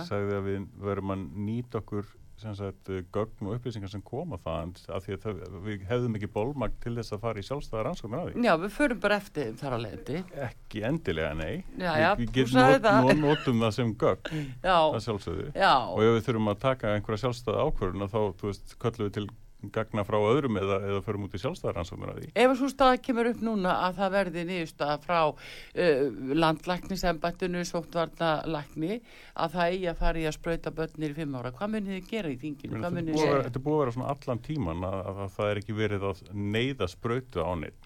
ég- 0.00 0.08
sagði 0.08 0.34
að 0.40 0.46
við 0.50 0.66
verum 0.88 1.12
að 1.14 1.24
nýta 1.46 1.78
okkur 1.82 2.06
sagt, 2.42 2.88
eh, 2.92 3.02
gögn 3.12 3.46
og 3.48 3.54
upplýsingar 3.56 3.88
sem 3.90 4.02
koma 4.04 4.36
þaðan 4.36 4.74
af 4.92 5.04
því 5.06 5.14
að 5.16 5.22
það, 5.24 5.38
við 5.64 5.84
hefðum 5.88 6.18
ekki 6.18 6.28
bólmagn 6.34 6.74
til 6.84 6.92
þess 6.98 7.14
að 7.16 7.22
fara 7.24 7.40
í 7.40 7.46
sjálfstæða 7.48 7.84
rannsóknir 7.86 8.18
af 8.20 8.28
því. 8.28 8.44
Já, 8.44 8.52
við 8.64 8.74
förum 8.76 9.00
bara 9.00 9.16
eftir 9.22 9.52
þar 9.60 9.76
að 9.78 9.82
leiðandi. 9.86 10.20
Ekki 10.46 10.82
endilega, 10.90 11.32
nei. 11.34 11.64
Já, 11.78 11.92
já, 12.02 12.10
við, 12.14 12.26
við 12.26 12.32
getum 12.36 12.60
það. 12.84 13.00
not, 13.06 13.16
notum 13.24 13.64
það 13.64 13.74
sem 13.78 13.94
gögn, 14.04 14.44
Já, 14.62 14.76
að 14.76 15.00
sjálfsögðu. 15.06 15.48
já. 15.56 15.72
Og 15.96 16.02
ef 16.04 16.14
við 16.18 16.22
þurfum 16.28 16.52
að 16.52 16.60
taka 16.66 16.94
einhverja 16.94 17.22
sjálfstæða 17.24 17.66
ákvörðuna 17.70 18.10
þá, 18.12 18.20
þú 18.40 18.52
veist, 18.52 18.76
köllum 18.84 19.08
við 19.08 19.12
til 19.16 19.26
gagna 19.72 20.04
frá 20.06 20.16
öðrum 20.20 20.58
eða, 20.60 20.76
eða 20.90 21.02
förum 21.06 21.24
út 21.26 21.34
í 21.36 21.40
sjálfstæða 21.40 21.74
rannsóknir 21.76 22.12
af 22.12 22.18
því. 22.20 22.28
Ef 22.42 22.54
svo 22.58 22.68
staða 22.70 23.00
kemur 23.02 23.30
upp 23.32 23.40
núna 23.46 23.72
að 23.86 23.98
það 24.00 24.12
verði 24.16 24.44
niðurstaða 24.50 24.96
frá 25.06 25.20
uh, 25.26 26.02
landlæknisembættinu, 26.44 27.64
sóttvarnalækni, 27.70 29.00
að 29.34 29.56
það 29.56 29.72
eigi 29.72 29.90
að 29.92 30.00
fara 30.04 30.22
í 30.22 30.28
að 30.28 30.36
sprauta 30.38 30.74
börnir 30.76 31.14
í 31.14 31.18
fimm 31.18 31.36
ára. 31.40 31.54
Hvað 31.56 31.74
munið 31.74 31.96
þið 31.96 32.12
gera 32.12 32.32
í 32.32 32.38
þinginu? 32.44 32.82
Þetta 32.86 32.92
búið 32.96 33.16
að 33.16 33.26
vera- 33.26 33.82
er 33.86 33.92
að 33.92 33.98
svona 33.98 34.14
allan 34.14 34.44
tíman 34.46 34.86
að, 34.86 34.98
að, 35.10 35.20
að 35.26 35.36
það 35.36 35.50
er 35.52 35.62
ekki 35.62 35.78
verið 35.80 36.08
að 36.12 36.24
neyða 36.56 36.90
sprautu 36.92 37.44
á 37.46 37.52
neitt. 37.56 37.85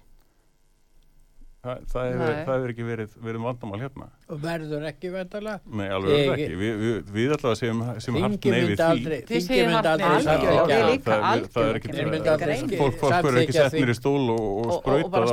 Það, 1.61 1.81
það, 1.93 2.07
hefur, 2.09 2.31
það 2.49 2.55
hefur 2.57 2.71
ekki 2.73 2.85
verið, 2.89 3.17
verið 3.21 3.43
vandamál 3.45 3.79
hérna. 3.83 4.07
og 4.33 4.39
verður 4.41 4.85
ekki 4.89 5.11
vendalega 5.13 5.75
Nei, 5.77 5.89
alveg 5.93 6.15
Ég- 6.15 6.31
ekki. 6.33 6.55
Vi, 6.57 6.71
við, 6.81 7.11
við 7.17 7.27
hart 8.25 8.39
Þingi 8.41 8.53
nei 8.55 8.61
við 8.61 8.71
myndi 8.71 8.77
því. 8.81 8.87
aldrei 8.87 9.19
Þið 9.21 9.35
Þingi 9.51 9.59
myndi 9.69 9.91
aldrei 9.91 10.09
það, 10.09 10.41
er- 10.41 11.45
er 12.41 12.55
ekki 12.55 12.81
fólk, 12.81 12.97
verður 13.29 13.41
ekki 13.43 13.57
sett 13.59 13.77
mér 13.77 13.93
í 13.93 13.99
stól 14.01 14.25
og, 14.31 14.41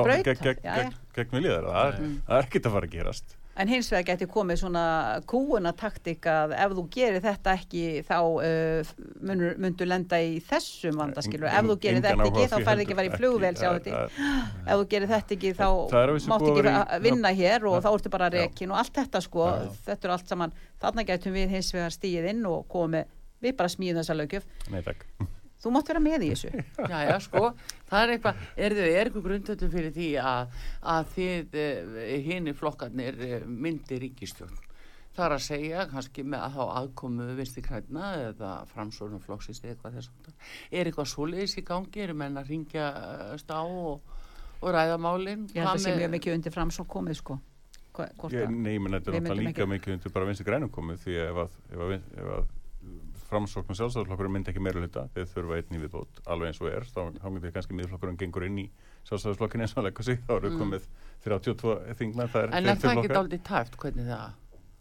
sprauta, 0.02 0.28
gegn, 0.28 0.44
gegn, 0.44 0.60
já, 0.68 0.68
já. 0.68 0.84
gegn, 0.84 0.94
gegn 1.16 1.32
vilja 1.40 1.56
þeirra. 1.56 1.72
Það, 1.78 1.88
er- 1.88 2.12
það 2.28 2.38
er 2.42 2.44
ekkert 2.52 2.68
að 2.68 2.76
fara 2.76 2.88
að 2.92 2.98
gerast. 2.98 3.38
En 3.58 3.68
hins 3.72 3.88
vegar 3.92 4.06
geti 4.12 4.26
komið 4.30 4.60
svona 4.62 4.82
kúuna 5.26 5.72
taktik 5.74 6.26
að 6.30 6.52
ef 6.54 6.74
þú 6.78 6.84
gerir 6.94 7.22
þetta 7.24 7.54
ekki 7.58 7.84
þá 8.06 8.16
uh, 8.22 8.92
munur, 9.26 9.56
mundu 9.64 9.88
lenda 9.90 10.20
í 10.22 10.36
þessum 10.46 11.00
vandaskilur. 11.02 11.48
Ef 11.50 11.66
þú 11.72 11.78
gerir 11.82 12.02
þetta 12.04 12.28
ekki 12.28 12.44
þá 12.52 12.58
færði 12.68 12.86
ekki 12.86 12.94
að 12.94 13.00
fara 13.02 13.08
í 13.08 13.10
það- 13.10 13.18
Ef 14.68 14.76
þú 14.82 14.88
gerir 14.94 15.12
þetta 15.14 15.38
ekki 15.38 15.54
þá 15.58 15.68
mátt 16.30 16.46
ekki 16.52 16.62
vera 16.62 17.00
vinna 17.08 17.34
hér 17.42 17.68
og 17.72 17.80
þá 17.84 17.90
ertu 17.98 18.10
bara 18.18 18.30
rekin 18.38 18.72
og 18.72 18.78
allt 18.84 18.94
þetta 19.02 19.22
sko. 19.26 19.48
Þetta 19.90 20.08
er 20.08 20.16
allt 20.18 20.28
saman. 20.36 20.54
Þarna 20.82 21.08
getum 21.10 21.34
við 21.34 21.50
hins 21.58 21.74
vegar 21.74 21.90
stíið 21.98 22.30
inn 22.36 22.46
og 22.46 22.68
komið, 22.70 23.06
við 23.42 23.58
bara 23.58 23.70
smíðum 23.74 24.04
þessa 24.04 24.18
lögjöf. 24.22 24.46
Nei, 24.70 24.82
takk. 24.86 25.06
Þú 25.64 25.74
mátt 25.74 25.90
vera 25.92 26.02
með 26.04 26.28
í 26.28 26.30
þessu 26.34 26.52
Já, 26.92 27.00
já, 27.10 27.16
sko, 27.26 27.44
það 27.90 28.04
er 28.04 28.14
eitthvað, 28.16 28.46
er 28.68 28.76
þau, 28.78 28.86
er 28.92 29.02
eitthvað 29.10 29.28
grundvöldu 29.28 29.70
fyrir 29.74 29.94
því 29.96 30.08
að, 30.22 30.56
að 30.94 31.12
þið 31.16 31.58
uh, 31.64 32.00
hinni 32.30 32.54
flokkarnir 32.58 33.20
uh, 33.28 33.36
myndi 33.48 34.00
ríkistjórn. 34.06 34.64
Það 35.18 35.26
er 35.26 35.34
að 35.34 35.42
segja, 35.48 35.84
kannski 35.90 36.24
með 36.30 36.44
að 36.46 36.58
þá 36.60 36.64
aðkomu 36.78 37.26
vinsti 37.40 37.62
kræna 37.66 38.10
eða 38.28 38.52
framsóknum 38.70 39.24
flokksist 39.24 39.64
eða 39.66 39.74
eitthvað 39.74 39.96
þess 39.98 40.12
að 40.14 40.52
Er 40.78 40.90
eitthvað 40.92 41.08
svoleiðis 41.10 41.56
í 41.58 41.64
gangi, 41.66 42.04
eru 42.04 42.14
menn 42.20 42.38
að 42.38 42.52
ringja 42.54 42.90
stá 43.42 43.56
og, 43.66 44.04
og 44.62 44.70
ræða 44.76 45.00
málinn? 45.02 45.48
ég 45.56 45.64
held 45.64 45.74
að 45.74 45.82
sé 45.88 45.96
mjög 45.98 46.14
mikið 46.20 46.36
undir 46.38 46.54
fram 46.54 46.74
svo 46.76 46.86
komið 46.86 47.18
sko 47.24 47.40
Hva- 47.98 48.30
Ég, 48.30 48.46
nei, 48.54 48.76
menn 48.78 48.94
þetta 48.94 49.10
er 49.10 49.24
náttúrulega 49.26 49.48
líka 49.48 49.66
mikið 49.72 49.96
undir 49.96 50.14
bara 50.14 50.30
vinstri 50.30 50.46
grænum 50.46 50.70
komið 50.70 51.02
því 51.08 51.16
að 51.18 51.32
ef 51.32 51.40
að, 51.42 51.58
ef 51.74 51.82
að, 51.88 51.94
ef 51.98 52.30
að 52.36 52.52
framsókn 53.28 53.74
og 53.74 53.78
sjálfstæðarflokkurinn 53.80 54.34
myndi 54.38 54.52
ekki 54.54 54.64
meira 54.64 54.82
hluta 54.84 55.06
þeir 55.16 55.30
þurfa 55.34 55.60
einn 55.60 55.78
í 55.78 55.84
viðbót 55.84 56.22
alveg 56.26 56.52
eins 56.54 56.62
og 56.64 56.72
er 56.72 56.88
þá, 56.88 57.02
þá 57.22 57.28
myndi 57.34 57.52
kannski 57.56 57.78
miðflokkurinn 57.80 58.20
gengur 58.24 58.48
inn 58.48 58.60
í 58.64 58.68
sjálfstæðarflokkin 59.10 59.64
eins 59.66 59.76
og 59.76 59.84
að 59.84 59.88
leggja 59.90 60.08
sig 60.10 60.20
þá 60.28 60.34
eru 60.40 60.52
komið 60.58 60.90
32 61.28 61.78
þingmenn 62.02 62.32
það 62.34 62.44
er 62.48 62.54
En 62.62 62.70
er 62.74 62.82
það 62.84 62.98
ekki 63.02 63.14
dálítið 63.18 63.48
tæft, 63.52 63.80
hvernig 63.84 64.12
það? 64.12 64.36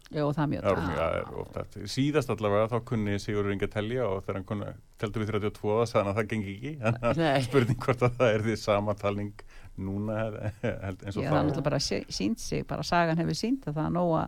Jú, 0.07 0.23
það 0.31 0.37
er 0.43 0.47
mjög 0.53 0.65
er 0.71 0.77
mjög- 0.79 0.97
það 0.97 1.15
er 1.17 1.31
oft 1.41 1.55
hægt. 1.59 1.73
Síðast 1.91 2.29
allavega 2.31 2.67
þá 2.71 2.77
kunni 2.87 3.15
Sigurður 3.19 3.51
Inga 3.57 3.67
telja 3.73 4.05
og 4.07 4.21
þegar 4.23 4.37
hann 4.37 4.45
kunni, 4.47 4.69
teldu 5.03 5.19
við 5.19 5.31
32 5.33 5.73
það 5.73 5.89
sagði 5.91 5.99
hann 5.99 6.11
að 6.13 6.19
það 6.21 6.29
gengi 6.31 6.53
ekki. 6.53 6.71
Þannig 7.03 7.25
að 7.27 7.47
spurning 7.49 7.81
hvort 7.83 8.05
að 8.07 8.15
það 8.21 8.31
er 8.37 8.45
því 8.45 8.55
sama 8.61 8.95
talning 9.01 9.33
núna 9.77 10.15
held- 10.63 11.03
eins 11.03 11.17
og 11.19 11.25
Já, 11.25 11.27
það 11.27 11.39
er 11.41 11.43
náttúrulega 11.49 11.65
bara 11.67 11.81
sí- 11.83 12.05
sýnt 12.07 12.39
sig, 12.39 12.63
bara 12.71 12.87
sagan 12.87 13.19
hefur 13.19 13.35
sýnt 13.41 13.67
að 13.67 13.75
það 13.81 13.89
er 13.89 13.95
nóga 13.99 14.21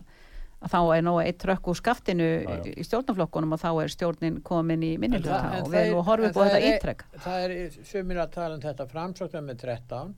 að 0.60 0.72
þá 0.74 0.78
er 0.96 1.02
nóga 1.06 1.22
eitt 1.24 1.38
trökk 1.40 1.68
úr 1.72 1.76
skaftinu 1.78 2.26
Já, 2.44 2.56
já. 2.60 2.72
í 2.76 2.84
stjórnaflokkunum 2.84 3.52
og 3.56 3.60
þá 3.62 3.68
er 3.82 3.88
stjórnin 3.94 4.40
komin 4.44 4.82
í 4.84 4.90
það- 4.98 5.06
en 5.08 5.62
og 5.62 5.68
það 5.68 5.70
við 5.72 5.80
erum 5.80 5.94
er- 5.96 6.00
að 6.00 6.04
horfa 6.10 6.28
upp 6.28 6.36
á 6.36 6.40
það 6.40 6.50
þetta 6.50 6.60
er- 6.60 6.78
ítrekk. 6.80 7.04
Það 7.16 7.44
er 7.44 7.84
sumir 7.84 8.16
að 8.20 8.30
tala 8.32 8.54
um 8.54 8.60
þetta 8.60 8.86
framsóknar 8.90 9.44
með 9.46 9.56
13, 9.64 10.14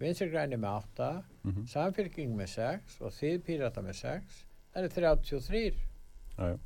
vinstri 0.00 0.30
græni 0.30 0.56
með 0.60 0.82
8, 0.82 1.22
Mhm. 1.44 1.62
samfélking 1.66 2.34
með 2.36 2.48
6 2.48 3.00
og 3.00 3.12
þið 3.12 3.38
pírata 3.42 3.80
með 3.82 3.94
6. 3.94 4.44
Það 4.74 4.84
er 4.84 4.88
33 4.88 5.74
Já, 6.36 6.44
já. 6.52 6.58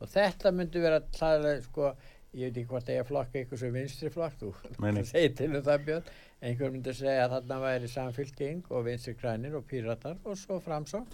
og 0.00 0.08
þetta 0.08 0.50
myndi 0.52 0.80
vera 0.82 1.00
tala 1.12 1.60
sko, 1.62 1.94
ég 2.34 2.50
veit 2.50 2.56
ekki 2.64 2.66
hvort 2.66 2.86
ég 2.88 3.06
flokka 3.06 3.38
eitthvað 3.38 3.58
sem 3.58 3.72
vinstri 3.72 4.10
flokk, 4.10 4.32
þú 4.40 4.54
Nei, 4.80 4.90
nei. 4.90 5.02
segir 5.04 5.36
til 5.36 5.54
um 5.56 5.62
það 5.62 5.84
Björn, 5.86 6.02
einhver 6.42 6.72
myndi 6.72 6.90
segja 6.92 7.28
að 7.28 7.46
þarna 7.46 7.60
væri 7.62 7.88
samfélking 7.88 8.62
og 8.72 8.84
vinstri 8.86 9.14
grænir 9.14 9.54
og 9.54 9.64
píratar 9.68 10.16
og 10.24 10.34
svo 10.36 10.58
framsókn. 10.60 11.06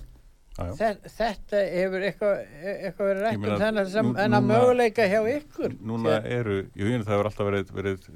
Já, 0.58 0.64
já. 0.66 0.72
Þe- 0.74 1.10
Þetta 1.14 1.58
hefur 1.70 2.04
eitthvað, 2.08 2.38
eitthvað 2.66 3.08
verið 3.08 3.22
rætt 3.22 3.36
um 3.38 3.60
þennan 3.62 3.86
sem 3.92 4.06
núna- 4.08 4.40
möguleika 4.42 5.04
hjá 5.06 5.20
ykkur. 5.36 5.76
Núna 5.86 6.16
eru, 6.26 6.56
jú, 6.74 6.88
ég, 6.90 7.04
það 7.06 7.14
hefur 7.14 7.28
alltaf 7.30 7.46
verið, 7.46 7.70
verið 7.78 8.08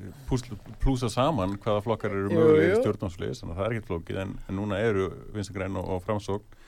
plúsa 0.83 1.09
saman 1.13 1.55
hvaða 1.63 1.85
flokkar 1.87 2.11
eru 2.11 2.29
Jú, 2.33 2.39
mögulegir 2.41 2.75
jú. 2.75 2.81
stjórnámsliðis, 2.83 3.43
þannig 3.45 3.55
að 3.55 3.61
það 3.63 3.67
er 3.69 3.77
ekkert 3.77 3.91
flókið, 3.93 4.21
en, 4.25 4.35
en 4.49 4.57
núna 4.59 4.81
eru 4.83 5.07
Vinstri 5.37 5.55
Græn 5.55 5.77
og, 5.79 5.89
og 5.95 6.03
Framsókn 6.03 6.59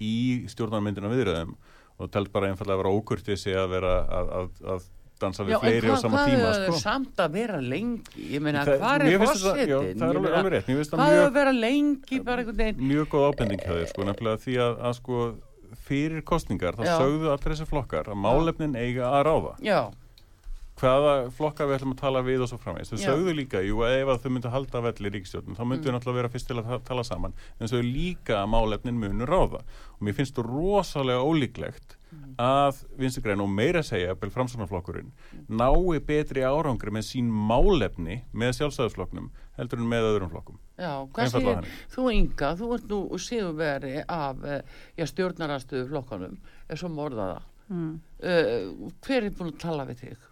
í 0.00 0.14
stjórnarmyndina 0.54 1.10
viðröðum 1.10 1.56
og 1.98 2.10
telt 2.14 2.30
bara 2.34 2.48
einfallega 2.50 2.78
að 2.78 2.84
vera 2.84 2.94
ókurtið 2.94 3.44
að 3.58 3.68
vera 3.74 3.92
að, 4.06 4.30
að, 4.38 4.48
að 4.74 4.86
dansa 5.24 5.46
við 5.48 5.58
fleiri 5.64 5.90
á 5.90 5.96
sama 6.00 6.22
tíma, 6.28 6.38
hvað 6.44 6.60
er 6.60 6.68
sko. 6.70 6.78
samt 6.84 7.16
að 7.24 7.32
vera 7.38 7.58
lengi? 7.60 8.28
Ég 8.34 8.44
meina, 8.44 8.62
hvað 8.68 9.00
er 9.00 9.10
já, 9.14 9.18
fórsetin? 9.24 9.74
það 9.98 10.06
er 10.10 10.20
alveg- 10.20 10.38
alveg 10.38 10.52
rétt, 10.52 10.92
Hvað 10.94 11.16
er 11.18 11.24
að 11.26 11.34
vera 11.40 11.52
lengi 11.52 12.20
mjög 12.92 13.08
góð 13.16 13.26
ábending 13.32 13.60
hjá 13.64 13.72
þér, 13.74 13.88
sko, 13.92 14.04
nefnilega 14.10 14.42
því 14.44 14.54
að, 14.68 14.78
að 14.90 14.94
sko, 15.00 15.20
fyrir 15.84 16.22
kostningar, 16.24 16.76
þá 16.78 16.84
Já. 16.86 16.96
sögðu 17.02 17.28
allir 17.34 17.52
þessi 17.54 17.66
flokkar 17.68 18.06
að 18.08 18.16
málefnin 18.16 18.76
eiga 18.78 19.10
að 19.10 19.24
ráða. 19.26 19.54
Já, 19.60 19.80
hvaða 20.80 21.12
flokkar 21.34 21.68
við 21.70 21.76
ætlum 21.78 21.92
að 21.94 22.00
tala 22.00 22.22
við 22.26 22.42
og 22.44 22.48
svo 22.50 22.58
framvegis. 22.58 22.90
Þau 22.90 22.98
Já. 22.98 23.06
sögðu 23.10 23.34
líka, 23.38 23.60
jú, 23.62 23.76
að 23.86 23.94
ef 24.00 24.08
að 24.14 24.22
þau 24.24 24.30
myndu 24.34 24.50
halda 24.50 24.80
velli 24.82 25.10
í 25.10 25.12
ríkistjórnum, 25.14 25.54
þá 25.56 25.62
myndu 25.70 25.82
Mm. 25.82 25.86
við 25.86 25.94
náttúrulega 25.94 26.18
vera 26.18 26.28
fyrst 26.34 26.46
til 26.48 26.56
að 26.58 26.64
ta- 26.68 26.80
tala 26.84 27.02
saman. 27.04 27.32
En 27.60 27.68
þau 27.68 27.82
líka 27.82 28.34
að 28.42 28.48
málefnin 28.50 28.98
munu 28.98 29.26
ráða. 29.26 29.60
Og 29.62 30.00
mér 30.02 30.14
finnst 30.14 30.34
þú 30.34 30.42
rosalega 30.50 31.22
ólíklegt 31.22 31.94
Mm. 31.94 32.03
Að 32.40 32.82
vinstugræn 32.98 33.42
og 33.44 33.50
meira 33.50 33.82
að 33.82 33.88
segja, 33.92 34.16
bel 34.18 34.30
framsóknarflokkurinn, 34.34 35.12
nái 35.48 36.00
betri 36.06 36.42
árangri 36.46 36.92
með 36.94 37.06
sín 37.08 37.30
málefni 37.30 38.22
með 38.32 38.56
sjálfstæðisflokknum 38.58 39.30
heldur 39.58 39.82
en 39.82 39.90
með 39.90 40.08
öðrum 40.10 40.32
flokkum. 40.32 40.58
já, 40.78 40.92
hvað 41.14 41.32
segir 41.32 41.72
þú 41.94 42.06
Inga, 42.14 42.52
þú 42.58 42.70
ert 42.74 42.86
nú 42.90 43.00
sigurveri 43.22 43.96
af 44.02 44.44
eh, 44.44 44.62
já, 44.98 45.06
stjórnarastuðu 45.10 45.88
flokkanum, 45.92 46.38
er 46.68 46.80
svo 46.80 46.90
morða 46.90 47.30
það. 47.34 47.50
Mm. 47.64 47.92
Uh, 48.20 48.90
hver 49.04 49.24
er 49.24 49.36
búin 49.38 49.54
að 49.54 49.60
tala 49.62 49.86
við 49.88 50.02
þig? 50.02 50.24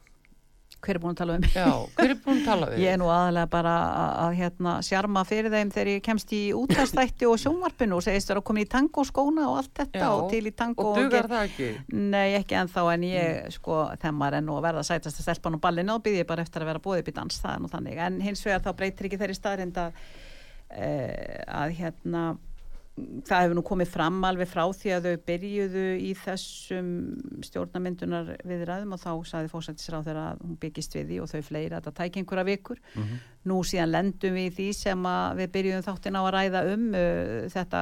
Hver 0.83 0.97
er 0.97 0.99
búin 0.99 1.13
að 1.15 1.19
tala 1.21 1.35
um? 1.39 1.45
Já, 1.55 1.67
hver 1.95 2.11
er 2.11 2.17
búin 2.25 2.39
að 2.41 2.47
tala 2.49 2.67
við 2.73 2.81
Ég 2.83 2.93
er 2.93 2.99
nú 2.99 3.07
aðalega 3.15 3.49
bara 3.53 3.75
að, 3.87 4.09
að 4.25 4.33
hérna, 4.41 4.73
sjarma 4.83 5.23
fyrir 5.29 5.53
þeim 5.55 5.71
þegar 5.71 5.91
ég 5.93 6.01
kemst 6.03 6.33
í 6.35 6.41
útastætti 6.59 7.29
og 7.31 7.37
sjónvarpinu 7.39 7.95
og 8.01 8.03
segist 8.03 8.33
vera 8.33 8.43
komin 8.43 8.65
í 8.67 8.69
tango 8.73 9.05
skóna 9.07 9.45
og 9.53 9.61
allt 9.61 9.71
þetta 9.79 10.03
Já, 10.03 10.09
og 10.17 10.27
til 10.33 10.43
í 10.51 10.55
tango 10.59 10.89
Og 10.91 10.99
dugar 10.99 11.23
get- 11.23 11.31
það 11.31 11.47
ekki? 11.53 11.69
Nei, 11.95 12.35
ekki 12.41 12.59
ennþá 12.65 12.87
en 12.97 13.07
ég, 13.07 13.31
Mm. 13.43 13.55
sko, 13.61 13.79
þegar 14.03 14.19
maður 14.19 14.39
er 14.41 14.47
nú 14.49 14.59
að 14.59 14.67
verða 14.67 14.83
sætast 14.91 15.23
að 15.23 15.29
stelpa 15.29 15.51
nú 15.55 15.61
ballinu 15.63 15.95
og 15.95 16.03
byrði 16.03 16.25
ég 16.25 16.27
bara 16.27 16.43
eftir 16.43 16.63
að 16.67 16.73
vera 16.73 16.83
bóðið 16.83 17.05
upp 17.07 17.09
í 17.09 17.15
dans, 17.21 17.39
það 17.47 17.55
er 17.55 17.63
nú 17.63 17.71
þannig. 17.73 17.97
En 18.11 18.21
hins 18.21 18.43
vegar 18.45 18.61
þá 18.67 18.73
breytir 18.83 19.07
ekki 19.09 19.19
þeirri 19.23 19.39
staðrind 19.39 19.79
að, 19.79 19.93
e, 20.75 20.91
að 21.47 21.77
hérna, 21.79 22.25
það 22.93 23.43
hefur 23.47 23.57
nú 23.57 23.63
komið 23.65 23.89
fram 23.89 24.19
alveg 24.29 24.49
frá 24.51 24.63
því 24.77 24.91
að 24.93 25.07
þau 25.07 25.21
byrjuðu 25.31 25.85
í 26.05 26.11
þessum 26.21 26.89
stjórnamyndunar 27.47 28.33
við 28.45 28.65
ræðum 28.69 28.93
og 28.93 29.01
þá 29.01 29.13
saði 29.31 29.49
fórsættisráð 29.49 30.11
þegar 30.11 30.19
að 30.23 30.43
hún 30.45 30.59
byggist 30.61 30.97
við 30.99 31.07
því 31.09 31.21
og 31.23 31.31
þau 31.31 31.47
fleiri 31.47 31.79
að 31.79 31.87
það 31.87 31.97
tæki 32.01 32.21
einhverja 32.21 32.45
vikur. 32.51 32.83
Nú 33.49 33.61
síðan 33.65 33.95
lendum 33.95 34.37
við 34.37 34.45
í 34.45 34.55
því 34.59 34.67
sem 34.77 35.07
að 35.09 35.41
við 35.41 35.49
byrjuðum 35.57 35.87
þáttin 35.87 36.19
á 36.21 36.23
að 36.23 36.33
ræða 36.37 36.63
um 36.75 36.85
uh, 36.93 37.39
þetta, 37.55 37.81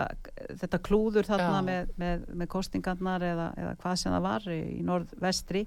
þetta 0.63 0.83
klúður 0.87 1.31
þarna 1.33 1.57
Já. 1.59 1.67
með, 1.71 1.91
með, 2.05 2.29
með 2.31 2.51
kostingarnar 2.55 3.27
eða, 3.33 3.49
eða 3.59 3.75
hvað 3.83 3.99
sem 3.99 4.15
það 4.15 4.29
var 4.29 4.47
í 4.55 4.85
norðvestri. 4.87 5.65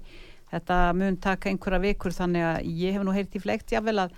Þetta 0.54 0.78
mun 0.96 1.20
taka 1.20 1.52
einhverja 1.52 1.84
vikur 1.84 2.16
þannig 2.16 2.48
að 2.48 2.72
ég 2.80 2.96
hef 2.96 3.04
nú 3.04 3.12
heyrt 3.12 3.36
í 3.36 3.44
flegt 3.44 3.76
jáfnvel 3.76 4.06
að, 4.06 4.16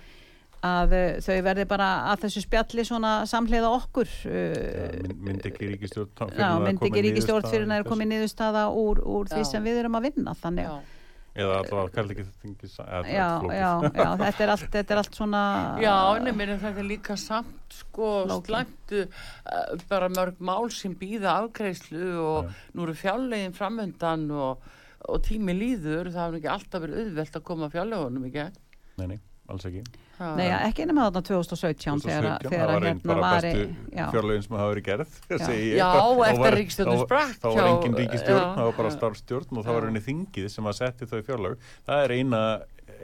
að 0.65 0.93
uh, 0.97 1.05
þau 1.23 1.37
verði 1.45 1.65
bara 1.69 1.87
að 2.11 2.25
þessu 2.25 2.43
spjalli 2.47 2.85
svona 2.87 3.13
samhliða 3.29 3.71
okkur. 3.77 4.11
Já, 4.25 4.35
Uh, 4.37 5.15
mynd- 5.23 5.45
ekki 5.47 5.71
ríkistjórn 5.73 6.35
Já, 6.37 6.51
ekki 6.71 6.91
fyrir 6.93 7.17
í 7.17 7.23
það 7.23 7.73
er 7.77 7.87
komið 7.87 8.11
niðurstaða 8.13 8.67
úr, 8.73 9.01
úr 9.05 9.27
því 9.31 9.43
Já. 9.43 9.49
sem 9.51 9.63
við 9.63 9.81
erum 9.83 9.97
að 9.99 10.07
vinna 10.09 10.33
þannig 10.37 10.67
Já. 10.67 10.75
að 10.75 10.93
Eða 11.37 11.57
allavega 11.61 11.93
kallt 11.93 12.13
ekki 12.15 12.23
þingi 12.41 12.67
já, 12.73 13.27
já, 13.53 13.67
já, 13.93 14.07
þetta 14.23 14.41
er 14.41 14.51
allt, 14.55 14.69
þetta 14.73 14.93
er 14.95 15.01
allt 15.03 15.17
svona 15.19 15.41
Já, 15.83 15.93
nefnir 16.25 16.53
þetta 16.63 16.81
er 16.81 16.87
líka 16.87 17.17
samt 17.21 17.75
sko 17.77 18.07
slæmtu 18.47 19.03
uh, 19.05 19.75
bara 19.91 20.09
mörg 20.09 20.41
mál 20.41 20.71
sem 20.73 20.95
býða 20.97 21.35
afgreislu 21.43 22.07
og 22.23 22.49
nú 22.73 22.87
eru 22.87 22.97
fjárlegin 22.97 23.53
framöndan 23.53 24.25
og, 24.33 24.65
og 25.05 25.21
tími 25.27 25.53
líður 25.53 26.09
það 26.09 26.23
hefur 26.23 26.39
ekki 26.41 26.51
alltaf 26.55 26.85
verið 26.87 27.03
auðvelt 27.03 27.37
að 27.37 27.47
koma 27.51 27.69
fjárlegunum 27.75 28.25
í 28.25 28.33
gegn. 28.33 28.57
Nei, 28.97 29.07
nei, 29.13 29.19
alls 29.53 29.69
ekki. 29.69 29.85
Ha. 30.17 30.31
Nei, 30.37 30.47
ekki 30.65 30.85
nema 30.89 31.03
þarna 31.07 31.21
2017 31.27 31.99
þegar, 32.01 32.25
2017, 32.41 32.49
þegar 32.49 32.61
það 32.63 32.73
var 32.73 32.85
hérna 32.87 33.17
var 33.21 33.45
fjárlögin 34.15 34.45
sem 34.47 34.55
hafa 34.57 34.69
verið 34.71 34.85
gerð 34.87 35.17
segi 35.47 35.67
ég. 35.67 35.75
Já, 35.77 35.87
Þá- 35.87 35.99
þá 35.99 36.23
eftir 36.31 36.87
þá- 36.87 37.03
sprakk 37.03 37.35
þá 37.43 37.47
var 37.57 37.67
engin 37.71 37.97
ríkistjórn, 38.01 38.47
það 38.57 38.65
var 38.69 38.75
bara 38.79 38.93
starfstjórn 38.95 39.59
og 39.61 39.67
það 39.67 39.77
var 39.77 39.85
henni 39.91 40.01
þingið 40.07 40.47
sem 40.55 40.69
að 40.71 40.77
setti 40.79 41.09
þau 41.11 41.21
fjárlög. 41.27 41.67
Það 41.85 42.03
er 42.07 42.15
eina, 42.17 42.41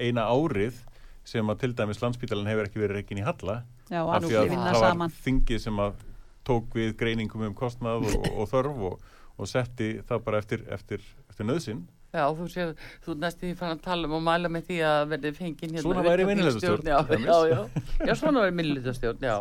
eina 0.07 0.25
árið 0.33 0.81
sem 1.23 1.53
að 1.53 1.59
til 1.61 1.71
dæmis 1.77 2.01
landsbítalinn 2.03 2.49
hefur 2.51 2.67
ekki 2.71 2.81
verið 2.81 2.97
reikin 2.99 3.21
í 3.21 3.27
halla 3.29 3.59
já, 3.93 4.01
af 4.01 4.17
að 4.17 4.25
því 4.27 4.35
að 4.41 4.49
vinna 4.51 4.73
það 4.73 4.97
var 5.03 5.13
þingið 5.23 5.61
sem 5.63 5.77
að 5.85 6.01
tók 6.43 6.73
við 6.75 6.95
greiningum 6.99 7.45
um 7.47 7.53
kostnað 7.55 8.09
og, 8.09 8.25
og 8.33 8.49
þörf 8.51 8.81
og, 8.89 8.97
og 9.39 9.47
setti 9.47 9.93
það 10.09 10.25
bara 10.25 10.41
eftir, 10.43 10.65
eftir, 10.75 11.05
eftir 11.29 11.47
nöðsinn 11.47 11.85
Já, 12.13 12.23
þú 12.37 12.45
sér, 12.53 12.71
þú 13.01 13.13
næstu 13.17 13.47
því 13.47 13.55
fann 13.57 13.71
að 13.73 13.79
tala 13.87 14.05
um 14.05 14.11
og 14.19 14.21
mæla 14.21 14.49
með 14.53 14.67
því 14.67 14.75
að 14.85 15.03
verði 15.15 15.31
fengið 15.37 15.71
hérna 15.73 15.81
Svona 15.81 16.03
væri 16.05 16.25
minnihlutastjórn, 16.29 16.85
Já, 16.85 16.97
já, 17.09 17.37
já, 17.49 17.61
já, 18.05 18.13
svona 18.19 18.43
væri 18.43 18.53
minnilegastjórn, 18.59 19.23
já. 19.25 19.37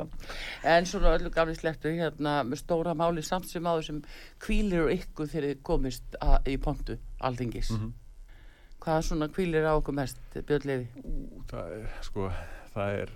En 0.72 0.86
svona 0.88 1.10
öllu 1.18 1.32
gamli 1.34 1.56
slektu 1.58 1.92
hérna 1.98 2.38
með 2.48 2.62
stóra 2.62 2.94
máli 2.96 3.24
samt 3.26 3.50
sem 3.50 3.68
áður 3.68 3.84
sem 3.90 3.98
kvílir 4.40 4.86
á 4.88 4.94
ykkur 4.96 5.28
þegar 5.28 5.48
þið 5.50 5.60
komist 5.68 6.16
í 6.48 6.54
pontu 6.64 6.96
alþingis. 7.20 7.74
Mhm. 7.76 7.92
Hvað 8.82 9.02
svona 9.10 9.28
kvílir 9.30 9.68
á 9.68 9.72
okkur 9.76 9.94
mest, 10.00 10.18
Björnlefi? 10.34 10.88
það 11.52 11.74
er 11.76 11.84
sko 12.08 12.30
það 12.72 12.96
er, 13.02 13.12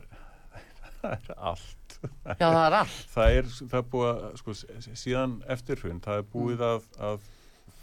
það 1.01 1.17
er 1.17 1.35
allt 1.39 1.97
Já, 2.37 2.45
það 2.53 2.61
er 2.67 2.77
allt. 2.83 3.01
það 3.17 3.39
er, 3.41 3.49
það 3.57 3.79
er 3.81 3.89
búið 3.97 4.11
að 4.13 4.37
sko, 4.43 4.55
síðan 5.01 5.39
eftirhrun, 5.57 6.01
það 6.05 6.21
er 6.21 6.29
búið 6.37 6.61
Mm. 6.61 6.69
að, 6.69 6.87
að 7.09 7.33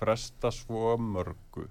fresta 0.03 0.51
svo 0.53 0.97
mörgu 1.01 1.67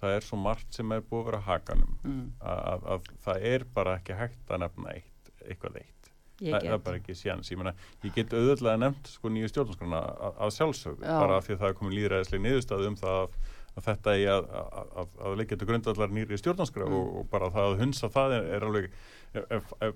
það 0.00 0.16
er 0.18 0.24
svo 0.26 0.38
margt 0.40 0.76
sem 0.76 0.92
er 0.92 1.04
búið 1.04 1.22
að 1.22 1.28
vera 1.30 1.44
hakanum 1.46 1.98
Mm. 2.04 2.24
að, 2.40 2.64
að, 2.72 2.88
að 2.94 3.12
það 3.24 3.50
er 3.52 3.68
bara 3.74 3.98
ekki 4.00 4.16
hægt 4.18 4.50
að 4.50 4.64
nefna 4.66 4.96
eitt, 4.96 5.30
eitthvað 5.46 5.78
eitt 5.80 5.96
það, 6.36 6.56
það 6.60 6.72
er 6.74 6.82
bara 6.84 7.00
ekki 7.00 7.16
séns, 7.16 7.50
ég 7.52 7.60
ég 8.04 8.14
get 8.14 8.34
auðvitað 8.36 8.80
nefnt 8.82 9.10
sko 9.10 9.32
nýju 9.32 9.50
stjórnarskrona 9.52 10.00
að, 10.02 10.40
að 10.44 10.54
sjálfsögðu 10.58 11.06
Já. 11.06 11.14
bara 11.16 11.38
af 11.38 11.46
því 11.46 11.54
að 11.56 11.62
það 11.62 11.70
er 11.70 11.78
komin 11.80 11.96
líðræðislega 11.96 12.44
niðurstaðu 12.44 12.90
um 12.90 12.98
það 13.00 13.16
að, 13.22 13.38
að 13.76 13.86
þetta 13.88 14.16
er 14.16 14.48
að, 14.60 14.90
að, 15.00 15.36
leggja 15.40 15.58
til 15.60 15.68
grundallar 15.70 16.14
nýri 16.16 16.40
stjórnanskrá 16.40 16.88
og, 16.88 17.10
og 17.20 17.28
bara 17.32 17.50
það 17.54 17.70
að 17.70 17.82
hunsa 17.84 18.12
það 18.12 18.36
er, 18.36 18.48
er 18.56 18.68
alveg, 18.68 18.90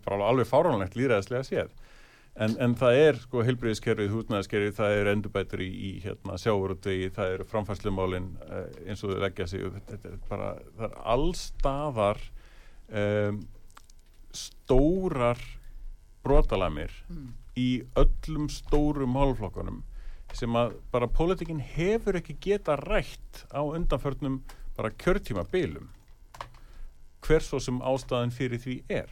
alveg 0.09 0.49
fáránlegt 0.49 0.97
líðræðislega 0.99 1.49
séð. 1.51 1.75
En, 2.39 2.55
en 2.63 2.75
það 2.79 2.97
er 2.97 3.17
sko 3.19 3.43
heilbriðiskerfið, 3.45 4.13
húsnæðiskerfið, 4.15 4.75
það 4.77 4.97
er 4.97 5.09
endurbætur 5.11 5.63
í, 5.65 5.71
í 5.71 5.91
hérna, 6.05 6.37
sjáurútvegi, 6.39 7.11
það 7.17 7.33
er 7.35 7.43
framfærslumálin 7.51 8.29
uh, 8.47 8.61
eins 8.87 9.03
og 9.05 9.15
þau 9.15 9.25
leggja 9.25 9.49
sig. 9.51 9.65
og 9.67 9.81
Þetta, 9.89 10.13
er 10.13 10.21
bara, 10.31 10.51
það 10.79 10.87
er 10.87 10.95
allstaðar 11.15 12.23
um, 13.03 13.43
stórar 14.31 15.43
brotalamir 16.25 16.95
í 17.59 17.83
öllum 17.99 18.49
stórum 18.53 19.17
málflokkunum 19.17 19.83
sem 20.37 20.55
að 20.55 20.77
bara 20.93 21.11
pólitikinn 21.11 21.63
hefur 21.75 22.21
ekki 22.21 22.37
geta 22.45 22.77
rætt 22.79 23.45
á 23.51 23.61
undanförnum 23.65 24.39
bara 24.77 24.93
kjörtíma 24.95 25.43
bylum 25.51 25.89
hver 27.27 27.43
svo 27.45 27.59
sem 27.63 27.81
ástæðan 27.83 28.33
fyrir 28.35 28.63
því 28.63 28.77
er 29.01 29.11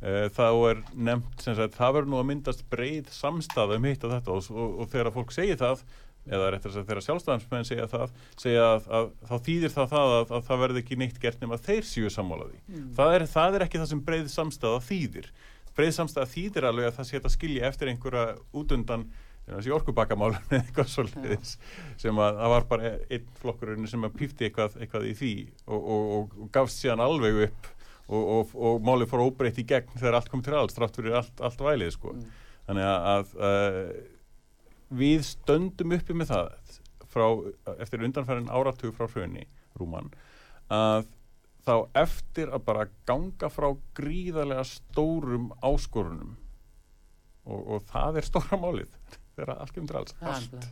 þá 0.00 0.46
er 0.70 0.78
nefnt 0.96 1.42
sem 1.44 1.56
sagt, 1.58 1.74
það 1.76 1.96
verður 1.98 2.12
nú 2.12 2.20
að 2.20 2.28
myndast 2.30 2.62
breið 2.72 3.10
samstæða 3.12 3.76
um 3.76 3.88
hitt 3.90 4.06
og 4.06 4.14
þetta 4.14 4.36
og, 4.36 4.46
og, 4.54 4.78
og 4.80 4.94
þegar 4.94 5.12
fólk 5.12 5.34
segir 5.36 5.60
það 5.60 5.82
eða 6.28 6.50
réttar 6.52 6.72
þess 6.72 6.80
að 6.82 6.90
þegar 6.90 7.04
sjálfstæðansmenn 7.06 7.68
segja 7.68 7.86
það 7.90 8.12
segja 8.40 8.66
að, 8.66 8.88
að 8.96 9.06
þá 9.28 9.34
þýðir 9.46 9.74
það 9.76 9.88
það 9.94 10.14
að, 10.16 10.34
að 10.36 10.44
það 10.48 10.60
verður 10.64 10.82
ekki 10.82 10.98
neitt 11.00 11.22
gert 11.22 11.40
nema 11.40 11.58
þeir 11.60 11.88
séu 11.88 12.12
sammálaði 12.12 12.60
það, 12.96 13.14
er, 13.14 13.24
það 13.32 13.56
er 13.56 13.64
ekki 13.66 13.80
það 13.80 13.90
sem 13.92 14.04
breið 14.10 14.28
samstæða 14.34 14.82
þýðir. 14.88 15.30
Breið 15.78 15.96
samstæða 15.96 16.30
þýðir 16.34 16.68
alveg 16.68 16.90
að 16.90 16.96
það 16.98 17.08
sé 17.08 17.20
að 17.22 17.34
skilja 17.34 17.70
eftir 17.70 17.92
einhverja 17.92 18.24
útundan 18.52 19.06
þessi 19.50 19.74
orkubakkamál 19.74 20.32
eða 20.38 20.60
eitthvað 20.60 20.90
svolítið 20.92 21.52
sem 22.00 22.22
að 22.22 22.40
það 22.42 22.54
var 22.54 22.70
bara 22.70 22.94
einn 23.08 23.28
flokkurinn 23.40 23.90
sem 23.90 24.06
að 24.06 24.16
pífti 24.20 24.48
eitthvað, 24.48 24.76
eitthvað 24.80 25.08
í 25.08 25.14
því 25.18 25.34
og, 25.66 25.78
og, 25.80 26.10
og, 26.18 26.34
og 26.44 26.50
gafst 26.54 26.84
síðan 26.84 27.04
alveg 27.04 27.46
upp 27.48 27.70
og, 28.10 28.30
og, 28.34 28.54
og 28.58 28.82
málið 28.86 29.12
fór 29.12 29.24
óbreytt 29.28 29.60
í 29.62 29.66
gegn 29.70 29.94
þegar 29.96 30.18
allt 30.18 30.30
kom 30.32 30.42
til 30.44 30.56
alls, 30.58 30.74
þrátt 30.76 30.98
fyrir 30.98 31.20
allt, 31.20 31.44
allt 31.46 31.62
vælið 31.62 31.94
sko. 31.94 32.16
þannig 32.66 32.88
að, 32.90 33.36
að 33.50 33.78
við 35.00 35.22
stöndum 35.28 35.94
uppi 35.96 36.16
með 36.18 36.34
það 36.34 36.50
frá, 37.10 37.26
eftir 37.78 38.04
undanfærin 38.06 38.50
áratug 38.50 38.94
frá 38.98 39.06
hrunni, 39.10 39.46
Rúman 39.78 40.10
að 40.70 41.08
þá 41.66 41.74
eftir 42.00 42.52
að 42.54 42.64
bara 42.66 42.86
ganga 43.08 43.50
frá 43.52 43.68
gríðarlega 43.96 44.64
stórum 44.66 45.50
áskorunum 45.60 46.36
og, 47.44 47.60
og 47.60 47.82
það 47.90 48.20
er 48.20 48.28
stóra 48.28 48.60
málið 48.60 48.94
þegar 49.36 49.56
allt 49.56 49.74
kemur 49.74 49.92
til 49.92 50.00
alls 50.00 50.16
allt. 50.20 50.70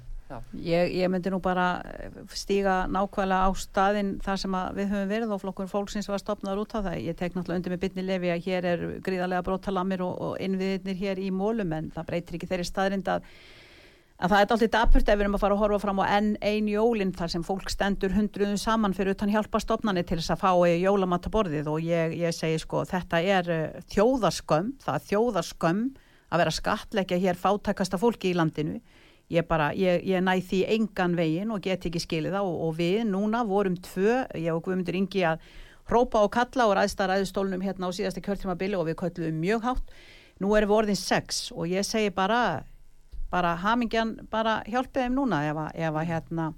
Ég, 0.52 0.92
ég 0.92 1.08
myndi 1.08 1.30
nú 1.32 1.38
bara 1.40 1.66
eh, 1.88 2.16
stíga 2.36 2.82
nákvæmlega 2.92 3.48
á 3.48 3.50
staðinn 3.56 4.16
þar 4.24 4.40
sem 4.42 4.56
við 4.76 4.90
höfum 4.92 5.12
verið 5.12 5.30
og 5.32 5.40
flokkur 5.42 5.70
fólksins 5.70 6.08
var 6.10 6.20
stopnaður 6.20 6.64
út 6.66 6.74
á 6.76 6.80
það. 6.84 6.98
Ég 7.06 7.16
tek 7.16 7.36
náttúrulega 7.36 7.60
undir 7.62 7.74
með 7.74 7.84
bytni 7.86 8.04
lefi 8.04 8.32
að 8.34 8.42
hér 8.48 8.68
er 8.72 8.82
gríðarlega 9.04 9.46
brotalamir 9.46 10.04
og, 10.04 10.18
og 10.26 10.42
innviðirnir 10.44 10.98
hér 11.00 11.22
í 11.22 11.30
mólum 11.32 11.72
en 11.76 11.88
það 11.94 12.10
breytir 12.10 12.36
ekki 12.38 12.50
þeirri 12.50 12.66
staðrind 12.68 13.08
að, 13.14 13.30
að 14.18 14.34
það 14.34 14.42
er 14.42 14.52
alltaf 14.52 14.74
dapurt 14.76 15.08
ef 15.08 15.16
við 15.16 15.24
erum 15.24 15.38
að 15.38 15.44
fara 15.46 15.56
að 15.56 15.64
horfa 15.64 15.80
fram 15.86 16.04
á 16.04 16.12
enn 16.18 16.30
ein 16.52 16.68
jólinn 16.74 17.14
þar 17.16 17.32
sem 17.32 17.48
fólk 17.48 17.72
stendur 17.72 18.12
hundruðum 18.18 18.60
saman 18.60 18.96
fyrir 18.98 19.16
utan 19.16 19.32
hjálpa 19.32 19.62
stopnani 19.64 20.04
til 20.04 20.20
þess 20.20 20.36
að 20.36 20.44
fá 20.44 20.52
eh, 20.68 20.76
jólamattaborðið 20.82 21.72
og 21.72 21.88
ég, 21.88 22.18
ég 22.20 22.36
segi 22.36 22.60
sko 22.60 22.84
þetta 22.88 23.24
er 23.24 23.52
eh, 23.54 23.82
þjóðarskömm, 23.96 24.74
það 24.84 25.00
er 25.00 25.08
þjóðarskömm 25.08 25.84
að 26.28 26.42
vera 26.42 26.52
að 26.52 26.58
skattleggja 26.60 27.22
hér 27.22 27.38
fátækasta 27.40 27.96
fólki 27.96 28.34
í 28.34 28.36
landinu 28.36 28.82
ég 29.32 29.46
bara, 29.48 29.70
ég, 29.76 30.04
ég 30.08 30.22
næ 30.24 30.38
því 30.40 30.62
engan 30.74 31.16
veginn 31.18 31.52
og 31.52 31.62
get 31.64 31.84
ekki 31.88 32.00
skilið 32.02 32.36
það 32.38 32.48
og, 32.48 32.60
og 32.68 32.76
við 32.78 33.00
núna 33.08 33.44
vorum 33.48 33.76
tvö, 33.84 34.22
ég 34.38 34.54
og 34.54 34.62
Guðmundur 34.64 34.96
Ingi 34.98 35.24
að 35.28 35.44
hrópa 35.88 36.22
og 36.24 36.32
kalla 36.32 36.68
og 36.68 36.76
ræðsta 36.78 37.08
ræðustólnum 37.08 37.64
hérna 37.64 37.88
á 37.88 37.96
síðasta 37.96 38.24
kjörtímabili 38.24 38.76
og 38.76 38.88
við 38.88 38.98
kölluðum 39.02 39.38
mjög 39.42 39.68
hátt, 39.68 39.94
nú 40.40 40.52
erum 40.56 40.72
við 40.72 40.80
orðin 40.80 41.00
sex 41.00 41.48
og 41.52 41.68
ég 41.68 41.86
segi 41.86 42.12
bara 42.14 42.64
bara 43.28 43.54
hamingjan, 43.60 44.14
bara 44.32 44.62
hjálpið 44.64 45.04
þeim 45.04 45.16
núna 45.18 45.42
ef 45.44 45.92
að 45.92 46.08
hérna 46.08 46.52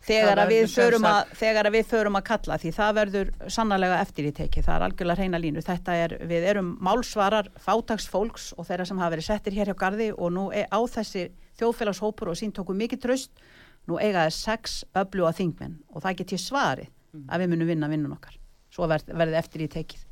þegar 0.00 0.40
Það 0.40 0.96
að, 0.96 1.06
að, 1.10 1.32
þegar 1.36 1.68
að 1.68 1.76
við 1.76 1.88
förum 1.90 2.18
að 2.18 2.26
kalla 2.30 2.58
því 2.60 2.72
það 2.76 2.94
verður 2.98 3.30
sannarlega 3.52 4.00
eftir 4.00 4.28
í 4.30 4.32
teki 4.36 4.64
það 4.64 4.76
er 4.76 4.84
algjörlega 4.86 5.20
reyna 5.20 5.40
línu, 5.42 5.64
er 5.94 6.16
við 6.30 6.46
erum 6.52 6.70
málsvarar 6.80 7.50
fátags 7.60 8.08
fólks 8.10 8.50
og 8.56 8.68
þeirra 8.68 8.88
sem 8.88 9.00
hafa 9.02 9.14
verið 9.16 9.28
settir 9.28 9.58
hér 9.58 9.72
hjá 9.72 9.78
gardi 9.84 10.10
og 10.16 10.32
nú 10.32 10.48
er 10.56 10.68
á 10.72 10.80
þessi 10.96 11.28
þjóðfélagshópur 11.60 12.32
og 12.32 12.40
sín 12.40 12.54
tóku 12.56 12.76
mikið 12.76 13.04
tröst 13.04 13.44
nú 13.88 14.00
eiga 14.00 14.24
þeir 14.26 14.36
sex 14.38 14.82
öfluga 14.96 15.34
þingmenn 15.36 15.80
og 15.92 16.04
það 16.04 16.22
get 16.22 16.36
ég 16.36 16.44
svarið 16.48 16.92
að 17.28 17.42
við 17.42 17.52
munum 17.52 17.74
vinna 17.74 17.90
vinnun 17.90 18.16
okkar. 18.16 18.36
Svo 18.70 18.86
verð, 18.88 19.10
verði 19.18 19.36
eftir 19.40 19.66
í 19.66 19.68
tekið 19.70 20.09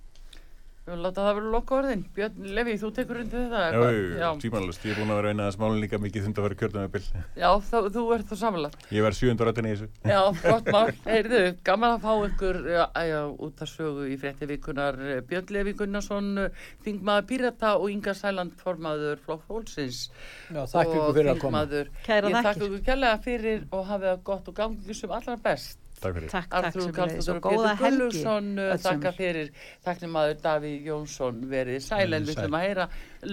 Við 0.88 0.94
viljum 0.94 1.04
láta 1.04 1.20
það 1.26 1.34
vera 1.36 1.48
loka 1.52 1.74
orðin. 1.76 2.02
Björn 2.16 2.44
Levi, 2.56 2.74
þú 2.80 2.88
tekur 2.96 3.18
undir 3.20 3.42
þetta? 3.44 3.64
Já, 3.68 3.96
já, 4.22 4.28
tímanlust, 4.40 4.84
ég 4.88 4.94
er 4.94 5.00
búin 5.02 5.10
að 5.12 5.18
vera 5.18 5.32
eina 5.34 5.44
að 5.44 5.56
smálinn 5.58 5.82
líka 5.82 5.98
mikið 6.00 6.22
þund 6.24 6.38
að 6.40 6.46
vera 6.46 6.56
kjörðum 6.62 6.84
með 6.86 6.92
bill. 6.94 7.24
Já, 7.42 7.48
þá, 7.68 7.76
þú 7.92 8.04
ert 8.16 8.30
þá 8.30 8.36
samanlagt. 8.40 8.86
Ég 8.96 9.04
verð 9.04 9.18
700 9.18 9.48
rættin 9.50 9.68
í 9.68 9.72
þessu. 9.74 9.88
Já, 10.08 10.20
gott 10.48 10.70
mál. 10.72 10.92
Heyrðu, 11.04 11.42
gaman 11.68 11.96
að 11.98 12.06
fá 12.06 12.12
ykkur 12.30 12.60
já, 12.72 13.18
út 13.48 13.60
að 13.66 13.72
sögu 13.74 14.06
í 14.08 14.16
frétti 14.22 14.48
vikunar 14.48 15.00
Björn 15.28 15.52
Levi 15.58 15.74
Gunnarsson, 15.82 16.30
þingmaður 16.86 17.28
Pírata 17.34 17.74
og 17.76 17.92
Inga 17.92 18.14
Sæland 18.16 18.56
formaður 18.64 19.20
Flokk 19.26 19.44
Fólksins. 19.50 20.06
Já, 20.48 20.62
þakk 20.72 20.94
ykkur 20.96 21.18
fyrir 21.20 21.34
að 21.34 21.42
koma. 21.44 21.66
þingmaður. 21.66 21.92
Kærar 22.08 22.30
Ég 22.32 22.38
þakkir. 22.38 22.48
þakka 22.48 22.70
ykkur 22.72 22.86
kærlega 22.88 23.20
fyrir 23.28 23.68
og 23.76 23.84
hafið 23.92 24.10
það 24.14 24.24
gott 24.32 24.48
og 24.48 24.58
gangi 24.62 24.96
sem 25.02 25.12
allra 25.18 25.36
best. 25.44 25.84
Takk 25.98 26.14
fyrir. 26.18 26.30
Takk, 26.30 26.48
takk 26.52 26.66
Artur 26.68 26.84
sem 26.84 26.92
Karlsson 26.96 27.24
svo 27.26 27.36
og 27.36 27.46
góða 27.48 27.72
Pétur 27.78 27.84
helgi 27.84 28.20
uh, 28.24 28.74
þakka 28.78 28.92
sömul. 28.98 29.16
fyrir 29.18 29.50
þaknimaður 29.86 30.36
Davíð 30.44 30.86
Jónsson 30.90 31.40
verið 31.50 31.80
sæl 31.86 32.06
en 32.18 32.28
við 32.28 32.36
ætlum 32.36 32.58
að 32.58 32.66
heyra 32.66 32.86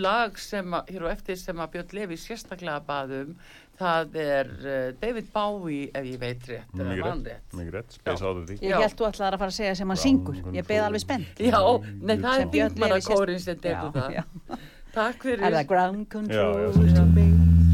lag 0.06 0.40
sem 0.42 0.74
að, 0.80 0.90
hér 0.96 1.06
og 1.06 1.14
eftir 1.14 1.40
sem 1.42 1.62
að 1.62 1.72
Björn 1.76 1.96
Levi 2.00 2.18
sérstaklega 2.22 2.82
baðum 2.88 3.36
það 3.80 4.16
er 4.24 4.52
uh, 4.56 4.88
David 5.02 5.28
Bowie 5.36 5.90
ef 5.92 6.08
ég 6.08 6.22
veit 6.22 6.48
rétt 6.50 6.78
man 6.80 7.26
rétt, 7.26 7.58
mikið 7.58 7.74
rétt, 7.76 7.98
Space 8.00 8.24
Oddity. 8.26 8.60
Ég 8.64 8.72
Já. 8.72 8.80
held 8.86 8.96
þú 9.02 9.10
ætlaðar 9.10 9.38
að 9.38 9.44
fara 9.44 9.54
að 9.54 9.60
segja 9.60 9.76
sem 9.82 9.94
hann 9.94 10.02
syngur 10.06 10.40
ég 10.56 10.70
beði 10.70 10.86
alveg 10.86 11.04
spennt 11.04 11.44
Já, 11.44 11.60
nei 12.00 12.16
það 12.24 12.46
er 12.46 12.50
Björn 12.56 12.80
Já, 13.76 13.84
það 14.00 14.18
já. 14.20 14.24
Takk 14.96 15.28
fyrir 15.28 15.44
Er 15.44 15.60
það 15.60 15.70
ground 15.74 16.06
Já, 16.06 16.12
control? 16.16 16.64
já, 16.64 16.72
svo 16.72 16.88
Já. 16.88 17.65